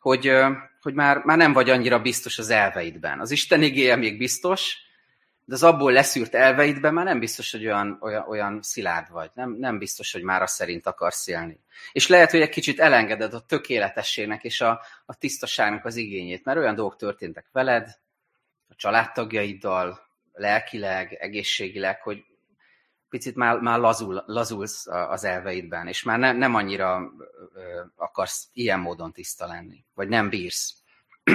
hogy, 0.05 0.33
hogy 0.81 0.95
már, 0.95 1.19
már 1.19 1.37
nem 1.37 1.53
vagy 1.53 1.71
annyira 1.71 1.99
biztos 1.99 2.39
az 2.39 2.51
elveidben. 2.51 3.21
Az 3.21 3.31
Isten 3.31 3.63
igéje 3.63 3.97
még 3.97 4.19
biztos, 4.19 4.77
de 5.45 5.55
az 5.55 5.63
abból 5.63 5.93
leszűrt 5.93 6.35
elveidben 6.35 6.95
már 6.95 7.05
nem 7.05 7.19
biztos, 7.19 7.53
hogy 7.53 7.67
olyan, 7.67 7.99
olyan, 8.01 8.25
olyan 8.29 8.63
szilárd 8.63 9.11
vagy. 9.11 9.31
Nem, 9.35 9.57
nem 9.59 9.79
biztos, 9.79 10.13
hogy 10.13 10.23
már 10.23 10.43
azt 10.43 10.55
szerint 10.55 10.87
akarsz 10.87 11.27
élni. 11.27 11.61
És 11.93 12.09
lehet, 12.09 12.31
hogy 12.31 12.41
egy 12.41 12.49
kicsit 12.49 12.81
elengeded 12.81 13.35
a 13.35 13.41
tökéletességnek 13.41 14.45
és 14.45 14.61
a, 14.61 14.81
a 15.07 15.15
tisztaságnak 15.15 15.85
az 15.85 15.97
igényét, 15.97 16.45
mert 16.45 16.59
olyan 16.59 16.75
dolgok 16.75 16.97
történtek 16.97 17.47
veled, 17.53 17.89
a 18.69 18.75
családtagjaiddal, 18.77 20.01
lelkileg, 20.33 21.13
egészségileg, 21.13 22.03
hogy 22.03 22.25
picit 23.15 23.35
már, 23.35 23.59
már 23.61 23.79
lazul, 23.79 24.23
lazulsz 24.27 24.87
az 24.87 25.25
elveidben, 25.25 25.87
és 25.87 26.03
már 26.03 26.19
ne, 26.19 26.33
nem 26.33 26.55
annyira 26.55 27.13
akarsz 27.97 28.49
ilyen 28.53 28.81
módon 28.81 29.13
tiszta 29.13 29.47
lenni, 29.47 29.85
vagy 29.95 30.09
nem 30.09 30.29
bírsz. 30.29 30.75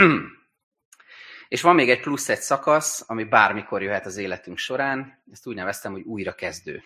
és 1.47 1.61
van 1.61 1.75
még 1.75 1.89
egy 1.89 1.99
plusz 1.99 2.29
egy 2.29 2.39
szakasz, 2.39 3.03
ami 3.07 3.23
bármikor 3.23 3.81
jöhet 3.81 4.05
az 4.05 4.17
életünk 4.17 4.57
során, 4.57 5.23
ezt 5.31 5.47
úgy 5.47 5.55
neveztem, 5.55 5.91
hogy 5.91 6.01
újrakezdő. 6.01 6.83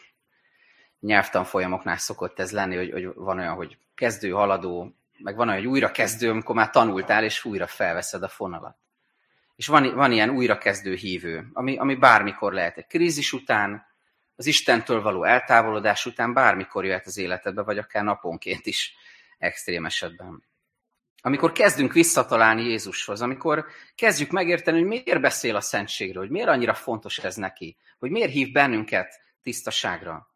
Nyelvtan 0.99 1.43
folyamoknál 1.43 1.97
szokott 1.97 2.39
ez 2.39 2.51
lenni, 2.51 2.75
hogy, 2.75 2.91
hogy 2.91 3.13
van 3.15 3.39
olyan, 3.39 3.55
hogy 3.55 3.77
kezdő, 3.95 4.29
haladó, 4.29 4.95
meg 5.17 5.35
van 5.35 5.47
olyan, 5.47 5.59
hogy 5.59 5.69
újrakezdő, 5.69 6.29
amikor 6.29 6.55
már 6.55 6.69
tanultál, 6.69 7.23
és 7.23 7.45
újra 7.45 7.67
felveszed 7.67 8.23
a 8.23 8.27
fonalat. 8.27 8.77
És 9.55 9.67
van, 9.67 9.95
van 9.95 10.11
ilyen 10.11 10.29
újrakezdő 10.29 10.93
hívő, 10.93 11.49
ami, 11.53 11.77
ami 11.77 11.95
bármikor 11.95 12.53
lehet. 12.53 12.77
Egy 12.77 12.87
krízis 12.87 13.33
után, 13.33 13.91
az 14.35 14.45
Istentől 14.45 15.01
való 15.01 15.23
eltávolodás 15.23 16.05
után 16.05 16.33
bármikor 16.33 16.85
jöhet 16.85 17.05
az 17.05 17.17
életedbe, 17.17 17.61
vagy 17.61 17.77
akár 17.77 18.03
naponként 18.03 18.65
is 18.65 18.95
extrém 19.37 19.85
esetben. 19.85 20.43
Amikor 21.21 21.51
kezdünk 21.51 21.93
visszatalálni 21.93 22.63
Jézushoz, 22.63 23.21
amikor 23.21 23.65
kezdjük 23.95 24.31
megérteni, 24.31 24.79
hogy 24.79 24.87
miért 24.87 25.21
beszél 25.21 25.55
a 25.55 25.61
szentségről, 25.61 26.21
hogy 26.21 26.31
miért 26.31 26.47
annyira 26.47 26.73
fontos 26.73 27.17
ez 27.17 27.35
neki, 27.35 27.77
hogy 27.99 28.11
miért 28.11 28.31
hív 28.31 28.51
bennünket 28.51 29.21
tisztaságra. 29.41 30.27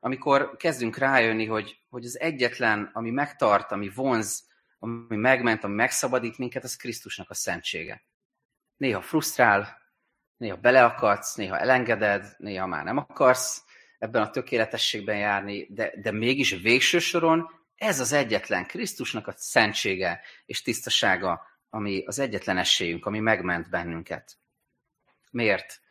Amikor 0.00 0.56
kezdünk 0.56 0.96
rájönni, 0.96 1.46
hogy, 1.46 1.78
hogy 1.90 2.04
az 2.04 2.20
egyetlen, 2.20 2.90
ami 2.92 3.10
megtart, 3.10 3.72
ami 3.72 3.88
vonz, 3.88 4.48
ami 4.78 5.16
megment, 5.16 5.64
ami 5.64 5.74
megszabadít 5.74 6.38
minket, 6.38 6.64
az 6.64 6.76
Krisztusnak 6.76 7.30
a 7.30 7.34
szentsége. 7.34 8.02
Néha 8.76 9.00
frusztrál, 9.00 9.83
néha 10.36 10.56
beleakadsz, 10.56 11.34
néha 11.34 11.58
elengeded, 11.58 12.34
néha 12.38 12.66
már 12.66 12.84
nem 12.84 12.96
akarsz 12.96 13.64
ebben 13.98 14.22
a 14.22 14.30
tökéletességben 14.30 15.16
járni, 15.16 15.66
de, 15.70 15.92
de 16.02 16.12
mégis 16.12 16.50
végső 16.50 16.98
soron 16.98 17.50
ez 17.76 18.00
az 18.00 18.12
egyetlen 18.12 18.66
Krisztusnak 18.66 19.26
a 19.26 19.34
szentsége 19.36 20.20
és 20.46 20.62
tisztasága, 20.62 21.42
ami 21.70 22.04
az 22.06 22.18
egyetlen 22.18 22.58
esélyünk, 22.58 23.06
ami 23.06 23.18
megment 23.18 23.70
bennünket. 23.70 24.36
Miért? 25.30 25.82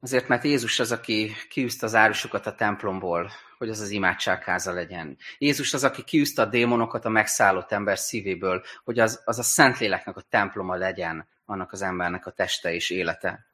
Azért, 0.00 0.28
mert 0.28 0.44
Jézus 0.44 0.80
az, 0.80 0.92
aki 0.92 1.32
kiűzte 1.48 1.86
az 1.86 1.94
árusokat 1.94 2.46
a 2.46 2.54
templomból, 2.54 3.30
hogy 3.58 3.68
az 3.68 3.80
az 3.80 3.90
imádságháza 3.90 4.72
legyen. 4.72 5.18
Jézus 5.38 5.74
az, 5.74 5.84
aki 5.84 6.04
kiűzte 6.04 6.42
a 6.42 6.46
démonokat 6.46 7.04
a 7.04 7.08
megszállott 7.08 7.72
ember 7.72 7.98
szívéből, 7.98 8.62
hogy 8.84 8.98
az, 8.98 9.22
az 9.24 9.38
a 9.38 9.42
Szentléleknek 9.42 10.16
a 10.16 10.20
temploma 10.20 10.74
legyen, 10.74 11.28
annak 11.44 11.72
az 11.72 11.82
embernek 11.82 12.26
a 12.26 12.30
teste 12.30 12.74
és 12.74 12.90
élete. 12.90 13.46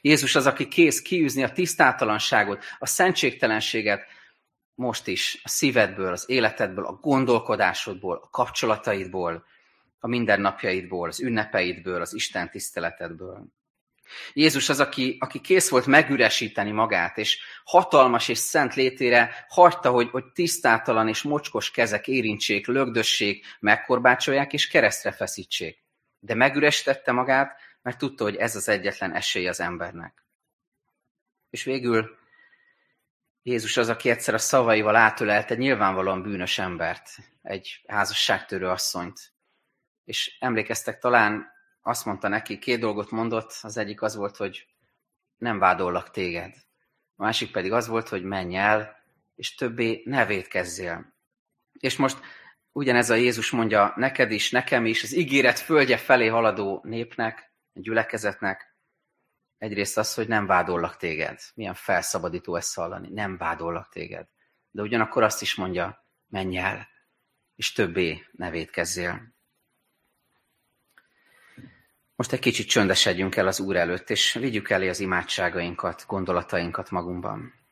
Jézus 0.00 0.34
az, 0.34 0.46
aki 0.46 0.68
kész 0.68 1.02
kiűzni 1.02 1.42
a 1.42 1.52
tisztátalanságot, 1.52 2.64
a 2.78 2.86
szentségtelenséget 2.86 4.06
most 4.74 5.06
is 5.06 5.40
a 5.42 5.48
szívedből, 5.48 6.12
az 6.12 6.24
életedből, 6.30 6.86
a 6.86 6.92
gondolkodásodból, 6.92 8.20
a 8.22 8.28
kapcsolataidból, 8.30 9.44
a 9.98 10.08
mindennapjaidból, 10.08 11.08
az 11.08 11.20
ünnepeidből, 11.20 12.00
az 12.00 12.14
Isten 12.14 12.50
tiszteletedből. 12.50 13.46
Jézus 14.32 14.68
az, 14.68 14.80
aki, 14.80 15.16
aki 15.20 15.40
kész 15.40 15.68
volt 15.68 15.86
megüresíteni 15.86 16.70
magát, 16.70 17.18
és 17.18 17.38
hatalmas 17.64 18.28
és 18.28 18.38
szent 18.38 18.74
létére 18.74 19.46
hagyta, 19.48 19.90
hogy, 19.90 20.08
hogy 20.10 20.24
tisztátalan 20.32 21.08
és 21.08 21.22
mocskos 21.22 21.70
kezek 21.70 22.08
érintsék, 22.08 22.66
lögdössék, 22.66 23.44
megkorbácsolják 23.60 24.52
és 24.52 24.68
keresztre 24.68 25.12
feszítsék. 25.12 25.85
De 26.18 26.34
megüresítette 26.34 27.12
magát, 27.12 27.60
mert 27.82 27.98
tudta, 27.98 28.24
hogy 28.24 28.36
ez 28.36 28.56
az 28.56 28.68
egyetlen 28.68 29.14
esély 29.14 29.48
az 29.48 29.60
embernek. 29.60 30.24
És 31.50 31.64
végül 31.64 32.18
Jézus 33.42 33.76
az, 33.76 33.88
aki 33.88 34.10
egyszer 34.10 34.34
a 34.34 34.38
szavaival 34.38 34.96
átölelte 34.96 35.54
nyilvánvalóan 35.54 36.22
bűnös 36.22 36.58
embert, 36.58 37.08
egy 37.42 37.84
házasságtörő 37.86 38.68
asszonyt. 38.68 39.32
És 40.04 40.36
emlékeztek 40.40 40.98
talán, 40.98 41.54
azt 41.82 42.04
mondta 42.04 42.28
neki, 42.28 42.58
két 42.58 42.80
dolgot 42.80 43.10
mondott, 43.10 43.58
az 43.62 43.76
egyik 43.76 44.02
az 44.02 44.16
volt, 44.16 44.36
hogy 44.36 44.66
nem 45.36 45.58
vádollak 45.58 46.10
téged. 46.10 46.54
A 47.16 47.22
másik 47.22 47.50
pedig 47.50 47.72
az 47.72 47.86
volt, 47.86 48.08
hogy 48.08 48.22
menj 48.22 48.56
el, 48.56 48.96
és 49.36 49.54
többé 49.54 50.02
ne 50.04 50.26
védkezzél. 50.26 51.14
És 51.72 51.96
most 51.96 52.20
ugyanez 52.76 53.10
a 53.10 53.14
Jézus 53.14 53.50
mondja 53.50 53.92
neked 53.96 54.30
is, 54.30 54.50
nekem 54.50 54.86
is, 54.86 55.02
az 55.02 55.14
ígéret 55.14 55.58
földje 55.58 55.96
felé 55.96 56.26
haladó 56.26 56.80
népnek, 56.84 57.52
gyülekezetnek, 57.72 58.76
egyrészt 59.58 59.98
az, 59.98 60.14
hogy 60.14 60.28
nem 60.28 60.46
vádollak 60.46 60.96
téged. 60.96 61.40
Milyen 61.54 61.74
felszabadító 61.74 62.56
ezt 62.56 62.74
hallani. 62.74 63.08
Nem 63.12 63.36
vádollak 63.36 63.88
téged. 63.88 64.26
De 64.70 64.82
ugyanakkor 64.82 65.22
azt 65.22 65.42
is 65.42 65.54
mondja, 65.54 66.06
menj 66.26 66.58
el, 66.58 66.88
és 67.54 67.72
többé 67.72 68.26
ne 68.32 68.50
védkezzél. 68.50 69.34
Most 72.16 72.32
egy 72.32 72.40
kicsit 72.40 72.68
csöndesedjünk 72.68 73.36
el 73.36 73.46
az 73.46 73.60
Úr 73.60 73.76
előtt, 73.76 74.10
és 74.10 74.32
vigyük 74.32 74.70
elé 74.70 74.88
az 74.88 75.00
imádságainkat, 75.00 76.04
gondolatainkat 76.06 76.90
magunkban. 76.90 77.65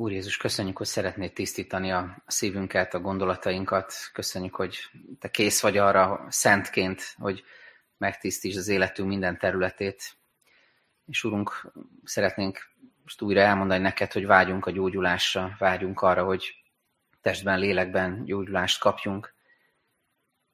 Úr 0.00 0.12
Jézus, 0.12 0.36
köszönjük, 0.36 0.76
hogy 0.76 0.86
szeretnéd 0.86 1.32
tisztítani 1.32 1.92
a 1.92 2.22
szívünket, 2.26 2.94
a 2.94 3.00
gondolatainkat. 3.00 3.92
Köszönjük, 4.12 4.54
hogy 4.54 4.78
Te 5.18 5.30
kész 5.30 5.60
vagy 5.60 5.76
arra 5.76 6.26
szentként, 6.28 7.14
hogy 7.18 7.44
megtisztítsd 7.96 8.58
az 8.58 8.68
életünk 8.68 9.08
minden 9.08 9.38
területét. 9.38 10.16
És 11.06 11.24
Úrunk, 11.24 11.72
szeretnénk 12.04 12.70
most 13.02 13.22
újra 13.22 13.40
elmondani 13.40 13.82
neked, 13.82 14.12
hogy 14.12 14.26
vágyunk 14.26 14.66
a 14.66 14.70
gyógyulásra, 14.70 15.56
vágyunk 15.58 16.00
arra, 16.00 16.24
hogy 16.24 16.54
testben, 17.20 17.58
lélekben 17.58 18.24
gyógyulást 18.24 18.80
kapjunk. 18.80 19.34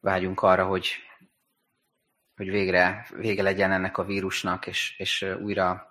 Vágyunk 0.01 0.43
arra, 0.43 0.67
hogy, 0.67 0.91
hogy 2.37 2.51
végre 2.51 3.07
vége 3.17 3.43
legyen 3.43 3.73
ennek 3.73 3.99
a 3.99 4.05
vírusnak, 4.05 4.67
és, 4.67 4.95
és 4.99 5.23
újra 5.41 5.91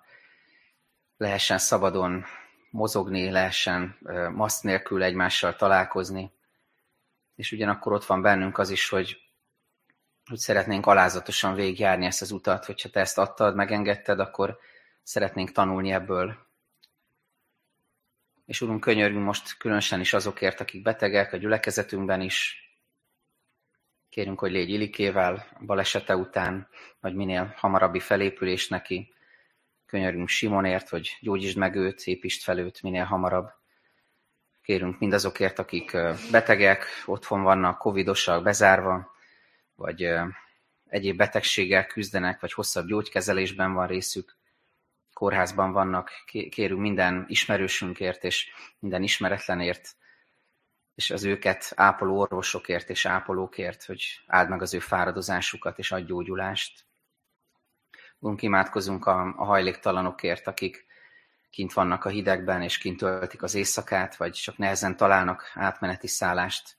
lehessen 1.16 1.58
szabadon 1.58 2.24
mozogni 2.76 3.30
lehessen, 3.30 3.98
maszk 4.32 4.62
nélkül 4.62 5.02
egymással 5.02 5.56
találkozni. 5.56 6.32
És 7.34 7.52
ugyanakkor 7.52 7.92
ott 7.92 8.04
van 8.04 8.22
bennünk 8.22 8.58
az 8.58 8.70
is, 8.70 8.88
hogy, 8.88 9.20
hogy 10.28 10.38
szeretnénk 10.38 10.86
alázatosan 10.86 11.54
végigjárni 11.54 12.06
ezt 12.06 12.22
az 12.22 12.30
utat, 12.30 12.64
hogyha 12.64 12.88
te 12.88 13.00
ezt 13.00 13.18
adtad, 13.18 13.54
megengedted, 13.54 14.20
akkor 14.20 14.58
szeretnénk 15.02 15.52
tanulni 15.52 15.92
ebből. 15.92 16.36
És 18.44 18.60
Urunk, 18.60 18.80
könyörgünk 18.80 19.24
most 19.24 19.56
különösen 19.56 20.00
is 20.00 20.12
azokért, 20.12 20.60
akik 20.60 20.82
betegek, 20.82 21.32
a 21.32 21.36
gyülekezetünkben 21.36 22.20
is. 22.20 22.60
Kérünk, 24.08 24.38
hogy 24.38 24.50
légy 24.50 24.70
Ilikével 24.70 25.46
balesete 25.66 26.16
után, 26.16 26.68
vagy 27.00 27.14
minél 27.14 27.54
hamarabbi 27.56 28.00
felépülés 28.00 28.68
neki. 28.68 29.14
Könyörgünk 29.86 30.28
Simonért, 30.28 30.88
hogy 30.88 31.16
gyógyítsd 31.20 31.56
meg 31.56 31.74
őt, 31.74 32.00
építsd 32.04 32.42
fel 32.42 32.58
őt 32.58 32.82
minél 32.82 33.04
hamarabb. 33.04 33.50
Kérünk 34.62 34.98
mindazokért, 34.98 35.58
akik 35.58 35.96
betegek, 36.30 36.86
otthon 37.04 37.42
vannak, 37.42 37.78
covidosak, 37.78 38.42
bezárva, 38.42 39.14
vagy 39.74 40.08
egyéb 40.88 41.16
betegséggel 41.16 41.86
küzdenek, 41.86 42.40
vagy 42.40 42.52
hosszabb 42.52 42.86
gyógykezelésben 42.86 43.72
van 43.72 43.86
részük, 43.86 44.36
kórházban 45.12 45.72
vannak. 45.72 46.10
Kérünk 46.50 46.80
minden 46.80 47.24
ismerősünkért 47.28 48.24
és 48.24 48.50
minden 48.78 49.02
ismeretlenért, 49.02 49.96
és 50.94 51.10
az 51.10 51.24
őket 51.24 51.72
ápoló 51.74 52.18
orvosokért 52.18 52.90
és 52.90 53.06
ápolókért, 53.06 53.84
hogy 53.84 54.20
áld 54.26 54.48
meg 54.48 54.62
az 54.62 54.74
ő 54.74 54.78
fáradozásukat 54.78 55.78
és 55.78 55.92
adj 55.92 56.04
gyógyulást. 56.04 56.85
Úrunk, 58.26 58.42
imádkozunk 58.42 59.06
a, 59.06 59.34
a 59.36 59.44
hajléktalanokért, 59.44 60.46
akik 60.46 60.86
kint 61.50 61.72
vannak 61.72 62.04
a 62.04 62.08
hidegben, 62.08 62.62
és 62.62 62.78
kint 62.78 62.98
töltik 62.98 63.42
az 63.42 63.54
éjszakát, 63.54 64.16
vagy 64.16 64.32
csak 64.32 64.56
nehezen 64.56 64.96
találnak 64.96 65.50
átmeneti 65.54 66.06
szállást. 66.06 66.76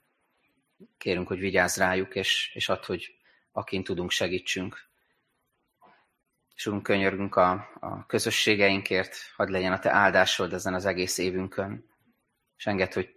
Kérünk, 0.98 1.28
hogy 1.28 1.40
vigyázz 1.40 1.78
rájuk, 1.78 2.16
és, 2.16 2.52
és 2.54 2.70
add, 2.70 2.86
hogy 2.86 3.18
akin 3.52 3.84
tudunk, 3.84 4.12
segítsünk. 4.12 4.90
És 6.56 6.68
Úrunk, 6.68 6.84
könyörgünk 6.84 7.36
a, 7.36 7.52
a 7.80 8.06
közösségeinkért, 8.06 9.16
hadd 9.36 9.52
legyen 9.52 9.72
a 9.72 9.80
Te 9.80 9.92
áldásod 9.92 10.54
ezen 10.54 10.74
az 10.74 10.86
egész 10.86 11.18
évünkön, 11.18 11.90
és 12.58 12.66
enged, 12.66 12.94
hogy 12.94 13.16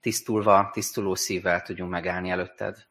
tisztulva, 0.00 0.70
tisztuló 0.72 1.14
szívvel 1.14 1.62
tudjunk 1.62 1.90
megállni 1.90 2.30
előtted. 2.30 2.86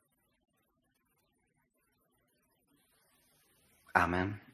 Amen 3.91 4.50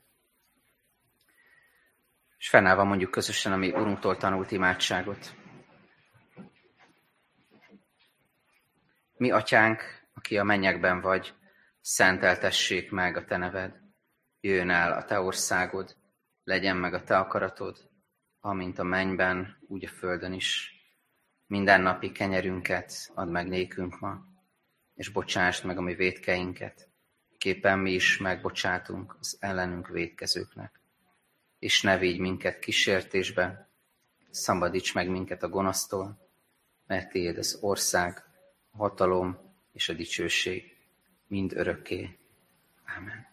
és 2.48 2.54
fennállva 2.54 2.84
mondjuk 2.84 3.12
közösen 3.12 3.52
a 3.52 3.56
mi 3.56 3.72
Urunktól 3.72 4.18
tanult 4.18 4.52
imádságot. 4.52 5.36
Mi, 9.18 9.32
Atyánk, 9.32 9.82
aki 10.14 10.38
a 10.38 10.44
mennyekben 10.44 11.02
vagy, 11.02 11.34
szenteltessék 11.82 12.92
meg 12.92 13.18
a 13.18 13.26
Te 13.26 13.38
neved. 13.38 13.80
Jöjjön 14.40 14.70
el 14.70 14.92
a 14.92 15.06
Te 15.06 15.20
országod, 15.20 15.96
legyen 16.44 16.78
meg 16.78 16.94
a 16.94 17.04
Te 17.04 17.18
akaratod, 17.18 17.90
amint 18.40 18.80
a 18.80 18.84
mennyben, 18.84 19.58
úgy 19.68 19.86
a 19.86 19.90
földön 19.90 20.34
is. 20.34 20.72
Minden 21.48 21.82
napi 21.82 22.12
kenyerünket 22.12 23.12
add 23.14 23.28
meg 23.28 23.48
nékünk 23.48 24.00
ma, 24.00 24.18
és 24.94 25.10
bocsásd 25.10 25.66
meg 25.66 25.78
a 25.78 25.82
mi 25.82 25.96
védkeinket, 25.96 26.90
képen 27.38 27.80
mi 27.80 27.92
is 27.92 28.18
megbocsátunk 28.18 29.16
az 29.20 29.38
ellenünk 29.40 29.88
védkezőknek 29.88 30.86
és 31.60 31.82
ne 31.82 31.98
védj 31.98 32.20
minket 32.20 32.60
kísértésbe, 32.60 33.70
szabadíts 34.30 34.94
meg 34.94 35.10
minket 35.10 35.44
a 35.44 35.50
gonosztól, 35.50 36.18
mert 36.88 37.10
tiéd 37.10 37.38
az 37.38 37.58
ország, 37.62 38.24
a 38.72 38.78
hatalom 38.78 39.38
és 39.72 39.90
a 39.90 39.94
dicsőség 39.94 40.78
mind 41.28 41.54
örökké. 41.54 42.18
Amen. 42.98 43.27